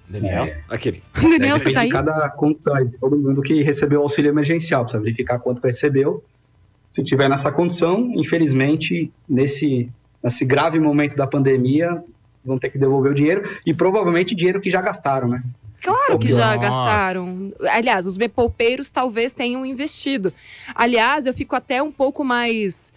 Daniel? 0.08 0.48
Aqueles. 0.68 1.08
Daniel, 1.16 1.58
você 1.58 1.72
tá 1.72 1.80
aí? 1.80 1.88
cada 1.88 2.28
condição, 2.30 2.74
aí, 2.74 2.86
de 2.86 2.96
todo 2.98 3.16
mundo 3.16 3.40
que 3.40 3.62
recebeu 3.62 4.00
o 4.00 4.02
auxílio 4.02 4.28
emergencial, 4.30 4.82
precisa 4.84 5.02
verificar 5.02 5.38
quanto 5.38 5.62
recebeu. 5.62 6.22
Se 6.90 7.02
tiver 7.02 7.28
nessa 7.30 7.50
condição, 7.50 8.12
infelizmente, 8.16 9.10
nesse, 9.26 9.88
nesse 10.22 10.44
grave 10.44 10.78
momento 10.78 11.16
da 11.16 11.26
pandemia, 11.26 12.02
vão 12.44 12.58
ter 12.58 12.68
que 12.68 12.76
devolver 12.78 13.12
o 13.12 13.14
dinheiro 13.14 13.42
e 13.64 13.72
provavelmente 13.72 14.34
dinheiro 14.34 14.60
que 14.60 14.68
já 14.68 14.82
gastaram, 14.82 15.28
né? 15.28 15.42
Claro 15.82 16.18
que 16.18 16.28
já 16.28 16.54
Nossa. 16.54 16.58
gastaram. 16.58 17.52
Aliás, 17.68 18.06
os 18.06 18.16
mepoupeiros 18.16 18.90
talvez 18.90 19.32
tenham 19.32 19.66
investido. 19.66 20.32
Aliás, 20.74 21.26
eu 21.26 21.34
fico 21.34 21.56
até 21.56 21.82
um 21.82 21.90
pouco 21.90 22.24
mais 22.24 22.92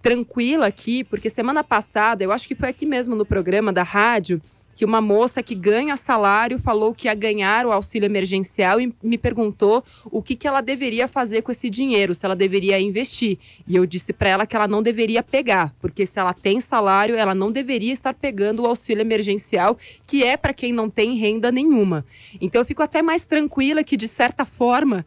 tranquila 0.00 0.66
aqui, 0.66 1.02
porque 1.02 1.28
semana 1.28 1.64
passada, 1.64 2.22
eu 2.22 2.30
acho 2.30 2.46
que 2.46 2.54
foi 2.54 2.68
aqui 2.68 2.86
mesmo 2.86 3.16
no 3.16 3.26
programa 3.26 3.72
da 3.72 3.82
rádio, 3.82 4.40
que 4.78 4.84
uma 4.84 5.00
moça 5.00 5.42
que 5.42 5.56
ganha 5.56 5.96
salário 5.96 6.56
falou 6.56 6.94
que 6.94 7.08
ia 7.08 7.14
ganhar 7.14 7.66
o 7.66 7.72
auxílio 7.72 8.06
emergencial 8.06 8.80
e 8.80 8.94
me 9.02 9.18
perguntou 9.18 9.82
o 10.04 10.22
que, 10.22 10.36
que 10.36 10.46
ela 10.46 10.60
deveria 10.60 11.08
fazer 11.08 11.42
com 11.42 11.50
esse 11.50 11.68
dinheiro, 11.68 12.14
se 12.14 12.24
ela 12.24 12.36
deveria 12.36 12.78
investir. 12.78 13.38
E 13.66 13.74
eu 13.74 13.84
disse 13.84 14.12
para 14.12 14.28
ela 14.28 14.46
que 14.46 14.54
ela 14.54 14.68
não 14.68 14.80
deveria 14.80 15.20
pegar, 15.20 15.74
porque 15.80 16.06
se 16.06 16.20
ela 16.20 16.32
tem 16.32 16.60
salário, 16.60 17.16
ela 17.16 17.34
não 17.34 17.50
deveria 17.50 17.92
estar 17.92 18.14
pegando 18.14 18.62
o 18.62 18.66
auxílio 18.66 19.00
emergencial, 19.00 19.76
que 20.06 20.22
é 20.22 20.36
para 20.36 20.54
quem 20.54 20.72
não 20.72 20.88
tem 20.88 21.16
renda 21.16 21.50
nenhuma. 21.50 22.06
Então 22.40 22.60
eu 22.60 22.64
fico 22.64 22.80
até 22.80 23.02
mais 23.02 23.26
tranquila 23.26 23.82
que, 23.82 23.96
de 23.96 24.06
certa 24.06 24.44
forma, 24.44 25.04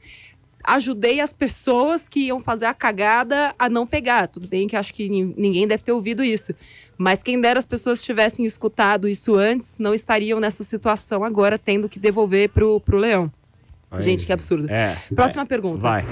ajudei 0.64 1.20
as 1.20 1.32
pessoas 1.34 2.08
que 2.10 2.28
iam 2.28 2.40
fazer 2.40 2.66
a 2.66 2.74
cagada 2.74 3.54
a 3.58 3.68
não 3.70 3.86
pegar. 3.88 4.28
Tudo 4.28 4.48
bem 4.48 4.68
que 4.68 4.76
acho 4.76 4.94
que 4.94 5.08
nin- 5.10 5.34
ninguém 5.38 5.68
deve 5.68 5.84
ter 5.84 5.92
ouvido 5.92 6.24
isso. 6.24 6.54
Mas 6.98 7.24
quem 7.24 7.40
dera 7.42 7.58
as 7.60 7.66
pessoas 7.66 8.02
tivessem 8.02 8.46
escutado 8.46 9.08
isso 9.08 9.36
antes, 9.36 9.78
não 9.80 9.94
estariam 9.94 10.40
nessa 10.40 10.64
situação 10.64 11.24
agora, 11.24 11.58
tendo 11.58 11.90
que 11.90 11.98
devolver 12.00 12.50
pro, 12.50 12.80
pro 12.80 12.98
leão. 12.98 13.32
Gente, 14.00 14.26
que 14.26 14.32
absurdo. 14.32 14.72
É. 14.72 14.96
Próxima 15.14 15.46
pergunta. 15.46 15.80
Vai. 15.82 16.06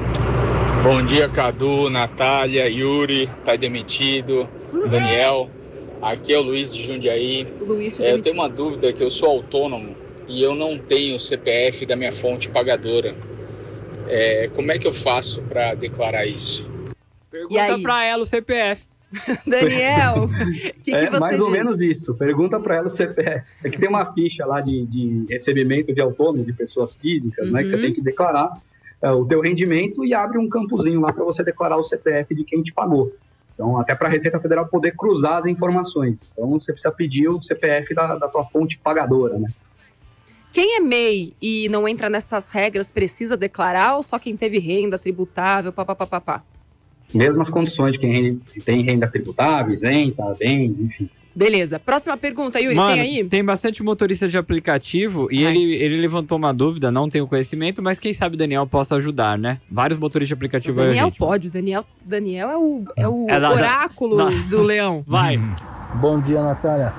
Bom 0.83 1.05
dia, 1.05 1.29
Cadu, 1.29 1.89
Natália, 1.89 2.67
Yuri, 2.69 3.29
tá 3.45 3.55
demitido, 3.55 4.49
Daniel. 4.89 5.49
Aqui 6.01 6.33
é 6.33 6.37
o 6.37 6.41
Luiz 6.41 6.73
de 6.73 6.81
Jundiaí. 6.83 7.45
Luiz, 7.61 7.99
É, 7.99 8.13
eu 8.13 8.21
tenho 8.21 8.35
uma 8.35 8.47
dúvida 8.49 8.91
que 8.93 9.03
eu 9.03 9.11
sou 9.11 9.29
autônomo 9.29 9.95
e 10.27 10.41
eu 10.41 10.55
não 10.55 10.77
tenho 10.77 11.15
o 11.17 11.19
CPF 11.19 11.85
da 11.85 11.95
minha 11.95 12.11
fonte 12.11 12.49
pagadora. 12.49 13.13
É, 14.07 14.47
como 14.55 14.71
é 14.71 14.79
que 14.79 14.87
eu 14.87 14.93
faço 14.93 15.41
para 15.43 15.73
declarar 15.75 16.25
isso? 16.25 16.67
Pergunta 17.31 17.79
pra 17.81 18.03
ela 18.05 18.23
o 18.23 18.25
CPF. 18.25 18.83
Daniel, 19.47 20.25
o 20.25 20.27
que, 20.83 20.91
que 20.91 20.95
é 20.95 21.09
você 21.09 21.19
mais 21.19 21.39
ou 21.39 21.47
diz? 21.47 21.57
menos 21.57 21.81
isso. 21.81 22.13
Pergunta 22.15 22.59
para 22.59 22.75
ela 22.75 22.87
o 22.87 22.91
CPF. 22.91 23.43
É 23.63 23.69
que 23.69 23.77
tem 23.79 23.89
uma 23.89 24.13
ficha 24.13 24.45
lá 24.45 24.61
de, 24.61 24.85
de 24.85 25.25
recebimento 25.29 25.93
de 25.93 25.99
autônomo, 26.01 26.45
de 26.45 26.53
pessoas 26.53 26.95
físicas, 26.95 27.51
né? 27.51 27.63
Que 27.63 27.69
você 27.69 27.75
Uhum. 27.75 27.81
tem 27.81 27.93
que 27.93 28.01
declarar 28.01 28.51
é, 29.01 29.11
o 29.11 29.25
teu 29.25 29.41
rendimento 29.41 30.05
e 30.05 30.13
abre 30.13 30.37
um 30.37 30.47
campozinho 30.47 31.01
lá 31.01 31.11
para 31.11 31.23
você 31.23 31.43
declarar 31.43 31.77
o 31.77 31.83
CPF 31.83 32.35
de 32.35 32.43
quem 32.43 32.61
te 32.61 32.71
pagou. 32.71 33.11
Então, 33.55 33.77
até 33.79 33.95
para 33.95 34.07
a 34.07 34.11
Receita 34.11 34.39
Federal 34.39 34.67
poder 34.67 34.93
cruzar 34.95 35.37
as 35.37 35.45
informações. 35.45 36.29
Então, 36.33 36.47
você 36.51 36.71
precisa 36.71 36.91
pedir 36.93 37.27
o 37.29 37.41
CPF 37.41 37.93
da, 37.95 38.15
da 38.15 38.27
tua 38.27 38.43
fonte 38.43 38.77
pagadora, 38.77 39.37
né? 39.39 39.49
Quem 40.51 40.77
é 40.77 40.79
MEI 40.79 41.33
e 41.41 41.69
não 41.69 41.87
entra 41.87 42.09
nessas 42.09 42.49
regras 42.51 42.91
precisa 42.91 43.37
declarar 43.37 43.95
ou 43.95 44.03
só 44.03 44.17
quem 44.17 44.35
teve 44.35 44.57
renda 44.59 44.97
tributável, 44.97 45.71
papapá? 45.71 46.43
Mesmas 47.13 47.49
condições 47.49 47.93
de 47.93 47.99
quem 47.99 48.35
tem 48.65 48.81
renda 48.83 49.07
tributável, 49.07 49.73
isenta, 49.73 50.23
bens, 50.39 50.79
enfim. 50.79 51.09
Beleza. 51.35 51.79
Próxima 51.79 52.17
pergunta, 52.17 52.59
Yuri, 52.59 52.75
Mano, 52.75 52.91
tem 52.91 53.01
aí? 53.01 53.23
tem 53.23 53.43
bastante 53.45 53.81
motorista 53.83 54.27
de 54.27 54.37
aplicativo 54.37 55.27
e 55.31 55.45
Ai. 55.45 55.55
ele, 55.55 55.75
ele 55.75 55.97
levantou 56.01 56.37
uma 56.37 56.51
dúvida, 56.53 56.91
não 56.91 57.09
tenho 57.09 57.27
conhecimento, 57.27 57.81
mas 57.81 57.97
quem 57.99 58.11
sabe 58.11 58.35
o 58.35 58.37
Daniel 58.37 58.65
possa 58.67 58.95
ajudar, 58.95 59.37
né? 59.37 59.59
Vários 59.69 59.97
motoristas 59.99 60.29
de 60.29 60.33
O 60.33 60.37
aplicativo 60.37 60.81
aí, 60.81 60.87
Daniel 60.87 61.05
gente. 61.05 61.17
pode, 61.17 61.47
o 61.47 61.51
Daniel, 61.51 61.85
Daniel 62.03 62.49
é 62.49 62.57
o, 62.57 62.83
é 62.97 63.07
o 63.07 63.25
É 63.29 63.39
da- 63.39 63.51
oráculo 63.51 64.17
da- 64.17 64.29
do 64.49 64.63
leão. 64.63 65.03
Vai. 65.07 65.37
Bom 66.01 66.19
dia, 66.19 66.41
Natália. 66.43 66.93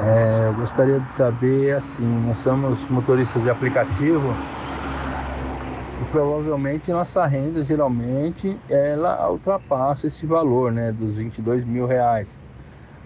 É, 0.00 0.46
eu 0.46 0.54
gostaria 0.54 1.00
de 1.00 1.10
saber, 1.10 1.74
assim, 1.74 2.06
nós 2.06 2.38
somos 2.38 2.88
motoristas 2.88 3.42
de 3.42 3.50
aplicativo 3.50 4.32
e 6.00 6.04
provavelmente 6.12 6.92
nossa 6.92 7.26
renda, 7.26 7.64
geralmente, 7.64 8.56
ela 8.70 9.28
ultrapassa 9.28 10.06
esse 10.06 10.24
valor, 10.24 10.70
né, 10.70 10.92
dos 10.92 11.16
22 11.16 11.64
mil 11.64 11.84
reais. 11.84 12.38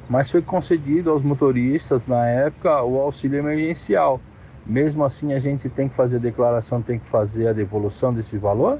Mas 0.07 0.31
foi 0.31 0.43
concedido 0.43 1.11
aos 1.11 1.23
motoristas, 1.23 2.07
na 2.07 2.27
época, 2.27 2.83
o 2.83 3.01
auxílio 3.01 3.39
emergencial. 3.39 4.21
Mesmo 4.67 5.03
assim, 5.03 5.33
a 5.33 5.39
gente 5.39 5.71
tem 5.71 5.89
que 5.89 5.95
fazer 5.95 6.17
a 6.17 6.21
declaração, 6.21 6.83
tem 6.83 6.99
que 6.99 7.09
fazer 7.09 7.49
a 7.49 7.55
devolução 7.55 8.13
desse 8.13 8.37
valor? 8.37 8.79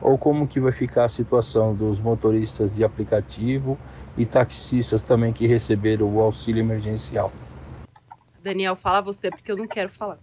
Ou 0.00 0.16
como 0.16 0.48
que 0.48 0.58
vai 0.58 0.72
ficar 0.72 1.04
a 1.04 1.08
situação 1.10 1.74
dos 1.74 2.00
motoristas 2.00 2.74
de 2.74 2.82
aplicativo 2.82 3.78
e 4.16 4.24
taxistas 4.24 5.02
também 5.02 5.32
que 5.32 5.46
receberam 5.46 6.06
o 6.12 6.20
auxílio 6.20 6.60
emergencial? 6.60 7.32
Daniel, 8.42 8.76
fala 8.76 9.00
você, 9.00 9.30
porque 9.30 9.50
eu 9.50 9.56
não 9.56 9.66
quero 9.66 9.88
falar. 9.90 10.18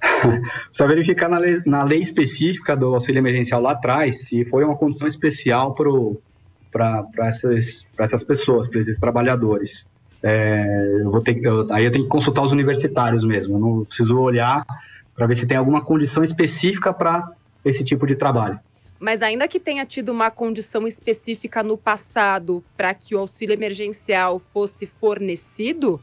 Precisa 0.68 0.86
verificar 0.86 1.28
na 1.28 1.38
lei, 1.38 1.60
na 1.66 1.82
lei 1.82 2.00
específica 2.00 2.76
do 2.76 2.94
auxílio 2.94 3.18
emergencial 3.18 3.60
lá 3.60 3.72
atrás 3.72 4.26
se 4.26 4.44
foi 4.46 4.64
uma 4.64 4.76
condição 4.76 5.08
especial 5.08 5.74
para 5.74 7.26
essas, 7.26 7.84
pra 7.96 8.04
essas 8.04 8.22
pessoas, 8.22 8.68
para 8.68 8.80
esses 8.80 8.98
trabalhadores. 8.98 9.86
É, 10.22 10.64
eu 11.02 11.10
vou 11.10 11.22
ter, 11.22 11.34
que- 11.34 11.46
eu- 11.46 11.66
aí 11.72 11.84
eu 11.84 11.92
tenho 11.92 12.04
que 12.04 12.10
consultar 12.10 12.42
os 12.42 12.52
universitários 12.52 13.24
mesmo. 13.24 13.56
Eu 13.56 13.60
não 13.60 13.84
preciso 13.84 14.18
olhar 14.18 14.64
para 15.14 15.26
ver 15.26 15.34
se 15.36 15.46
tem 15.46 15.56
alguma 15.56 15.84
condição 15.84 16.22
específica 16.24 16.92
para 16.92 17.24
esse 17.64 17.84
tipo 17.84 18.06
de 18.06 18.14
trabalho. 18.16 18.58
Mas 18.98 19.22
ainda 19.22 19.48
que 19.48 19.60
tenha 19.60 19.84
tido 19.84 20.10
uma 20.10 20.30
condição 20.30 20.86
específica 20.86 21.62
no 21.62 21.76
passado 21.76 22.64
para 22.76 22.94
que 22.94 23.14
o 23.14 23.18
auxílio 23.18 23.52
emergencial 23.52 24.38
fosse 24.38 24.86
fornecido, 24.86 26.00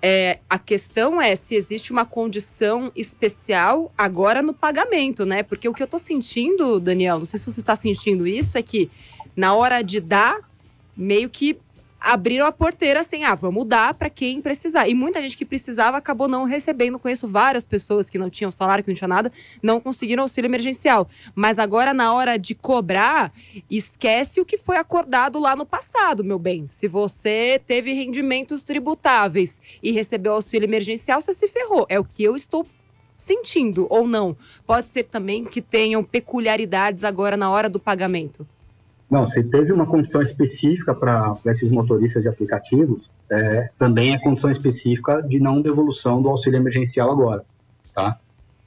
é, 0.00 0.38
a 0.48 0.58
questão 0.58 1.20
é 1.20 1.34
se 1.34 1.56
existe 1.56 1.90
uma 1.90 2.04
condição 2.04 2.92
especial 2.94 3.92
agora 3.98 4.40
no 4.42 4.54
pagamento, 4.54 5.24
né? 5.26 5.42
Porque 5.42 5.68
o 5.68 5.74
que 5.74 5.82
eu 5.82 5.88
tô 5.88 5.98
sentindo, 5.98 6.78
Daniel, 6.78 7.18
não 7.18 7.24
sei 7.24 7.38
se 7.38 7.50
você 7.50 7.60
está 7.60 7.74
sentindo 7.74 8.26
isso, 8.26 8.56
é 8.56 8.62
que 8.62 8.90
Na 9.36 9.54
hora 9.54 9.82
de 9.82 10.00
dar, 10.00 10.40
meio 10.96 11.30
que 11.30 11.56
abriram 12.00 12.46
a 12.46 12.52
porteira 12.52 13.00
assim, 13.00 13.24
ah, 13.24 13.34
vamos 13.34 13.64
dar 13.64 13.94
para 13.94 14.08
quem 14.08 14.40
precisar. 14.40 14.88
E 14.88 14.94
muita 14.94 15.20
gente 15.20 15.36
que 15.36 15.44
precisava 15.44 15.96
acabou 15.96 16.28
não 16.28 16.44
recebendo. 16.44 16.98
Conheço 16.98 17.26
várias 17.26 17.66
pessoas 17.66 18.08
que 18.08 18.18
não 18.18 18.30
tinham 18.30 18.50
salário, 18.50 18.84
que 18.84 18.90
não 18.90 18.96
tinha 18.96 19.08
nada, 19.08 19.32
não 19.62 19.80
conseguiram 19.80 20.22
auxílio 20.22 20.48
emergencial. 20.48 21.08
Mas 21.34 21.58
agora, 21.58 21.92
na 21.92 22.12
hora 22.12 22.38
de 22.38 22.54
cobrar, 22.54 23.32
esquece 23.70 24.40
o 24.40 24.44
que 24.44 24.56
foi 24.56 24.76
acordado 24.76 25.38
lá 25.38 25.56
no 25.56 25.66
passado, 25.66 26.22
meu 26.22 26.38
bem. 26.38 26.66
Se 26.68 26.86
você 26.86 27.60
teve 27.66 27.92
rendimentos 27.92 28.62
tributáveis 28.62 29.60
e 29.82 29.90
recebeu 29.90 30.34
auxílio 30.34 30.66
emergencial, 30.66 31.20
você 31.20 31.32
se 31.32 31.48
ferrou. 31.48 31.86
É 31.88 31.98
o 31.98 32.04
que 32.04 32.22
eu 32.22 32.36
estou 32.36 32.66
sentindo, 33.16 33.86
ou 33.90 34.06
não. 34.06 34.36
Pode 34.64 34.88
ser 34.88 35.04
também 35.04 35.44
que 35.44 35.60
tenham 35.60 36.04
peculiaridades 36.04 37.02
agora 37.02 37.36
na 37.36 37.50
hora 37.50 37.68
do 37.68 37.80
pagamento. 37.80 38.46
Não, 39.10 39.26
se 39.26 39.42
teve 39.42 39.72
uma 39.72 39.86
condição 39.86 40.20
específica 40.20 40.94
para 40.94 41.36
esses 41.46 41.70
motoristas 41.70 42.24
de 42.24 42.28
aplicativos, 42.28 43.10
é, 43.30 43.70
também 43.78 44.12
é 44.12 44.18
condição 44.18 44.50
específica 44.50 45.22
de 45.22 45.40
não 45.40 45.62
devolução 45.62 46.20
do 46.20 46.28
auxílio 46.28 46.58
emergencial 46.58 47.10
agora, 47.10 47.44
tá? 47.94 48.18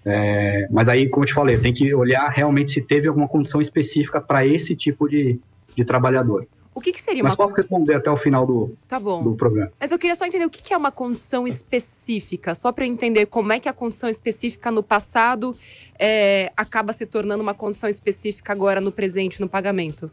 É, 0.03 0.67
mas 0.71 0.89
aí, 0.89 1.07
como 1.07 1.23
eu 1.23 1.27
te 1.27 1.33
falei, 1.33 1.57
tem 1.59 1.71
que 1.71 1.93
olhar 1.93 2.27
realmente 2.29 2.71
se 2.71 2.81
teve 2.81 3.07
alguma 3.07 3.27
condição 3.27 3.61
específica 3.61 4.19
para 4.19 4.45
esse 4.45 4.75
tipo 4.75 5.07
de, 5.07 5.39
de 5.75 5.85
trabalhador. 5.85 6.47
O 6.73 6.79
que, 6.79 6.91
que 6.93 7.01
seria 7.01 7.21
Mas 7.21 7.33
uma 7.33 7.37
posso 7.37 7.53
responder 7.53 7.95
até 7.95 8.09
o 8.09 8.17
final 8.17 8.45
do, 8.45 8.73
Tá 8.87 8.99
bom. 8.99 9.21
do 9.23 9.35
programa. 9.35 9.71
Mas 9.79 9.91
eu 9.91 9.99
queria 9.99 10.15
só 10.15 10.25
entender 10.25 10.45
o 10.45 10.49
que 10.49 10.61
que 10.61 10.73
é 10.73 10.77
uma 10.77 10.91
condição 10.91 11.45
específica, 11.45 12.55
só 12.55 12.71
para 12.71 12.85
eu 12.85 12.91
entender 12.91 13.25
como 13.25 13.51
é 13.51 13.59
que 13.59 13.67
a 13.67 13.73
condição 13.73 14.09
específica 14.09 14.71
no 14.71 14.81
passado 14.81 15.53
é, 15.99 16.51
acaba 16.55 16.93
se 16.93 17.05
tornando 17.05 17.43
uma 17.43 17.53
condição 17.53 17.89
específica 17.89 18.53
agora 18.53 18.79
no 18.79 18.91
presente, 18.91 19.41
no 19.41 19.49
pagamento. 19.49 20.09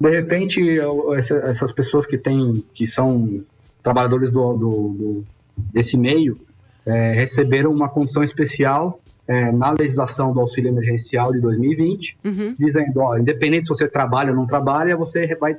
De 0.00 0.10
repente, 0.10 0.60
eu- 0.60 1.14
essa- 1.14 1.36
essas 1.38 1.72
pessoas 1.72 2.06
que 2.06 2.16
têm, 2.16 2.64
que 2.72 2.86
são 2.86 3.42
trabalhadores 3.82 4.30
do, 4.30 4.52
do- 4.54 4.88
do- 4.90 5.24
desse 5.72 5.96
meio, 5.96 6.38
é, 6.86 7.12
receberam 7.12 7.72
uma 7.72 7.88
condição 7.88 8.22
especial 8.22 9.00
é, 9.30 9.52
na 9.52 9.72
legislação 9.72 10.32
do 10.32 10.40
auxílio 10.40 10.70
emergencial 10.70 11.32
de 11.32 11.38
2020, 11.40 12.16
Uhum. 12.24 12.54
dizendo, 12.58 12.98
ó, 13.00 13.18
independente 13.18 13.66
se 13.66 13.68
você 13.68 13.86
trabalha 13.86 14.30
ou 14.30 14.36
não 14.36 14.46
trabalha, 14.46 14.96
você 14.96 15.26
vai, 15.36 15.54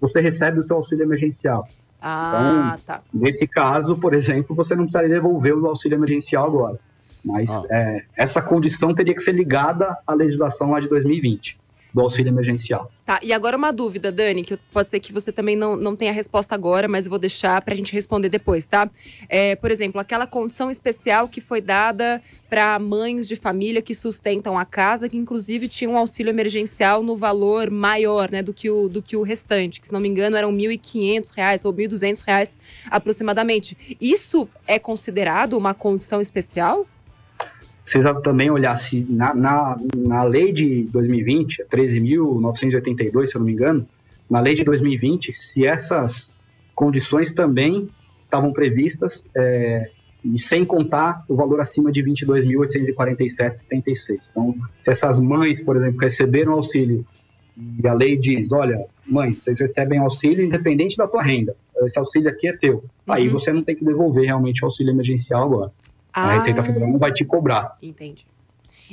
você 0.00 0.20
recebe 0.20 0.60
o 0.60 0.62
seu 0.62 0.76
auxílio 0.76 1.02
emergencial. 1.02 1.66
Ah, 2.00 2.78
tá. 2.86 3.00
Nesse 3.12 3.44
caso, 3.48 3.96
por 3.96 4.14
exemplo, 4.14 4.54
você 4.54 4.76
não 4.76 4.84
precisaria 4.84 5.08
devolver 5.08 5.52
o 5.52 5.66
auxílio 5.66 5.96
emergencial 5.96 6.46
agora. 6.46 6.78
Mas 7.24 7.50
é, 7.70 8.04
essa 8.16 8.40
condição 8.40 8.94
teria 8.94 9.12
que 9.12 9.20
ser 9.20 9.32
ligada 9.32 9.98
à 10.06 10.14
legislação 10.14 10.70
lá 10.70 10.78
de 10.78 10.88
2020, 10.88 11.58
do 11.92 12.00
auxílio 12.02 12.30
emergencial. 12.30 12.88
Tá, 13.08 13.18
e 13.22 13.32
agora 13.32 13.56
uma 13.56 13.72
dúvida, 13.72 14.12
Dani, 14.12 14.44
que 14.44 14.54
pode 14.70 14.90
ser 14.90 15.00
que 15.00 15.14
você 15.14 15.32
também 15.32 15.56
não, 15.56 15.74
não 15.74 15.96
tenha 15.96 16.12
resposta 16.12 16.54
agora, 16.54 16.86
mas 16.86 17.06
eu 17.06 17.10
vou 17.10 17.18
deixar 17.18 17.62
pra 17.62 17.74
gente 17.74 17.90
responder 17.90 18.28
depois, 18.28 18.66
tá? 18.66 18.90
É, 19.30 19.56
por 19.56 19.70
exemplo, 19.70 19.98
aquela 19.98 20.26
condição 20.26 20.70
especial 20.70 21.26
que 21.26 21.40
foi 21.40 21.62
dada 21.62 22.20
para 22.50 22.78
mães 22.78 23.26
de 23.26 23.34
família 23.34 23.80
que 23.80 23.94
sustentam 23.94 24.58
a 24.58 24.64
casa, 24.66 25.08
que 25.08 25.16
inclusive 25.16 25.68
tinham 25.68 25.94
um 25.94 25.96
auxílio 25.96 26.28
emergencial 26.28 27.02
no 27.02 27.16
valor 27.16 27.70
maior, 27.70 28.30
né, 28.30 28.42
do 28.42 28.52
que 28.52 28.68
o, 28.68 28.90
do 28.90 29.00
que 29.00 29.16
o 29.16 29.22
restante, 29.22 29.80
que 29.80 29.86
se 29.86 29.92
não 29.94 30.00
me 30.00 30.08
engano 30.10 30.36
eram 30.36 30.52
1.500 30.52 31.34
reais 31.34 31.64
ou 31.64 31.72
1.200 31.72 32.22
reais 32.26 32.58
aproximadamente. 32.90 33.96
Isso 33.98 34.46
é 34.66 34.78
considerado 34.78 35.54
uma 35.54 35.72
condição 35.72 36.20
especial? 36.20 36.86
Precisa 37.88 38.12
também 38.20 38.50
olhar 38.50 38.76
se 38.76 39.06
na, 39.08 39.32
na, 39.34 39.78
na 39.96 40.22
lei 40.22 40.52
de 40.52 40.82
2020, 40.92 41.64
13.982, 41.72 43.26
se 43.28 43.34
eu 43.34 43.38
não 43.38 43.46
me 43.46 43.54
engano, 43.54 43.88
na 44.28 44.40
lei 44.40 44.52
de 44.54 44.62
2020, 44.62 45.32
se 45.32 45.66
essas 45.66 46.36
condições 46.74 47.32
também 47.32 47.88
estavam 48.20 48.52
previstas 48.52 49.26
é, 49.34 49.88
e 50.22 50.38
sem 50.38 50.66
contar 50.66 51.24
o 51.26 51.34
valor 51.34 51.60
acima 51.60 51.90
de 51.90 52.02
22.847,76. 52.02 54.28
Então, 54.30 54.54
se 54.78 54.90
essas 54.90 55.18
mães, 55.18 55.58
por 55.58 55.74
exemplo, 55.74 55.98
receberam 55.98 56.52
auxílio 56.52 57.06
e 57.82 57.88
a 57.88 57.94
lei 57.94 58.18
diz, 58.18 58.52
olha, 58.52 58.84
mães, 59.06 59.38
vocês 59.38 59.58
recebem 59.60 59.98
auxílio 59.98 60.44
independente 60.44 60.94
da 60.94 61.08
tua 61.08 61.22
renda. 61.22 61.56
Esse 61.82 61.98
auxílio 61.98 62.28
aqui 62.28 62.48
é 62.48 62.52
teu. 62.56 62.84
Aí 63.08 63.28
Uhum. 63.28 63.32
você 63.32 63.50
não 63.50 63.62
tem 63.62 63.74
que 63.74 63.82
devolver 63.84 64.26
realmente 64.26 64.62
o 64.62 64.66
auxílio 64.66 64.92
emergencial 64.92 65.44
agora. 65.44 65.72
A 66.12 66.34
Receita 66.34 66.60
Ah. 66.60 66.64
Federal 66.64 66.88
não 66.90 66.98
vai 66.98 67.12
te 67.12 67.24
cobrar. 67.24 67.76
Entendi. 67.82 68.26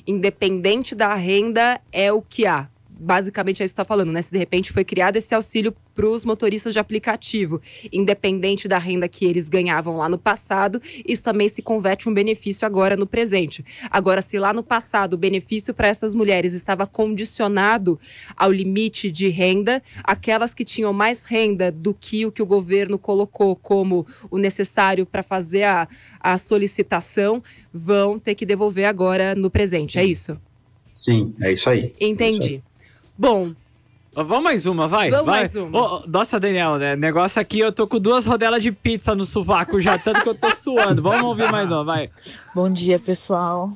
Independente 0.06 0.94
da 0.94 1.14
renda, 1.16 1.80
é 1.92 2.12
o 2.12 2.22
que 2.22 2.46
há. 2.46 2.68
Basicamente 2.90 3.62
é 3.62 3.66
isso 3.66 3.74
que 3.74 3.78
você 3.78 3.82
está 3.82 3.86
falando, 3.86 4.12
né? 4.12 4.22
Se 4.22 4.32
de 4.32 4.38
repente 4.38 4.72
foi 4.72 4.84
criado 4.84 5.16
esse 5.18 5.34
auxílio 5.34 5.74
para 5.96 6.08
os 6.08 6.26
motoristas 6.26 6.74
de 6.74 6.80
aplicativo, 6.80 7.62
independente 7.92 8.68
da 8.68 8.78
renda 8.78 9.08
que 9.08 9.26
eles 9.26 9.48
ganhavam 9.48 9.98
lá 9.98 10.10
no 10.10 10.18
passado, 10.18 10.82
isso 11.08 11.24
também 11.24 11.48
se 11.48 11.62
converte 11.62 12.08
em 12.08 12.12
um 12.12 12.14
benefício 12.14 12.66
agora 12.66 12.98
no 12.98 13.08
presente. 13.08 13.64
Agora, 13.90 14.22
se 14.22 14.38
lá 14.38 14.54
no 14.54 14.62
passado 14.62 15.14
o 15.14 15.18
benefício 15.18 15.74
para 15.74 15.88
essas 15.88 16.14
mulheres 16.14 16.54
estava 16.54 16.86
condicionado 16.86 17.98
ao 18.36 18.52
limite 18.52 19.10
de 19.10 19.30
renda, 19.30 19.82
aquelas 20.04 20.54
que 20.54 20.66
tinham 20.66 20.92
mais 20.92 21.26
renda 21.26 21.72
do 21.72 21.94
que 21.94 22.26
o 22.26 22.32
que 22.32 22.42
o 22.42 22.46
governo 22.46 23.00
colocou 23.00 23.56
como 23.56 24.06
o 24.30 24.38
necessário 24.38 25.06
para 25.06 25.24
fazer 25.24 25.64
a, 25.64 25.88
a 26.20 26.38
solicitação 26.38 27.42
vão 27.74 28.20
ter 28.20 28.36
que 28.36 28.46
devolver 28.46 28.86
agora 28.86 29.34
no 29.34 29.50
presente. 29.50 29.98
É 29.98 30.04
isso? 30.04 30.38
Sim, 30.94 31.34
é 31.42 31.54
isso 31.54 31.70
aí. 31.70 31.94
Entendi. 32.00 32.62
Bom, 33.18 33.54
Vamos 34.16 34.44
mais 34.44 34.66
uma, 34.66 34.88
vai. 34.88 35.10
Vamos 35.10 35.26
vai. 35.26 35.40
mais 35.42 35.56
uma. 35.58 35.78
Ô, 35.78 36.04
nossa, 36.08 36.40
Daniel, 36.40 36.78
né? 36.78 36.96
Negócio 36.96 37.42
aqui, 37.42 37.60
eu 37.60 37.72
tô 37.72 37.86
com 37.86 38.00
duas 38.00 38.26
rodelas 38.26 38.64
de 38.64 38.72
pizza 38.72 39.14
no 39.14 39.26
sovaco 39.26 39.80
já, 39.82 40.00
tanto 40.00 40.22
que 40.22 40.30
eu 40.30 40.40
tô 40.40 40.50
suando. 40.56 41.02
Vamos 41.02 41.24
ouvir 41.24 41.52
mais 41.52 41.70
uma, 41.70 41.84
vai. 41.84 42.10
Bom 42.54 42.70
dia, 42.70 42.98
pessoal. 42.98 43.72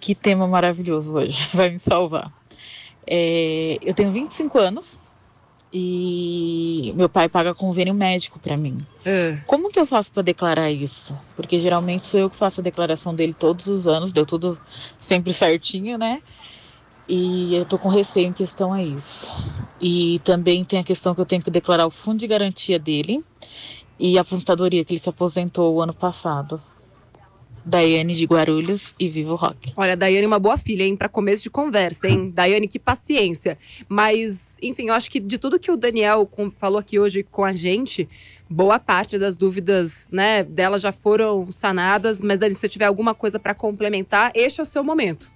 Que 0.00 0.16
tema 0.16 0.48
maravilhoso 0.48 1.14
hoje. 1.14 1.48
Vai 1.54 1.70
me 1.70 1.78
salvar. 1.78 2.32
É, 3.06 3.78
eu 3.82 3.94
tenho 3.94 4.12
25 4.12 4.58
anos 4.58 4.98
e 5.72 6.92
meu 6.96 7.08
pai 7.08 7.28
paga 7.28 7.54
convênio 7.54 7.94
médico 7.94 8.38
para 8.38 8.56
mim. 8.56 8.76
Como 9.46 9.70
que 9.70 9.78
eu 9.78 9.86
faço 9.86 10.12
para 10.12 10.22
declarar 10.22 10.70
isso? 10.70 11.16
Porque 11.34 11.58
geralmente 11.60 12.04
sou 12.04 12.20
eu 12.20 12.30
que 12.30 12.36
faço 12.36 12.60
a 12.60 12.64
declaração 12.64 13.14
dele 13.14 13.34
todos 13.34 13.66
os 13.68 13.86
anos, 13.86 14.12
deu 14.12 14.26
tudo 14.26 14.58
sempre 14.98 15.32
certinho, 15.32 15.98
né? 15.98 16.20
E 17.08 17.54
eu 17.54 17.64
tô 17.64 17.78
com 17.78 17.88
receio 17.88 18.26
em 18.26 18.32
questão 18.32 18.72
a 18.72 18.82
isso. 18.82 19.28
E 19.80 20.20
também 20.24 20.64
tem 20.64 20.78
a 20.78 20.84
questão 20.84 21.14
que 21.14 21.20
eu 21.20 21.26
tenho 21.26 21.42
que 21.42 21.50
declarar 21.50 21.86
o 21.86 21.90
fundo 21.90 22.18
de 22.18 22.26
garantia 22.26 22.78
dele 22.78 23.24
e 23.98 24.18
a 24.18 24.22
aposentadoria 24.22 24.84
que 24.84 24.92
ele 24.92 25.00
se 25.00 25.08
aposentou 25.08 25.74
o 25.74 25.82
ano 25.82 25.94
passado. 25.94 26.60
Daiane 27.64 28.14
de 28.14 28.24
Guarulhos 28.26 28.94
e 28.98 29.08
Vivo 29.08 29.34
Rock. 29.34 29.72
Olha, 29.76 29.96
Daiane 29.96 30.24
é 30.24 30.26
uma 30.28 30.38
boa 30.38 30.56
filha, 30.56 30.84
hein? 30.84 30.96
Pra 30.96 31.08
começo 31.08 31.42
de 31.42 31.50
conversa, 31.50 32.08
hein? 32.08 32.30
Daiane, 32.30 32.68
que 32.68 32.78
paciência. 32.78 33.58
Mas, 33.88 34.56
enfim, 34.62 34.86
eu 34.86 34.94
acho 34.94 35.10
que 35.10 35.18
de 35.18 35.36
tudo 35.36 35.58
que 35.58 35.70
o 35.70 35.76
Daniel 35.76 36.30
falou 36.56 36.78
aqui 36.78 36.96
hoje 36.96 37.24
com 37.24 37.44
a 37.44 37.50
gente, 37.50 38.08
boa 38.48 38.78
parte 38.78 39.18
das 39.18 39.36
dúvidas, 39.36 40.08
né, 40.12 40.44
dela 40.44 40.78
já 40.78 40.92
foram 40.92 41.50
sanadas. 41.50 42.20
Mas, 42.20 42.38
Dani, 42.38 42.54
se 42.54 42.60
você 42.60 42.68
tiver 42.68 42.84
alguma 42.84 43.14
coisa 43.14 43.36
pra 43.36 43.52
complementar, 43.52 44.30
este 44.32 44.60
é 44.60 44.62
o 44.62 44.66
seu 44.66 44.84
momento. 44.84 45.35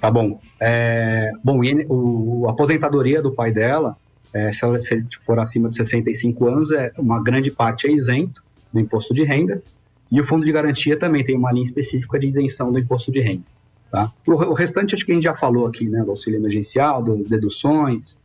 Tá 0.00 0.10
bom. 0.10 0.40
É, 0.60 1.30
bom, 1.42 1.62
e 1.64 1.86
o, 1.88 2.46
a 2.48 2.50
aposentadoria 2.50 3.22
do 3.22 3.32
pai 3.32 3.52
dela, 3.52 3.96
é, 4.32 4.50
se, 4.52 4.64
ela- 4.64 4.80
se 4.80 5.04
for 5.24 5.38
acima 5.38 5.68
de 5.68 5.76
65 5.76 6.46
anos, 6.48 6.72
é 6.72 6.92
uma 6.98 7.22
grande 7.22 7.50
parte 7.50 7.86
é 7.86 7.90
isento 7.92 8.42
do 8.72 8.80
imposto 8.80 9.14
de 9.14 9.24
renda. 9.24 9.62
E 10.10 10.20
o 10.20 10.24
fundo 10.24 10.44
de 10.44 10.52
garantia 10.52 10.96
também 10.98 11.24
tem 11.24 11.36
uma 11.36 11.50
linha 11.50 11.64
específica 11.64 12.18
de 12.18 12.26
isenção 12.26 12.70
do 12.72 12.78
imposto 12.78 13.10
de 13.10 13.20
renda. 13.20 13.42
Tá? 13.90 14.12
O, 14.26 14.32
o 14.32 14.54
restante 14.54 14.94
acho 14.94 15.04
que 15.04 15.12
a 15.12 15.14
gente 15.14 15.24
já 15.24 15.34
falou 15.34 15.66
aqui, 15.66 15.88
né? 15.88 16.02
Do 16.02 16.10
auxílio 16.10 16.38
emergencial, 16.38 17.02
das 17.02 17.24
deduções, 17.24 18.18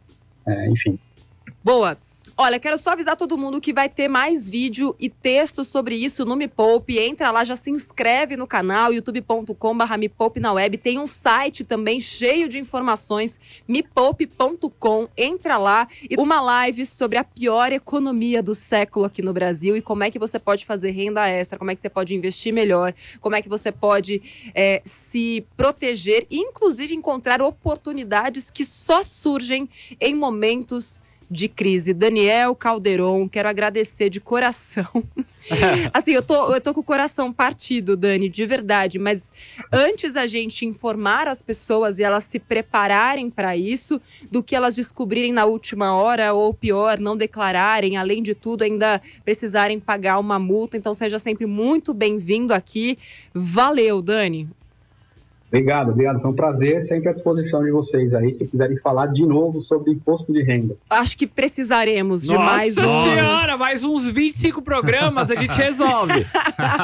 é, 0.46 0.70
enfim. 0.70 1.00
Boa. 1.64 1.96
Olha, 2.38 2.60
quero 2.60 2.78
só 2.78 2.92
avisar 2.92 3.18
todo 3.18 3.38
mundo 3.38 3.60
que 3.60 3.74
vai 3.74 3.90
ter 3.90 4.08
mais 4.08 4.48
vídeo 4.48 4.96
e 5.00 5.10
texto 5.10 5.64
sobre 5.66 5.96
isso 5.96 6.24
no 6.24 6.36
Me 6.36 6.48
Poupe. 6.48 6.98
Entra 6.98 7.30
lá, 7.30 7.44
já 7.44 7.56
se 7.56 7.70
inscreve 7.70 8.38
no 8.38 8.48
canal, 8.48 8.94
youtube.com.br 8.94 9.98
Me 9.98 10.08
Poupe 10.08 10.40
na 10.40 10.54
web. 10.54 10.78
Tem 10.78 10.98
um 10.98 11.06
site 11.06 11.64
também 11.64 12.00
cheio 12.00 12.48
de 12.48 12.58
informações, 12.58 13.40
mepoupe.com. 13.68 15.10
Entra 15.18 15.58
lá. 15.58 15.88
E 16.10 16.16
uma 16.18 16.40
live 16.40 16.86
sobre 16.86 17.18
a 17.18 17.24
pior 17.24 17.72
economia 17.74 18.42
do 18.42 18.56
século 18.56 19.06
aqui 19.06 19.22
no 19.22 19.34
Brasil 19.34 19.76
e 19.76 19.82
como 19.82 20.04
é 20.04 20.10
que 20.10 20.18
você 20.18 20.40
pode 20.40 20.66
fazer 20.66 20.92
renda 20.92 21.28
extra, 21.28 21.60
como 21.60 21.70
é 21.70 21.76
que 21.76 21.82
você 21.82 21.90
pode 21.90 22.16
investir 22.16 22.54
melhor, 22.54 22.94
como 23.20 23.36
é 23.36 23.42
que 23.42 23.50
você 23.50 23.72
pode 23.72 24.22
é, 24.56 24.82
se 24.86 25.46
proteger 25.58 26.26
inclusive, 26.32 26.96
encontrar 26.96 27.42
oportunidades 27.42 28.50
que 28.50 28.64
só 28.64 29.04
surgem 29.04 29.70
em 30.00 30.16
momentos 30.16 31.04
de 31.32 31.48
crise. 31.48 31.94
Daniel 31.94 32.54
Calderon, 32.54 33.28
quero 33.30 33.48
agradecer 33.48 34.10
de 34.10 34.20
coração. 34.20 34.86
assim, 35.94 36.12
eu 36.12 36.22
tô, 36.22 36.54
eu 36.54 36.60
tô 36.60 36.74
com 36.74 36.82
o 36.82 36.84
coração 36.84 37.32
partido, 37.32 37.96
Dani, 37.96 38.28
de 38.28 38.46
verdade, 38.46 39.00
mas 39.00 39.32
antes 39.72 40.18
a 40.18 40.28
gente 40.28 40.66
informar 40.66 41.30
as 41.30 41.42
pessoas 41.42 42.00
e 42.00 42.04
elas 42.04 42.26
se 42.26 42.38
prepararem 42.38 43.30
para 43.30 43.56
isso, 43.56 44.02
do 44.30 44.44
que 44.44 44.56
elas 44.56 44.76
descobrirem 44.76 45.32
na 45.32 45.46
última 45.46 45.96
hora, 45.96 46.34
ou 46.34 46.54
pior, 46.54 47.00
não 47.00 47.16
declararem, 47.16 47.96
além 47.96 48.22
de 48.22 48.36
tudo, 48.36 48.64
ainda 48.64 49.02
precisarem 49.24 49.80
pagar 49.80 50.20
uma 50.20 50.38
multa. 50.38 50.76
Então, 50.76 50.94
seja 50.94 51.18
sempre 51.18 51.46
muito 51.46 51.94
bem-vindo 51.94 52.54
aqui. 52.54 52.98
Valeu, 53.34 54.02
Dani. 54.02 54.50
Obrigado, 55.52 55.92
obrigado. 55.92 56.22
Foi 56.22 56.32
um 56.32 56.34
prazer, 56.34 56.82
sempre 56.82 57.10
à 57.10 57.12
disposição 57.12 57.62
de 57.62 57.72
vocês 57.72 58.14
aí, 58.14 58.32
se 58.32 58.48
quiserem 58.48 58.78
falar 58.78 59.08
de 59.08 59.26
novo 59.26 59.62
sobre 59.62 59.92
imposto 59.92 60.32
de 60.32 60.42
renda. 60.42 60.78
Acho 60.90 61.18
que 61.18 61.28
precisaremos 61.28 62.24
de 62.24 62.34
Nossa 62.34 62.46
mais 62.46 62.78
um. 62.78 63.04
senhora, 63.04 63.58
mais 63.58 63.84
uns 63.84 64.08
25 64.08 64.62
programas 64.62 65.30
a 65.30 65.36
gente 65.36 65.52
resolve. 65.52 66.26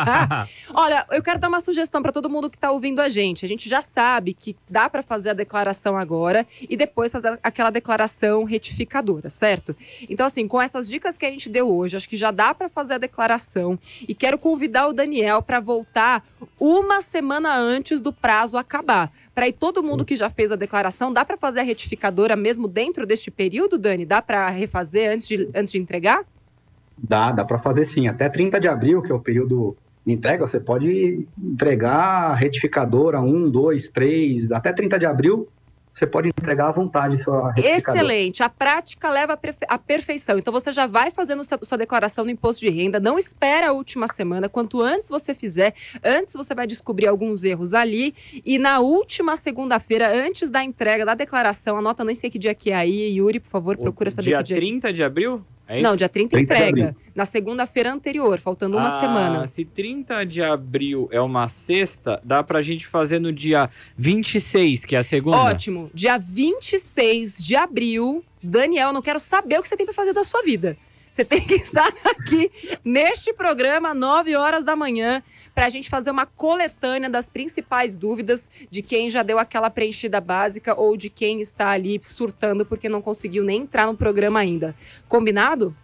Olha, 0.76 1.06
eu 1.12 1.24
quero 1.24 1.40
dar 1.40 1.48
uma 1.48 1.62
sugestão 1.62 2.02
para 2.02 2.12
todo 2.12 2.30
mundo 2.30 2.50
que 2.50 2.58
está 2.58 2.70
ouvindo 2.70 3.00
a 3.00 3.08
gente. 3.08 3.46
A 3.46 3.48
gente 3.48 3.70
já 3.70 3.80
sabe 3.82 4.34
que 4.34 4.54
dá 4.70 4.90
para 4.90 5.02
fazer 5.02 5.30
a 5.30 5.34
declaração 5.34 5.96
agora 5.96 6.46
e 6.70 6.76
depois 6.76 7.10
fazer 7.10 7.40
aquela 7.42 7.70
declaração 7.70 8.44
retificadora, 8.44 9.30
certo? 9.30 9.74
Então, 10.10 10.26
assim, 10.26 10.46
com 10.46 10.62
essas 10.62 10.90
dicas 10.90 11.18
que 11.18 11.26
a 11.26 11.30
gente 11.32 11.50
deu 11.50 11.74
hoje, 11.74 11.96
acho 11.96 12.10
que 12.10 12.18
já 12.18 12.32
dá 12.32 12.54
para 12.54 12.68
fazer 12.68 12.96
a 12.96 12.98
declaração 12.98 13.80
e 14.06 14.14
quero 14.14 14.38
convidar 14.38 14.90
o 14.90 14.94
Daniel 14.94 15.42
para 15.42 15.62
voltar 15.62 16.22
uma 16.60 17.00
semana 17.00 17.56
antes 17.56 18.02
do 18.02 18.12
prazo 18.12 18.57
acabar. 18.58 19.12
Para 19.34 19.46
aí 19.46 19.54
todo 19.54 19.84
mundo 19.84 20.06
que 20.06 20.16
já 20.16 20.30
fez 20.30 20.52
a 20.52 20.56
declaração, 20.56 21.12
dá 21.12 21.24
para 21.24 21.38
fazer 21.38 21.62
a 21.62 21.64
retificadora 21.64 22.36
mesmo 22.36 22.68
dentro 22.68 23.06
deste 23.06 23.30
período, 23.30 23.78
Dani? 23.78 24.06
Dá 24.06 24.22
para 24.22 24.50
refazer 24.50 25.12
antes 25.12 25.28
de, 25.28 25.50
antes 25.56 25.72
de 25.72 25.80
entregar? 25.80 26.24
Dá, 26.98 27.32
dá 27.32 27.46
para 27.46 27.60
fazer 27.60 27.86
sim. 27.86 28.08
Até 28.08 28.28
30 28.30 28.60
de 28.60 28.68
abril, 28.68 29.02
que 29.02 29.12
é 29.12 29.16
o 29.16 29.20
período 29.20 29.78
de 30.06 30.14
entrega, 30.14 30.48
você 30.48 30.60
pode 30.60 31.28
entregar 31.38 32.32
a 32.32 32.36
retificadora 32.36 33.20
1, 33.20 33.50
2, 33.50 33.90
3, 33.90 34.52
até 34.52 34.72
30 34.72 34.98
de 34.98 35.06
abril, 35.06 35.48
você 35.98 36.06
pode 36.06 36.28
entregar 36.30 36.68
à 36.68 36.72
vontade 36.72 37.22
sua. 37.24 37.54
Excelente. 37.58 38.44
A 38.44 38.50
prática 38.50 39.10
leva 39.10 39.34
à 39.34 39.38
perfe- 39.38 39.66
à 39.68 39.78
perfeição. 39.78 40.38
Então 40.38 40.52
você 40.54 40.72
já 40.72 40.86
vai 40.86 41.10
fazendo 41.12 41.44
sua, 41.44 41.58
sua 41.64 41.78
declaração 41.78 42.24
do 42.24 42.30
imposto 42.32 42.62
de 42.62 42.70
renda. 42.70 43.00
Não 43.00 43.18
espera 43.18 43.70
a 43.70 43.72
última 43.74 44.08
semana. 44.08 44.48
Quanto 44.48 44.82
antes 44.82 45.10
você 45.10 45.34
fizer, 45.34 45.74
antes 46.04 46.34
você 46.36 46.54
vai 46.54 46.68
descobrir 46.68 47.08
alguns 47.08 47.44
erros 47.44 47.74
ali. 47.74 48.14
E 48.46 48.60
na 48.60 48.80
última 48.80 49.36
segunda-feira, 49.36 50.08
antes 50.14 50.50
da 50.52 50.64
entrega 50.64 51.06
da 51.06 51.16
declaração, 51.16 51.78
anota, 51.78 52.04
nem 52.04 52.16
sei 52.16 52.30
que 52.30 52.38
dia 52.38 52.54
que 52.54 52.70
é 52.72 52.76
aí, 52.76 53.16
Yuri, 53.16 53.40
por 53.40 53.50
favor, 53.50 53.78
procura 53.78 54.12
saber 54.12 54.28
dia 54.30 54.38
que 54.38 54.44
dia. 54.44 54.58
30 54.58 54.94
de 54.94 55.04
abril? 55.04 55.44
É 55.68 55.82
Não, 55.82 55.96
dia 55.96 56.08
30, 56.08 56.30
30 56.38 56.54
de 56.56 56.62
entrega. 56.62 56.96
Na 57.14 57.26
segunda-feira 57.26 57.92
anterior, 57.92 58.40
faltando 58.40 58.78
uma 58.78 58.88
Ah, 58.88 59.00
semana. 59.00 59.48
Se 59.48 59.66
30 59.66 60.24
de 60.26 60.42
abril 60.42 61.10
é 61.12 61.20
uma 61.20 61.48
sexta, 61.48 62.22
dá 62.24 62.42
pra 62.42 62.62
gente 62.62 62.88
fazer 62.88 63.20
no 63.20 63.34
dia 63.34 63.70
26, 63.98 64.86
que 64.86 64.96
é 64.96 65.00
a 65.00 65.04
segunda. 65.04 65.38
Ótimo. 65.38 65.92
Dia 65.94 66.18
26 66.18 67.38
de 67.40 67.56
abril, 67.56 68.24
Daniel, 68.42 68.94
não 68.94 69.02
quero 69.02 69.20
saber 69.20 69.60
o 69.60 69.62
que 69.62 69.68
você 69.68 69.76
tem 69.76 69.86
para 69.86 69.94
fazer 69.96 70.14
da 70.14 70.24
sua 70.24 70.42
vida. 70.42 70.78
Você 71.18 71.26
tem 71.26 71.42
que 71.42 71.56
estar 71.56 71.92
aqui 72.06 72.52
neste 72.86 73.34
programa, 73.34 73.92
9 73.92 74.36
horas 74.36 74.64
da 74.64 74.76
manhã, 74.76 75.24
para 75.56 75.66
a 75.66 75.70
gente 75.70 75.90
fazer 75.90 76.12
uma 76.12 76.28
coletânea 76.28 77.10
das 77.10 77.28
principais 77.28 77.98
dúvidas 77.98 78.48
de 78.70 78.84
quem 78.84 79.10
já 79.10 79.24
deu 79.24 79.40
aquela 79.40 79.72
preenchida 79.72 80.22
básica 80.22 80.80
ou 80.80 80.96
de 80.96 81.10
quem 81.10 81.42
está 81.42 81.70
ali 81.70 82.00
surtando 82.04 82.68
porque 82.68 82.88
não 82.88 83.02
conseguiu 83.02 83.44
nem 83.44 83.62
entrar 83.62 83.88
no 83.88 83.98
programa 83.98 84.40
ainda. 84.40 84.76
Combinado? 85.08 85.76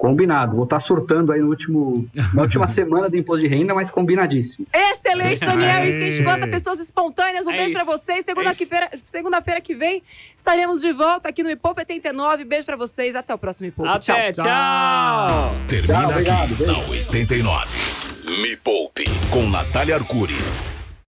Combinado. 0.00 0.56
Vou 0.56 0.64
estar 0.64 0.80
surtando 0.80 1.30
aí 1.30 1.40
no 1.40 1.48
último, 1.48 2.08
na 2.32 2.40
última 2.40 2.64
semana 2.66 3.06
do 3.10 3.18
imposto 3.18 3.46
de 3.46 3.54
renda, 3.54 3.74
mas 3.74 3.90
combinadíssimo. 3.90 4.66
Excelente, 4.72 5.40
Daniel. 5.40 5.86
Isso 5.86 5.98
que 5.98 6.04
a 6.04 6.10
gente 6.10 6.22
gosta, 6.22 6.48
pessoas 6.48 6.80
espontâneas. 6.80 7.46
Um 7.46 7.50
É 7.50 7.56
beijo 7.58 7.72
pra 7.74 7.82
isso. 7.82 7.90
vocês. 7.92 8.20
É 8.20 8.30
Segunda-feira 8.30 8.88
segunda 9.04 9.42
que 9.60 9.74
vem 9.74 10.02
estaremos 10.34 10.80
de 10.80 10.90
volta 10.90 11.28
aqui 11.28 11.42
no 11.42 11.54
Poupa 11.54 11.82
89. 11.82 12.44
Beijo 12.44 12.64
pra 12.64 12.76
vocês. 12.78 13.14
Até 13.14 13.34
o 13.34 13.38
próximo 13.38 13.66
Me 13.66 13.72
Poupa. 13.72 13.98
Tchau. 13.98 14.16
Até, 14.16 14.32
tchau. 14.32 15.56
Termina 15.68 15.98
Tchau, 16.00 16.10
obrigado, 16.10 16.44
aqui 16.44 16.54
beijo. 16.54 16.72
na 16.72 16.78
89. 16.88 17.66
Me 18.40 18.56
Poupe 18.56 19.04
com 19.30 19.50
Natália 19.50 19.96
Arcuri. 19.96 20.34